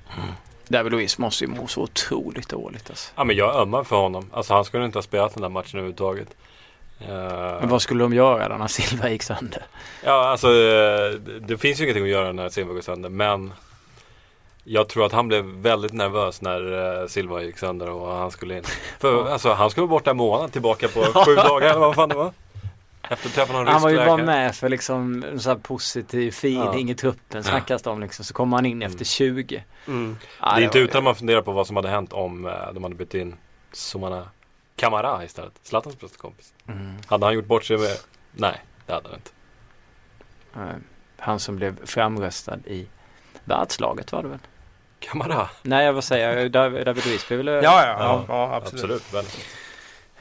David 0.68 0.92
Luiz 0.92 1.18
måste 1.18 1.44
ju 1.44 1.50
må 1.50 1.66
så 1.66 1.82
otroligt 1.82 2.48
dåligt 2.48 2.90
alltså. 2.90 3.12
Ja 3.16 3.24
men 3.24 3.36
jag 3.36 3.56
ömmar 3.56 3.84
för 3.84 3.96
honom. 3.96 4.30
Alltså 4.32 4.54
han 4.54 4.64
skulle 4.64 4.84
inte 4.84 4.98
ha 4.98 5.02
spelat 5.02 5.32
den 5.34 5.42
där 5.42 5.48
matchen 5.48 5.78
överhuvudtaget. 5.78 6.28
Eh, 7.00 7.60
Men 7.60 7.68
vad 7.68 7.82
skulle 7.82 8.04
de 8.04 8.12
göra 8.14 8.48
då 8.48 8.54
när 8.56 8.66
Silva 8.66 9.10
gick 9.10 9.22
sönder? 9.22 9.62
Ja 10.04 10.28
alltså 10.28 10.46
eh, 10.48 11.10
det, 11.10 11.40
det 11.40 11.58
finns 11.58 11.80
ju 11.80 11.84
ingenting 11.84 12.04
att 12.04 12.10
göra 12.10 12.32
när 12.32 12.48
Silva 12.48 12.72
går 12.72 12.80
sönder 12.80 13.08
men 13.08 13.52
jag 14.64 14.88
tror 14.88 15.06
att 15.06 15.12
han 15.12 15.28
blev 15.28 15.44
väldigt 15.44 15.92
nervös 15.92 16.42
när 16.42 17.00
eh, 17.02 17.06
Silva 17.06 17.42
gick 17.42 17.58
sönder 17.58 17.90
och 17.90 18.12
han 18.14 18.30
skulle 18.30 18.56
in. 18.56 18.62
För 18.98 19.28
alltså 19.32 19.52
han 19.52 19.70
skulle 19.70 19.86
vara 19.86 19.98
borta 19.98 20.10
en 20.10 20.16
månad 20.16 20.52
tillbaka 20.52 20.88
på 20.88 21.00
sju 21.02 21.34
dagar 21.34 21.70
eller 21.70 21.80
vad 21.80 21.94
fan 21.94 22.08
det 22.08 22.14
var. 22.14 22.32
Efter 23.10 23.28
att 23.28 23.34
träffa 23.34 23.52
någon 23.52 23.66
Han 23.66 23.82
var 23.82 23.90
ju 23.90 23.96
bara 23.96 24.16
med 24.16 24.54
för 24.54 24.68
liksom 24.68 25.24
en 25.32 25.40
sån 25.40 25.50
här 25.50 25.58
positiv 25.58 26.28
feeling 26.28 26.88
Ja. 26.88 26.92
i 26.92 26.94
truppen 26.94 27.44
snackas 27.44 27.82
det 27.82 27.90
om 27.90 28.00
liksom. 28.00 28.24
Så 28.24 28.34
kommer 28.34 28.56
han 28.56 28.66
in 28.66 28.82
efter 28.82 29.04
20. 29.04 29.64
Mm. 29.86 30.16
Ja, 30.40 30.54
Det 30.56 30.62
är 30.62 30.64
inte 30.64 30.78
utan 30.78 31.04
man 31.04 31.14
funderar 31.14 31.42
på 31.42 31.52
vad 31.52 31.66
som 31.66 31.76
hade 31.76 31.88
hänt 31.88 32.12
om 32.12 32.42
de 32.74 32.82
hade 32.82 32.94
bytt 32.94 33.14
in 33.14 33.36
Somana 33.72 34.28
Kamara 34.80 35.24
istället. 35.24 35.52
Zlatans 35.62 36.00
bästa 36.00 36.16
kompis. 36.18 36.52
Mm. 36.68 36.96
Hade 37.06 37.26
han 37.26 37.34
gjort 37.34 37.46
bort 37.46 37.64
sig 37.64 37.78
med... 37.78 37.96
Nej, 38.32 38.64
det 38.86 38.92
hade 38.92 39.08
han 39.08 39.18
inte. 39.18 39.30
Eh, 40.56 40.80
Han 41.18 41.40
som 41.40 41.56
blev 41.56 41.86
framröstad 41.86 42.58
i 42.66 42.86
världslaget 43.44 44.12
var 44.12 44.22
det 44.22 44.28
väl? 44.28 44.38
Kamara? 45.00 45.48
Nej 45.62 45.86
jag 45.86 45.92
vill 45.92 46.02
säga 46.02 46.48
David 46.48 46.86
David 46.86 47.06
Luiz 47.06 47.28
blev 47.28 47.36
väl 47.38 47.48
eh, 47.48 47.54
ja, 47.54 47.60
ja, 47.62 47.96
Ja, 47.98 48.24
ja, 48.28 48.54
absolut. 48.54 48.84
Absolut. 48.84 49.46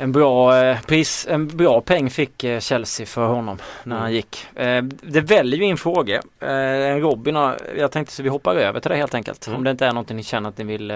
En 0.01 0.11
bra 0.11 0.57
eh, 0.63 0.81
pris, 0.81 1.27
en 1.29 1.47
bra 1.47 1.81
peng 1.81 2.09
fick 2.09 2.43
eh, 2.43 2.59
Chelsea 2.59 3.05
för 3.05 3.27
honom 3.27 3.57
när 3.83 3.95
Mm. 3.95 4.01
han 4.01 4.13
gick. 4.13 4.45
Eh, 4.55 4.83
Det 5.01 5.21
väljer 5.21 5.59
ju 5.59 5.65
in 5.65 5.77
frågor. 5.77 6.19
Robin 6.99 7.35
har, 7.35 7.57
jag 7.77 7.91
tänkte 7.91 8.13
så 8.13 8.23
vi 8.23 8.29
hoppar 8.29 8.55
över 8.55 8.79
till 8.79 8.91
det 8.91 8.97
helt 8.97 9.13
enkelt. 9.15 9.47
Mm. 9.47 9.57
Om 9.57 9.63
det 9.63 9.71
inte 9.71 9.85
är 9.85 9.93
någonting 9.93 10.17
ni 10.17 10.23
känner 10.23 10.49
att 10.49 10.57
ni 10.57 10.63
vill 10.63 10.91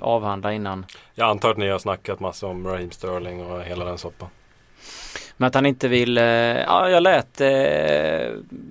avhandla 0.00 0.52
innan. 0.52 0.86
Jag 1.14 1.28
antar 1.30 1.50
att 1.50 1.56
ni 1.56 1.68
har 1.68 1.78
snackat 1.78 2.20
massa 2.20 2.46
om 2.46 2.66
Raheem 2.66 2.90
Sterling 2.90 3.46
och 3.46 3.62
hela 3.62 3.84
den 3.84 3.98
soppan. 3.98 4.28
Men 5.36 5.46
att 5.46 5.54
han 5.54 5.66
inte 5.66 5.88
vill, 5.88 6.16
ja 6.16 6.88
jag 6.88 7.02
lät, 7.02 7.40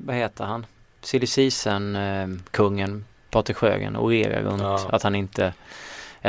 vad 0.05 0.15
heter 0.15 0.43
han? 0.43 0.65
Silly 1.01 1.27
kungen 2.51 3.05
Patrik 3.31 3.57
Sjögren 3.57 3.95
orera 3.97 4.41
runt 4.41 4.61
Ja. 4.61 4.79
att 4.91 5.03
han 5.03 5.15
inte 5.15 5.53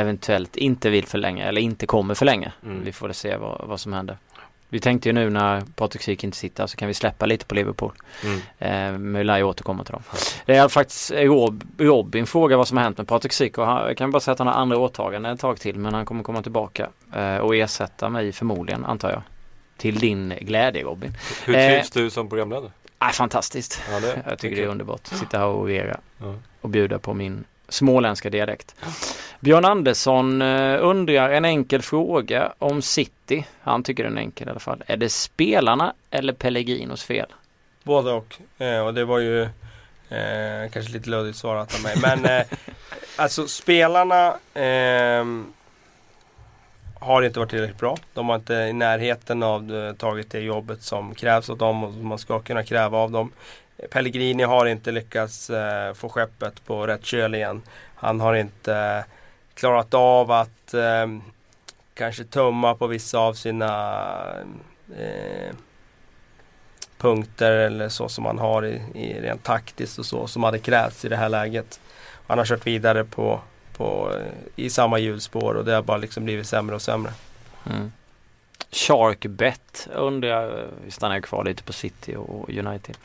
eventuellt 0.01 0.55
inte 0.55 0.89
vill 0.89 1.05
förlänga 1.05 1.45
eller 1.45 1.61
inte 1.61 1.85
kommer 1.85 2.13
förlänga. 2.15 2.51
Mm. 2.63 2.83
Vi 2.83 2.91
får 2.91 3.11
se 3.11 3.37
vad, 3.37 3.67
vad 3.67 3.79
som 3.79 3.93
händer. 3.93 4.17
Vi 4.69 4.79
tänkte 4.79 5.09
ju 5.09 5.13
nu 5.13 5.29
när 5.29 5.61
Patrik 5.75 6.01
Syk 6.01 6.23
inte 6.23 6.37
sitter 6.37 6.67
så 6.67 6.77
kan 6.77 6.87
vi 6.87 6.93
släppa 6.93 7.25
lite 7.25 7.45
på 7.45 7.55
Liverpool. 7.55 7.91
Mm. 8.23 8.37
Eh, 8.59 8.99
men 8.99 9.13
vi 9.13 9.23
lär 9.23 9.37
ju 9.37 9.43
återkomma 9.43 9.83
till 9.83 9.91
dem. 9.93 10.03
Det 10.45 10.55
är 10.55 10.67
faktiskt 10.67 11.11
Rob, 11.11 11.63
Robin 11.77 12.27
frågar 12.27 12.57
vad 12.57 12.67
som 12.67 12.77
har 12.77 12.83
hänt 12.83 12.97
med 12.97 13.07
Patrik 13.07 13.33
Syk 13.33 13.57
och 13.57 13.65
han, 13.65 13.87
jag 13.87 13.97
kan 13.97 14.11
bara 14.11 14.19
säga 14.19 14.33
att 14.33 14.39
han 14.39 14.47
har 14.47 14.53
andra 14.53 14.77
åtaganden 14.77 15.33
ett 15.33 15.39
tag 15.39 15.59
till 15.59 15.75
men 15.79 15.93
han 15.93 16.05
kommer 16.05 16.23
komma 16.23 16.41
tillbaka 16.41 16.89
eh, 17.15 17.37
och 17.37 17.55
ersätta 17.55 18.09
mig 18.09 18.31
förmodligen 18.31 18.85
antar 18.85 19.09
jag. 19.11 19.21
Till 19.77 19.99
din 19.99 20.33
glädje 20.41 20.83
Robin. 20.83 21.13
Hur 21.45 21.55
Eh, 21.55 21.69
trivs 21.69 21.89
du 21.91 22.09
som 22.09 22.29
programledare? 22.29 22.71
Ah, 22.97 23.09
fantastiskt. 23.09 23.81
Ja, 23.91 23.99
det, 23.99 24.21
Jag 24.29 24.39
tycker 24.39 24.55
det 24.55 24.63
är 24.63 24.67
underbart 24.67 25.07
sitta 25.07 25.37
här 25.37 25.45
och 25.45 25.59
orera 25.61 25.99
Ja. 26.17 26.33
och 26.61 26.69
bjuda 26.69 26.99
på 26.99 27.13
min 27.13 27.43
småländska 27.69 28.29
dialekt. 28.29 28.75
Björn 29.39 29.65
Andersson 29.65 30.41
eh, 30.41 30.77
undrar 30.81 31.29
en 31.29 31.45
enkel 31.45 31.81
fråga 31.81 32.53
om 32.59 32.81
City. 32.81 33.45
Han 33.61 33.83
tycker 33.83 34.03
den 34.03 34.17
är 34.17 34.21
enkel 34.21 34.47
i 34.47 34.51
alla 34.51 34.59
fall. 34.59 34.83
Är 34.87 34.97
det 34.97 35.09
spelarna 35.09 35.93
eller 36.11 36.33
Pellegrinos 36.33 37.03
fel? 37.03 37.27
Både 37.83 38.11
och. 38.11 38.61
Eh, 38.61 38.85
och 38.85 38.93
det 38.93 39.05
var 39.05 39.19
ju 39.19 39.41
eh, 40.09 40.69
kanske 40.71 40.91
lite 40.91 41.09
luddigt 41.09 41.37
svarat 41.37 41.75
av 41.75 41.81
mig. 41.81 41.95
Men 42.01 42.25
eh, 42.25 42.45
alltså 43.15 43.47
spelarna 43.47 44.37
ehm, 44.53 45.53
har 46.99 47.21
inte 47.21 47.39
varit 47.39 47.49
tillräckligt 47.49 47.79
bra. 47.79 47.97
De 48.13 48.29
har 48.29 48.35
inte 48.35 48.53
i 48.53 48.73
närheten 48.73 49.43
av 49.43 49.75
eh, 49.75 49.93
tagit 49.93 50.31
det 50.31 50.39
jobbet 50.39 50.81
som 50.81 51.15
krävs 51.15 51.49
av 51.49 51.57
dem 51.57 51.83
och 51.83 51.93
som 51.93 52.07
man 52.07 52.17
ska 52.17 52.39
kunna 52.39 52.63
kräva 52.63 52.97
av 52.97 53.11
dem. 53.11 53.31
Pellegrini 53.89 54.43
har 54.43 54.65
inte 54.65 54.91
lyckats 54.91 55.49
eh, 55.49 55.93
få 55.93 56.09
skeppet 56.09 56.65
på 56.65 56.87
rätt 56.87 57.05
köl 57.05 57.35
igen. 57.35 57.61
Han 57.95 58.19
har 58.19 58.33
inte 58.33 58.75
eh, 58.75 59.03
klarat 59.53 59.93
av 59.93 60.31
att 60.31 60.73
eh, 60.73 61.07
kanske 61.93 62.23
tumma 62.23 62.75
på 62.75 62.87
vissa 62.87 63.19
av 63.19 63.33
sina 63.33 64.03
eh, 64.97 65.55
punkter 66.97 67.51
eller 67.51 67.89
så 67.89 68.09
som 68.09 68.25
han 68.25 68.39
har 68.39 68.65
i, 68.65 68.81
i 68.93 69.21
rent 69.21 69.43
taktiskt 69.43 69.99
och 69.99 70.05
så 70.05 70.27
som 70.27 70.43
hade 70.43 70.59
krävts 70.59 71.05
i 71.05 71.09
det 71.09 71.15
här 71.15 71.29
läget. 71.29 71.79
Han 72.27 72.37
har 72.37 72.45
kört 72.45 72.67
vidare 72.67 73.03
på, 73.03 73.41
på, 73.77 74.11
eh, 74.15 74.31
i 74.55 74.69
samma 74.69 74.99
hjulspår 74.99 75.53
och 75.53 75.65
det 75.65 75.73
har 75.73 75.81
bara 75.81 75.97
liksom 75.97 76.25
blivit 76.25 76.47
sämre 76.47 76.75
och 76.75 76.81
sämre. 76.81 77.11
Mm. 77.69 77.91
Sharkbet 78.71 79.87
undrar, 79.95 80.67
vi 80.85 80.91
stannar 80.91 81.19
kvar 81.19 81.43
lite 81.43 81.63
på 81.63 81.73
City 81.73 82.15
och 82.15 82.49
United. 82.49 82.97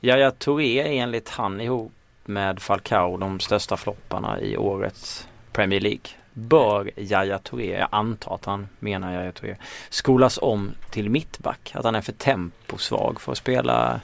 Yahya 0.00 0.30
Touré 0.30 0.78
är 0.78 1.02
enligt 1.02 1.28
han 1.28 1.60
ihop 1.60 1.92
med 2.24 2.62
Falcao 2.62 3.16
de 3.16 3.40
största 3.40 3.76
flopparna 3.76 4.40
i 4.40 4.56
årets 4.56 5.28
Premier 5.52 5.80
League. 5.80 6.10
Bör 6.32 6.90
Yahya 6.96 7.38
Touré, 7.38 7.78
jag 7.78 7.88
antar 7.92 8.34
att 8.34 8.44
han 8.44 8.68
menar 8.78 9.12
Yahya 9.12 9.32
Touré, 9.32 9.56
skolas 9.88 10.38
om 10.42 10.74
till 10.90 11.10
mittback? 11.10 11.72
Att 11.74 11.84
han 11.84 11.94
är 11.94 12.00
för 12.00 12.12
temposvag 12.12 13.20
för 13.20 13.32
att 13.32 13.38
spela 13.38 14.00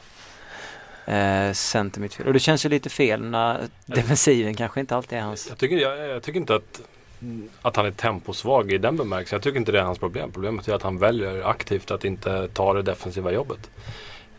eh, 1.07 1.53
center 1.53 2.01
mittfält. 2.01 2.27
Och 2.27 2.33
det 2.33 2.41
känns 2.41 2.65
ju 2.65 2.69
lite 2.69 2.91
fel 2.91 3.25
när 3.25 3.61
defensiven 3.87 4.55
kanske 4.55 4.81
inte 4.81 4.97
alltid 4.97 5.19
är 5.19 5.23
hans. 5.23 5.49
Jag 5.49 5.59
tycker, 5.59 5.77
jag, 5.77 6.09
jag 6.09 6.23
tycker 6.23 6.41
inte 6.41 6.55
att, 6.55 6.81
att 7.63 7.77
han 7.77 7.87
är 7.87 7.91
temposvag 7.91 8.73
i 8.73 8.79
den 8.79 8.97
bemärkelsen. 8.97 9.37
Jag 9.37 9.43
tycker 9.43 9.59
inte 9.59 9.73
det 9.73 9.79
är 9.79 9.83
hans 9.85 9.99
problem. 9.99 10.31
Problemet 10.33 10.69
är 10.69 10.75
att 10.75 10.83
han 10.83 10.99
väljer 10.99 11.43
aktivt 11.43 11.91
att 11.91 12.05
inte 12.05 12.49
ta 12.49 12.73
det 12.75 12.83
defensiva 12.83 13.33
jobbet. 13.33 13.71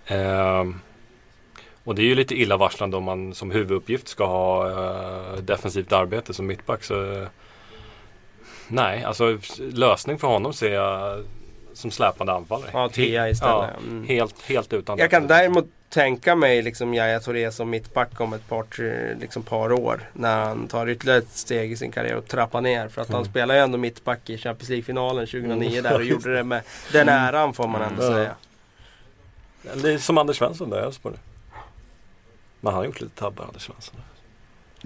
Ehm, 0.05 0.79
och 1.83 1.95
det 1.95 2.01
är 2.01 2.05
ju 2.05 2.15
lite 2.15 2.35
illavarslande 2.35 2.97
om 2.97 3.03
man 3.03 3.33
som 3.33 3.51
huvuduppgift 3.51 4.07
ska 4.07 4.25
ha 4.25 4.69
eh, 4.69 5.37
defensivt 5.37 5.91
arbete 5.91 6.33
som 6.33 6.47
mittback. 6.47 6.83
Så, 6.83 7.25
nej, 8.67 9.03
alltså 9.03 9.37
lösning 9.59 10.19
för 10.19 10.27
honom 10.27 10.53
ser 10.53 10.73
jag 10.73 11.23
som 11.73 11.91
släpande 11.91 12.33
anfallare. 12.33 12.69
Ja, 12.73 12.89
tia 12.89 13.29
istället. 13.29 13.53
Ja, 13.53 13.69
Mm. 13.87 14.07
helt, 14.07 14.41
helt 14.41 14.73
utan 14.73 14.97
Jag 14.97 15.09
kan 15.09 15.27
däremot 15.27 15.65
tänka 15.91 16.35
mig 16.35 16.61
liksom 16.61 16.93
Yahya 16.93 17.19
Touré 17.19 17.51
som 17.51 17.69
mittback 17.69 18.21
om 18.21 18.33
ett 18.33 18.47
par, 18.49 18.63
tre, 18.63 19.15
liksom 19.19 19.43
par 19.43 19.71
år. 19.71 20.09
När 20.13 20.45
han 20.45 20.67
tar 20.67 20.89
ytterligare 20.89 21.19
ett 21.19 21.31
steg 21.31 21.71
i 21.71 21.75
sin 21.77 21.91
karriär 21.91 22.15
och 22.15 22.27
trappar 22.27 22.61
ner. 22.61 22.87
För 22.87 23.01
att 23.01 23.07
han 23.07 23.17
Mm. 23.21 23.29
spelar 23.31 23.55
ju 23.55 23.61
ändå 23.61 23.77
mittback 23.77 24.29
i 24.29 24.37
Champions 24.37 24.69
League-finalen 24.69 25.27
2009 25.27 25.69
Mm. 25.79 25.83
där 25.83 25.95
och 25.95 26.03
gjorde 26.03 26.33
det 26.35 26.43
med 26.43 26.61
den 26.91 27.09
äran 27.09 27.53
får 27.53 27.67
man 27.67 27.81
ändå 27.81 28.03
Mm. 28.03 28.13
säga. 28.15 28.35
Det 29.81 29.93
är 29.93 29.97
som 29.97 30.17
Anders 30.17 30.37
Svensson 30.37 30.69
där 30.69 30.81
i 30.81 30.85
Elfsborg. 30.85 31.15
Men 32.59 32.73
han 32.73 32.79
har 32.79 32.85
gjort 32.85 33.01
lite 33.01 33.15
tabbar 33.19 33.45
Anders 33.45 33.65
Svensson. 33.65 33.95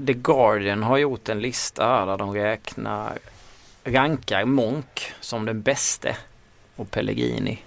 The 0.07 0.13
Guardian 0.13 0.83
har 0.83 0.97
gjort 0.97 1.29
en 1.29 1.39
lista 1.39 2.05
där 2.05 2.17
de 2.17 2.33
räknar 2.33 3.17
rankar 3.83 4.45
Monk 4.45 5.13
som 5.21 5.45
den 5.45 5.61
bäste 5.61 6.17
och 6.75 6.91
Pellegrini 6.91 7.61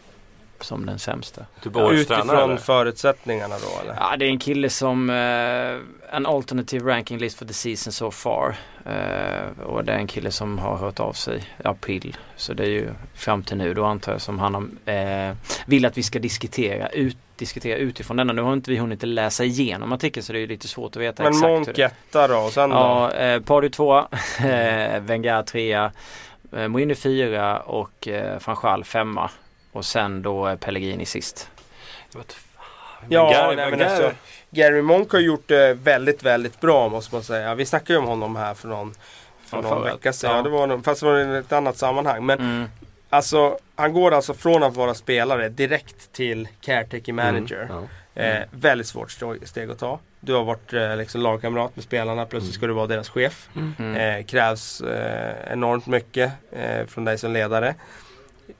som 0.65 0.87
den 0.87 0.99
sämsta. 0.99 1.47
Typ 1.63 1.73
Utifrån 1.77 2.59
förutsättningarna 2.59 3.55
då 3.59 3.81
eller? 3.83 3.97
Ja, 4.01 4.17
det 4.17 4.25
är 4.25 4.29
en 4.29 4.39
kille 4.39 4.71
som 4.71 5.11
eh, 5.11 6.17
en 6.17 6.27
alternative 6.27 6.93
ranking 6.93 7.19
list 7.19 7.39
for 7.39 7.47
the 7.47 7.53
season 7.53 7.93
so 7.93 8.11
far. 8.11 8.57
Eh, 8.87 9.65
och 9.65 9.85
det 9.85 9.93
är 9.93 9.97
en 9.97 10.07
kille 10.07 10.31
som 10.31 10.59
har 10.59 10.77
hört 10.77 11.01
av 11.01 11.13
sig 11.13 11.39
i 11.39 11.67
april. 11.67 12.17
Så 12.37 12.53
det 12.55 12.63
är 12.63 12.71
ju 12.71 12.91
fram 13.15 13.43
till 13.43 13.57
nu 13.57 13.75
då 13.75 13.85
antar 13.85 14.13
jag 14.13 14.21
som 14.21 14.39
han 14.39 14.55
har, 14.55 14.95
eh, 14.95 15.35
vill 15.67 15.85
att 15.87 15.99
vi 15.99 16.03
ska 16.03 16.19
diskutera, 16.19 16.89
ut, 16.89 17.17
diskutera 17.37 17.77
utifrån 17.77 18.17
denna. 18.17 18.33
Nu 18.33 18.43
har 18.43 18.53
inte 18.53 18.71
vi 18.71 18.77
hunnit 18.77 19.03
läsa 19.03 19.45
igenom 19.45 19.93
artikeln 19.93 20.25
så 20.25 20.33
det 20.33 20.39
är 20.39 20.41
ju 20.41 20.47
lite 20.47 20.69
svårt 20.69 20.97
att 20.97 21.03
veta 21.03 21.23
Men 21.23 21.33
exakt. 21.33 21.49
hur 21.49 21.55
Monk 21.55 21.79
etta 21.79 22.29
då 22.29 22.37
och 22.39 22.53
sen 22.53 22.71
då? 22.71 22.77
Ja, 22.77 23.13
eh, 23.13 23.41
Pardew 23.41 23.71
tvåa, 23.71 24.09
eh, 24.39 25.01
Wenger 25.01 25.43
trea, 25.43 25.93
eh, 26.53 26.69
Mourinho 26.69 26.95
fyra 26.95 27.61
och 27.61 28.09
eh, 28.09 28.39
van 28.47 28.57
Gaal 28.63 28.85
femma. 28.85 29.31
Och 29.73 29.85
sen 29.85 30.23
då 30.23 30.49
eh, 30.49 30.57
Pellegrini 30.57 31.07
sist. 31.07 31.51
Jag 32.12 32.19
vet 32.21 32.33
fan. 32.33 32.64
Ja, 33.09 33.33
Gary- 33.33 33.57
nej, 33.57 33.71
men 33.71 33.81
Gary- 33.81 33.85
alltså, 33.91 34.12
Gary 34.51 34.83
Monk 34.83 35.12
har 35.12 35.19
gjort 35.21 35.49
det 35.49 35.75
väldigt, 35.75 36.23
väldigt 36.23 36.61
bra 36.61 36.89
måste 36.89 37.14
man 37.14 37.23
säga. 37.25 37.55
Vi 37.55 37.66
snackade 37.66 37.93
ju 37.93 37.99
om 37.99 38.07
honom 38.07 38.37
här 38.37 38.55
för 38.55 38.69
någon, 38.69 38.95
för 39.45 39.57
Ja, 39.57 39.62
någon 39.62 39.83
vecka 39.85 40.12
sedan. 40.12 40.31
Ja. 40.31 40.37
Ja. 40.37 40.43
Det 40.43 40.51
var, 40.51 40.83
fast 40.83 41.01
det 41.01 41.07
var 41.07 41.19
i 41.19 41.39
ett 41.39 41.53
annat 41.53 41.77
sammanhang. 41.77 42.27
Men 42.27 42.39
Mm. 42.39 42.69
alltså, 43.11 43.59
han 43.77 43.93
går 43.93 44.14
alltså 44.14 44.35
från 44.35 44.62
att 44.62 44.77
vara 44.77 44.95
spelare 44.95 45.49
direkt 45.49 46.12
till 46.12 46.49
caretaker 46.61 47.12
manager. 47.12 47.62
Mm, 47.62 47.75
ja. 48.14 48.23
Eh, 48.23 48.43
väldigt 48.51 48.87
svårt 48.87 49.11
steg- 49.11 49.71
att 49.73 49.79
ta. 49.79 49.99
Du 50.21 50.35
har 50.35 50.45
varit 50.45 50.73
eh, 50.73 50.97
liksom 50.97 51.21
lagkamrat 51.21 51.77
med 51.77 51.85
spelarna, 51.85 52.27
plötsligt 52.27 52.55
ska 52.55 52.66
du 52.66 52.73
vara 52.73 52.87
deras 52.87 53.09
chef. 53.09 53.49
Mm. 53.79 53.95
Eh, 53.97 54.25
krävs 54.25 54.81
eh, 54.81 55.53
enormt 55.53 55.87
mycket 55.87 56.33
eh, 56.53 56.87
från 56.87 57.05
dig 57.05 57.19
som 57.19 57.33
ledare. 57.33 57.75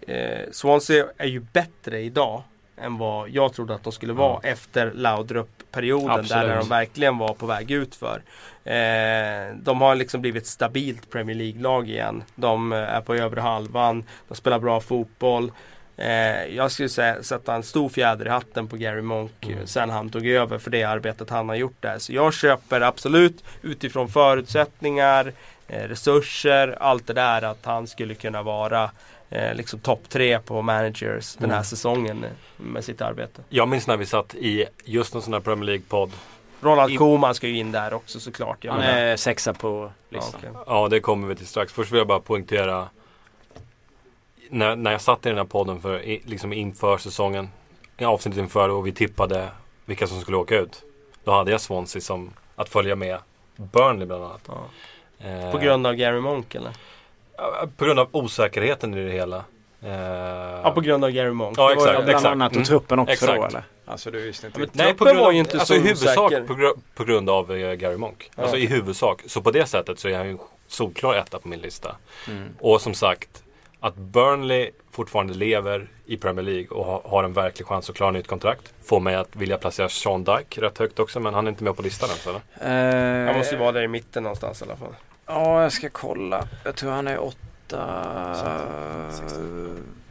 Eh, 0.01 0.51
Swansea 0.53 1.07
är 1.19 1.27
ju 1.27 1.41
bättre 1.41 2.01
idag 2.01 2.43
än 2.81 2.99
vad 2.99 3.29
jag 3.31 3.53
trodde 3.53 3.75
att 3.75 3.85
de 3.85 3.93
skulle 3.93 4.13
vara 4.13 4.41
efter 4.43 4.93
Laudrup-perioden 4.95 6.27
där 6.27 6.57
de 6.57 6.69
verkligen 6.69 7.19
var 7.19 7.35
på 7.35 7.47
väg 7.47 7.71
ut 7.71 7.95
för. 7.95 8.23
Eh, 8.65 9.55
de 9.57 9.81
har 9.81 9.95
liksom 9.95 10.21
blivit 10.21 10.47
stabilt 10.47 11.11
Premier 11.11 11.37
League-lag 11.37 11.89
igen. 11.89 12.23
De 12.35 12.73
eh, 12.73 12.79
är 12.79 13.01
på 13.01 13.15
övre 13.15 13.41
halvan, 13.41 14.05
de 14.29 14.35
spelar 14.35 14.59
bra 14.59 14.81
fotboll. 14.81 15.53
Eh, 15.97 16.45
jag 16.57 16.73
skulle 16.73 16.89
säga, 16.89 17.23
sätta 17.23 17.55
en 17.55 17.63
stor 17.63 17.89
fjäder 17.89 18.27
i 18.27 18.29
hatten 18.29 18.69
på 18.69 18.77
Gary 18.77 19.03
Monk 19.03 19.33
Mm. 19.47 19.59
eh, 19.59 19.65
sen 19.65 19.91
han 19.91 20.11
tog 20.11 20.27
över 20.27 20.59
för 20.59 20.71
det 20.71 20.85
arbetet 20.85 21.31
han 21.31 21.49
har 21.49 21.57
gjort 21.57 21.77
där. 21.83 21.99
Så 21.99 22.13
jag 22.13 22.35
köper 22.35 22.81
absolut 22.81 23.45
utifrån 23.63 24.09
förutsättningar, 24.09 25.33
eh, 25.69 25.89
resurser, 25.89 26.77
allt 26.81 27.07
det 27.07 27.13
där 27.13 27.43
att 27.43 27.65
han 27.65 27.87
skulle 27.87 28.15
kunna 28.15 28.43
vara 28.43 28.91
eh, 29.31 29.55
liksom 29.55 29.81
topp 29.81 30.01
tre 30.09 30.39
på 30.39 30.63
managers 30.63 31.35
den 31.35 31.51
här 31.51 31.57
Mm. 31.57 31.65
säsongen 31.65 32.25
med 32.57 32.85
sitt 32.85 33.01
arbete. 33.01 33.43
Jag 33.49 33.69
minns 33.69 33.87
när 33.87 33.97
vi 33.97 34.07
satt 34.07 34.35
i 34.35 34.67
just 34.85 35.15
en 35.15 35.23
sån 35.23 35.33
här 35.33 35.41
Premier 35.41 35.65
League-podd. 35.67 36.11
Ronald 36.61 36.93
I- 36.93 36.97
Koeman 36.97 37.35
ska 37.35 37.49
ju 37.49 37.59
in 37.59 37.73
där 37.73 37.95
också 37.95 38.21
såklart. 38.21 38.65
Han 38.69 38.81
är 38.81 39.17
sexa 39.17 39.55
på 39.55 39.93
ja, 40.09 40.17
listan. 40.19 40.41
okej. 40.41 40.51
Ja, 40.67 40.89
det 40.89 41.01
kommer 41.01 41.29
vi 41.29 41.35
till 41.37 41.47
strax. 41.47 41.73
Först 41.73 41.93
vill 41.93 41.99
jag 41.99 42.07
bara 42.07 42.21
poängtera. 42.21 42.89
När, 44.51 44.77
när 44.77 44.93
jag 44.93 45.01
satt 45.01 45.27
i 45.27 45.29
den 45.29 45.39
här 45.39 45.45
podden 45.45 45.81
för, 45.81 45.99
liksom 46.25 46.53
inför 46.53 46.99
säsongen. 46.99 47.49
Avsnittet 48.03 48.39
inför 48.41 48.69
och 48.69 48.87
vi 48.87 48.93
tippade 48.93 49.49
vilka 49.85 50.07
som 50.07 50.21
skulle 50.21 50.37
åka 50.37 50.59
ut. 50.59 50.83
Då 51.25 51.33
hade 51.33 51.51
jag 51.51 51.61
Swansea 51.61 52.03
som 52.03 52.31
att 52.57 52.69
följa 52.69 52.97
med 52.97 53.19
Burnley 53.57 54.07
bland 54.07 54.25
annat. 54.25 54.49
Ja. 54.49 54.65
Eh, 55.29 55.51
På 55.53 55.59
grund 55.59 55.87
av 55.87 55.95
Gary 55.95 56.21
Monk 56.21 56.55
eller? 56.55 56.73
På 57.77 57.85
grund 57.85 57.99
av 58.01 58.09
osäkerheten 58.13 58.95
i 58.95 59.05
det 59.05 59.13
hela. 59.13 59.37
Eh, 59.83 59.91
Ja, 60.65 60.73
på 60.75 60.81
grund 60.81 61.05
av 61.05 61.11
Gary 61.11 61.31
Monk. 61.31 61.59
Ja, 61.59 61.69
Det 61.69 61.75
var 61.75 61.83
ju- 61.87 61.91
exakt, 61.91 62.05
Bland 62.05 62.09
exakt. 62.17 62.33
annat 62.33 62.51
och 62.51 62.57
Mm. 62.57 62.65
truppen 62.65 62.99
också 62.99 63.27
då 63.27 63.33
Exakt. 63.33 63.53
eller? 63.53 63.65
Alltså 63.87 64.11
du 64.11 64.21
visste 64.21 64.47
inte 64.47 64.61
Ja. 64.61 64.67
Nej, 64.73 64.87
på 64.95 64.99
Truppen 64.99 65.15
grund, 65.15 65.25
var 65.25 65.33
ju 65.33 65.39
inte 65.39 65.53
alltså, 65.59 65.67
så 65.67 65.75
i 65.75 65.83
huvudsak 65.83 66.19
osäker. 66.33 66.45
på, 66.47 66.53
gru- 66.55 66.79
på 66.95 67.05
grund 67.05 67.31
av 67.31 67.53
eh, 67.57 67.73
Gary 67.75 67.97
Monk. 67.97 68.31
Ja. 68.37 68.43
Alltså 68.43 68.57
i 68.57 68.67
huvudsak. 68.67 69.23
Så 69.27 69.43
på 69.43 69.51
det 69.51 69.67
sättet 69.67 69.99
så 69.99 70.09
är 70.09 70.17
han 70.17 70.27
ju 70.27 70.33
en 70.33 70.39
solklar 70.69 71.15
etta 71.15 71.39
på 71.39 71.49
min 71.49 71.61
lista. 71.61 71.97
Mm. 72.29 72.49
Och 72.61 72.81
som 72.81 72.95
sagt, 72.95 73.43
att 73.81 73.95
Burnley 73.97 74.71
fortfarande 74.91 75.35
lever 75.35 75.89
i 76.07 76.17
Premier 76.17 76.45
League 76.45 76.69
och 76.69 76.85
ha, 76.85 77.03
har 77.05 77.25
en 77.25 77.33
verklig 77.33 77.67
chans 77.67 77.91
att 77.91 77.97
klara 77.97 78.11
nytt 78.11 78.27
kontrakt. 78.29 78.73
Får 78.85 79.01
mig 79.01 79.15
att 79.15 79.37
vilja 79.37 79.59
placera 79.59 79.89
Sean 79.89 80.25
Dyke 80.25 80.61
rätt 80.61 80.79
högt 80.79 80.99
också, 80.99 81.21
men 81.21 81.35
han 81.35 81.47
är 81.47 81.51
inte 81.51 81.65
med 81.65 81.77
på 81.77 81.83
listan 81.83 82.09
ens 82.09 82.27
eller? 82.27 82.41
Eh, 83.23 83.27
Han 83.27 83.39
måste 83.39 83.55
ju 83.55 83.61
vara 83.61 83.73
där 83.73 83.83
i 83.83 83.89
mitten 83.89 84.23
någonstans 84.23 84.63
i 84.63 84.65
alla 84.65 84.77
fall. 84.77 84.95
Ja, 85.29 85.63
jag 85.63 85.73
ska 85.73 85.89
kolla. 85.89 86.49
Jag 86.65 86.77
tror 86.77 86.91
han 86.91 87.09
är 87.09 87.19
åtta... 87.19 87.83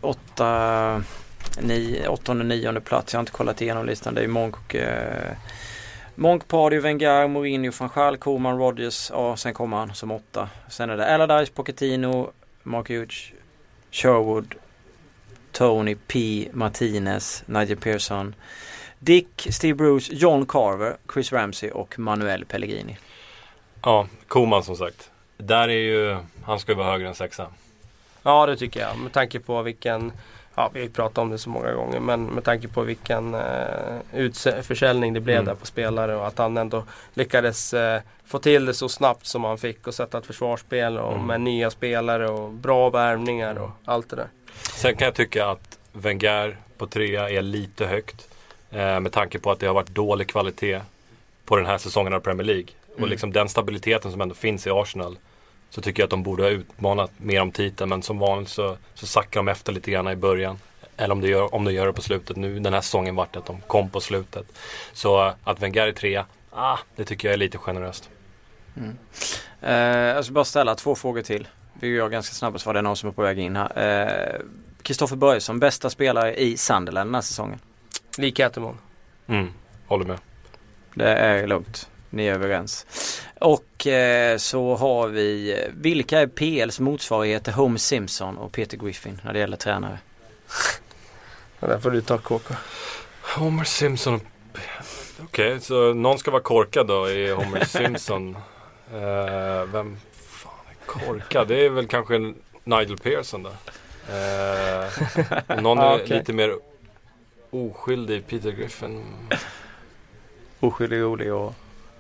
Åtta... 0.02 1.04
Nio, 1.62 2.08
åttonde, 2.08 2.44
nionde 2.44 2.82
plats. 2.82 3.14
Jag 3.14 3.18
har 3.18 3.22
inte 3.22 3.32
kollat 3.32 3.62
igenom 3.62 3.86
listan. 3.86 4.16
Det 4.16 4.24
är 4.24 4.28
Monk. 4.28 4.74
Eh, 4.74 5.32
Monk, 6.16 6.48
Pardew, 6.48 6.84
Wenger, 6.84 7.28
Mourinho, 7.28 7.72
van 7.80 7.90
Schaal, 7.90 8.18
Koeman, 8.18 8.58
Rodgers. 8.58 9.10
Ja, 9.14 9.36
sen 9.36 9.54
kommer 9.54 9.78
han 9.78 9.96
som 9.96 10.12
åtta. 10.12 10.50
Sen 10.70 10.90
är 10.90 10.98
det 10.98 11.14
Allardyce, 11.14 11.52
Pochettino, 11.52 12.32
Mark 12.64 12.90
Hughes, 12.90 13.32
Sherwood, 13.92 14.56
Tony, 15.52 15.96
P, 16.08 16.48
Martinez, 16.54 17.44
Nigel 17.46 17.78
Pearson, 17.78 18.36
Dick, 19.00 19.48
Steve 19.50 19.74
Bruce, 19.74 20.14
John 20.14 20.46
Carver, 20.46 20.98
Chris 21.14 21.32
Ramsey 21.32 21.72
och 21.72 22.00
Manuel 22.00 22.46
Pellegrini. 22.46 22.98
Ja, 23.88 24.08
Koman 24.28 24.64
som 24.64 24.76
sagt. 24.76 25.12
Där 25.38 25.68
är 25.68 25.74
ju, 25.74 26.18
han 26.44 26.60
ska 26.60 26.72
ju 26.72 26.78
vara 26.78 26.92
högre 26.92 27.08
än 27.08 27.16
sexa. 27.16 27.48
Ja 28.24 28.46
det 28.46 28.58
tycker 28.58 28.80
jag. 28.80 28.98
Med 28.98 29.12
tanke 29.14 29.40
på 29.40 29.62
vilken, 29.62 30.12
ja 30.56 30.70
vi 30.74 30.80
har 30.80 30.88
ju 30.88 30.94
pratat 30.94 31.18
om 31.18 31.30
det 31.30 31.38
så 31.38 31.50
många 31.50 31.72
gånger, 31.74 32.00
men 32.00 32.24
med 32.26 32.44
tanke 32.44 32.68
på 32.68 32.82
vilken 32.82 33.34
eh, 33.34 33.42
utförsäljning 34.14 35.14
det 35.14 35.20
blev 35.20 35.36
Mm. 35.36 35.46
där 35.46 35.56
på 35.56 35.66
spelare 35.66 36.16
och 36.16 36.28
att 36.28 36.38
han 36.38 36.58
ändå 36.58 36.84
lyckades 37.14 37.74
eh, 37.74 38.02
få 38.26 38.40
till 38.40 38.66
det 38.66 38.74
så 38.74 38.90
snabbt 38.90 39.26
som 39.26 39.44
han 39.44 39.58
fick 39.58 39.88
och 39.88 39.94
sätta 39.94 40.18
ett 40.18 40.26
försvarsspel 40.26 40.98
och 40.98 41.14
Mm. 41.14 41.26
med 41.28 41.42
nya 41.42 41.70
spelare 41.72 42.30
och 42.30 42.52
bra 42.52 42.90
värvningar 42.90 43.56
och 43.60 43.70
allt 43.86 44.10
det 44.10 44.16
där. 44.16 44.28
Sen 44.54 44.96
kan 44.96 45.06
jag 45.06 45.16
tycka 45.16 45.46
att 45.48 45.78
Wenger 45.94 46.58
på 46.78 46.88
trea 46.88 47.30
är 47.30 47.42
lite 47.42 47.86
högt. 47.86 48.28
Eh, 48.72 49.00
med 49.00 49.12
tanke 49.12 49.40
på 49.40 49.52
att 49.52 49.60
det 49.60 49.68
har 49.68 49.74
varit 49.74 49.90
dålig 49.90 50.28
kvalitet 50.30 50.82
på 51.46 51.56
den 51.56 51.66
här 51.66 51.78
säsongen 51.78 52.14
av 52.14 52.20
Premier 52.20 52.46
League. 52.46 52.68
Och 52.98 53.04
Mm. 53.04 53.10
liksom 53.10 53.34
den 53.34 53.50
stabiliteten 53.50 54.12
som 54.12 54.22
ändå 54.22 54.36
finns 54.36 54.68
i 54.68 54.70
Arsenal. 54.70 55.18
Så 55.70 55.82
tycker 55.82 56.02
jag 56.04 56.06
att 56.08 56.12
de 56.12 56.24
borde 56.24 56.44
ha 56.44 56.50
utmanat 56.50 57.12
mer 57.18 57.42
om 57.42 57.52
titeln. 57.52 57.90
Men 57.90 58.02
som 58.02 58.20
vanligt 58.20 58.50
så, 58.50 58.78
så 58.94 59.08
sackar 59.08 59.40
de 59.40 59.48
efter 59.48 59.74
lite 59.74 59.92
grann 59.92 60.08
i 60.08 60.16
början. 60.16 60.60
Eller 60.98 61.12
om 61.12 61.22
de 61.22 61.28
gör, 61.30 61.56
om 61.56 61.64
de 61.66 61.74
gör 61.74 61.86
det 61.88 61.94
på 61.94 62.02
slutet. 62.02 62.38
Nu 62.38 62.60
den 62.60 62.74
här 62.74 62.82
säsongen 62.82 63.16
vart 63.16 63.34
det 63.34 63.40
att 63.40 63.46
de 63.46 63.62
kom 63.68 63.90
på 63.90 64.00
slutet. 64.00 64.46
Så 64.94 65.26
eh, 65.28 65.34
att 65.44 65.60
Wenger 65.62 65.88
är 65.88 65.92
trea, 65.92 66.26
ah, 66.52 66.78
det 66.96 67.06
tycker 67.06 67.28
jag 67.28 67.34
är 67.34 67.38
lite 67.38 67.58
generöst. 67.58 68.10
Mm. 68.78 68.98
Eh, 69.62 70.16
jag 70.16 70.26
ska 70.26 70.34
bara 70.34 70.46
ställa 70.46 70.76
två 70.76 70.96
frågor 70.96 71.22
till. 71.22 71.48
Vi 71.74 71.88
gör 71.88 72.10
ganska 72.10 72.34
snabbt 72.34 72.62
så 72.62 72.70
var 72.70 72.74
det 72.74 72.82
någon 72.82 72.96
som 72.96 73.10
är 73.10 73.14
på 73.14 73.22
väg 73.22 73.40
in 73.40 73.56
här. 73.56 73.72
Eh, 74.36 74.42
Kristoffer 74.82 75.16
Börjesson, 75.16 75.60
bästa 75.60 75.90
spelare 75.90 76.36
i 76.36 76.58
Sunderland 76.58 77.08
den 77.08 77.16
här 77.16 77.22
säsongen. 77.22 77.60
Lik 78.18 78.40
Äterman. 78.40 78.78
Mm, 79.28 79.50
håller 79.88 80.06
med. 80.06 80.18
Det 80.94 81.10
är 81.14 81.48
lugnt. 81.48 81.90
Ni 82.10 82.26
är 82.26 82.34
överens. 82.34 82.86
Och 83.40 83.88
eh, 83.88 84.38
så 84.38 84.76
har 84.76 85.08
vi, 85.08 85.58
vilka 85.74 86.20
är 86.20 86.28
PLs 86.28 86.80
motsvarighet 86.80 87.44
till 87.44 87.54
Homer 87.54 87.78
Simpson 87.78 88.38
och 88.38 88.52
Peter 88.52 88.78
Griffin 88.78 89.22
när 89.24 89.34
det 89.34 89.40
gäller 89.40 89.58
tränare? 89.58 90.00
Ja, 91.60 91.68
där 91.68 91.80
får 91.80 91.92
du 91.92 92.02
ta 92.02 92.18
KK. 92.18 92.54
Homer 93.22 93.64
Simpson 93.64 94.14
och 94.14 94.22
Okej, 95.24 95.60
så 95.62 95.94
någon 95.94 96.18
ska 96.20 96.32
vara 96.32 96.42
korkad 96.42 96.88
då 96.88 97.10
i 97.10 97.32
Homer 97.32 97.66
Simpson. 97.66 98.36
Eh, 98.94 99.66
vem 99.66 99.98
fan 100.14 100.54
är 100.70 100.86
korkad? 100.86 101.48
Det 101.48 101.66
är 101.66 101.70
väl 101.70 101.88
kanske 101.88 102.34
Nigel 102.64 102.98
Pearson 102.98 103.44
då. 103.44 103.50
Eh, 104.14 105.62
någon 105.62 105.78
är 105.80 105.96
okej. 105.96 106.18
lite 106.20 106.34
mer 106.34 106.56
oskyldig, 107.50 108.28
Peter 108.28 108.52
Griffin. 108.52 109.04
Oskyldig, 110.60 111.00
rolig 111.02 111.34
och 111.34 111.54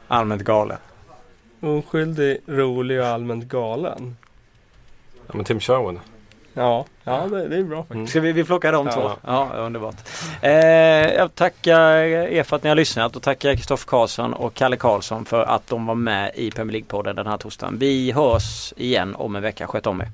allmänt 0.07 0.41
galen. 0.41 0.77
Oskyldig, 1.61 2.37
rolig 2.47 2.99
och 2.99 3.07
allmänt 3.07 3.45
galen. 3.45 4.17
Ja, 5.27 5.33
men 5.35 5.45
Tim 5.45 5.59
Sherwood. 5.59 5.99
Ja, 6.53 6.85
ja 7.03 7.27
det, 7.31 7.47
det 7.47 7.57
är 7.57 7.63
bra 7.63 7.77
faktiskt. 7.77 7.95
Mm. 7.95 8.07
Ska 8.07 8.19
vi, 8.19 8.31
vi 8.31 8.43
plocka 8.43 8.71
de 8.71 8.85
Ja. 8.85 8.91
två? 8.93 9.11
Ja, 9.25 9.49
underbart. 9.55 9.95
Eh, 10.41 10.51
jag 11.13 11.35
tackar 11.35 11.97
er 12.05 12.43
för 12.43 12.55
att 12.55 12.63
ni 12.63 12.69
har 12.69 12.75
lyssnat 12.75 13.15
och 13.15 13.21
tackar 13.23 13.55
Kristoffer 13.55 13.87
Karlsson 13.87 14.33
och 14.33 14.53
Kalle 14.53 14.75
Karlsson 14.77 15.25
för 15.25 15.43
att 15.43 15.67
de 15.67 15.85
var 15.85 15.95
med 15.95 16.31
i 16.35 16.51
Premier 16.51 16.79
League-podden 16.81 17.13
den 17.13 17.27
här 17.27 17.37
torsdagen. 17.37 17.77
Vi 17.79 18.11
hörs 18.11 18.73
igen 18.77 19.15
om 19.15 19.35
en 19.35 19.41
vecka. 19.41 19.67
Sköt 19.67 19.87
om 19.87 20.01
er. 20.01 20.07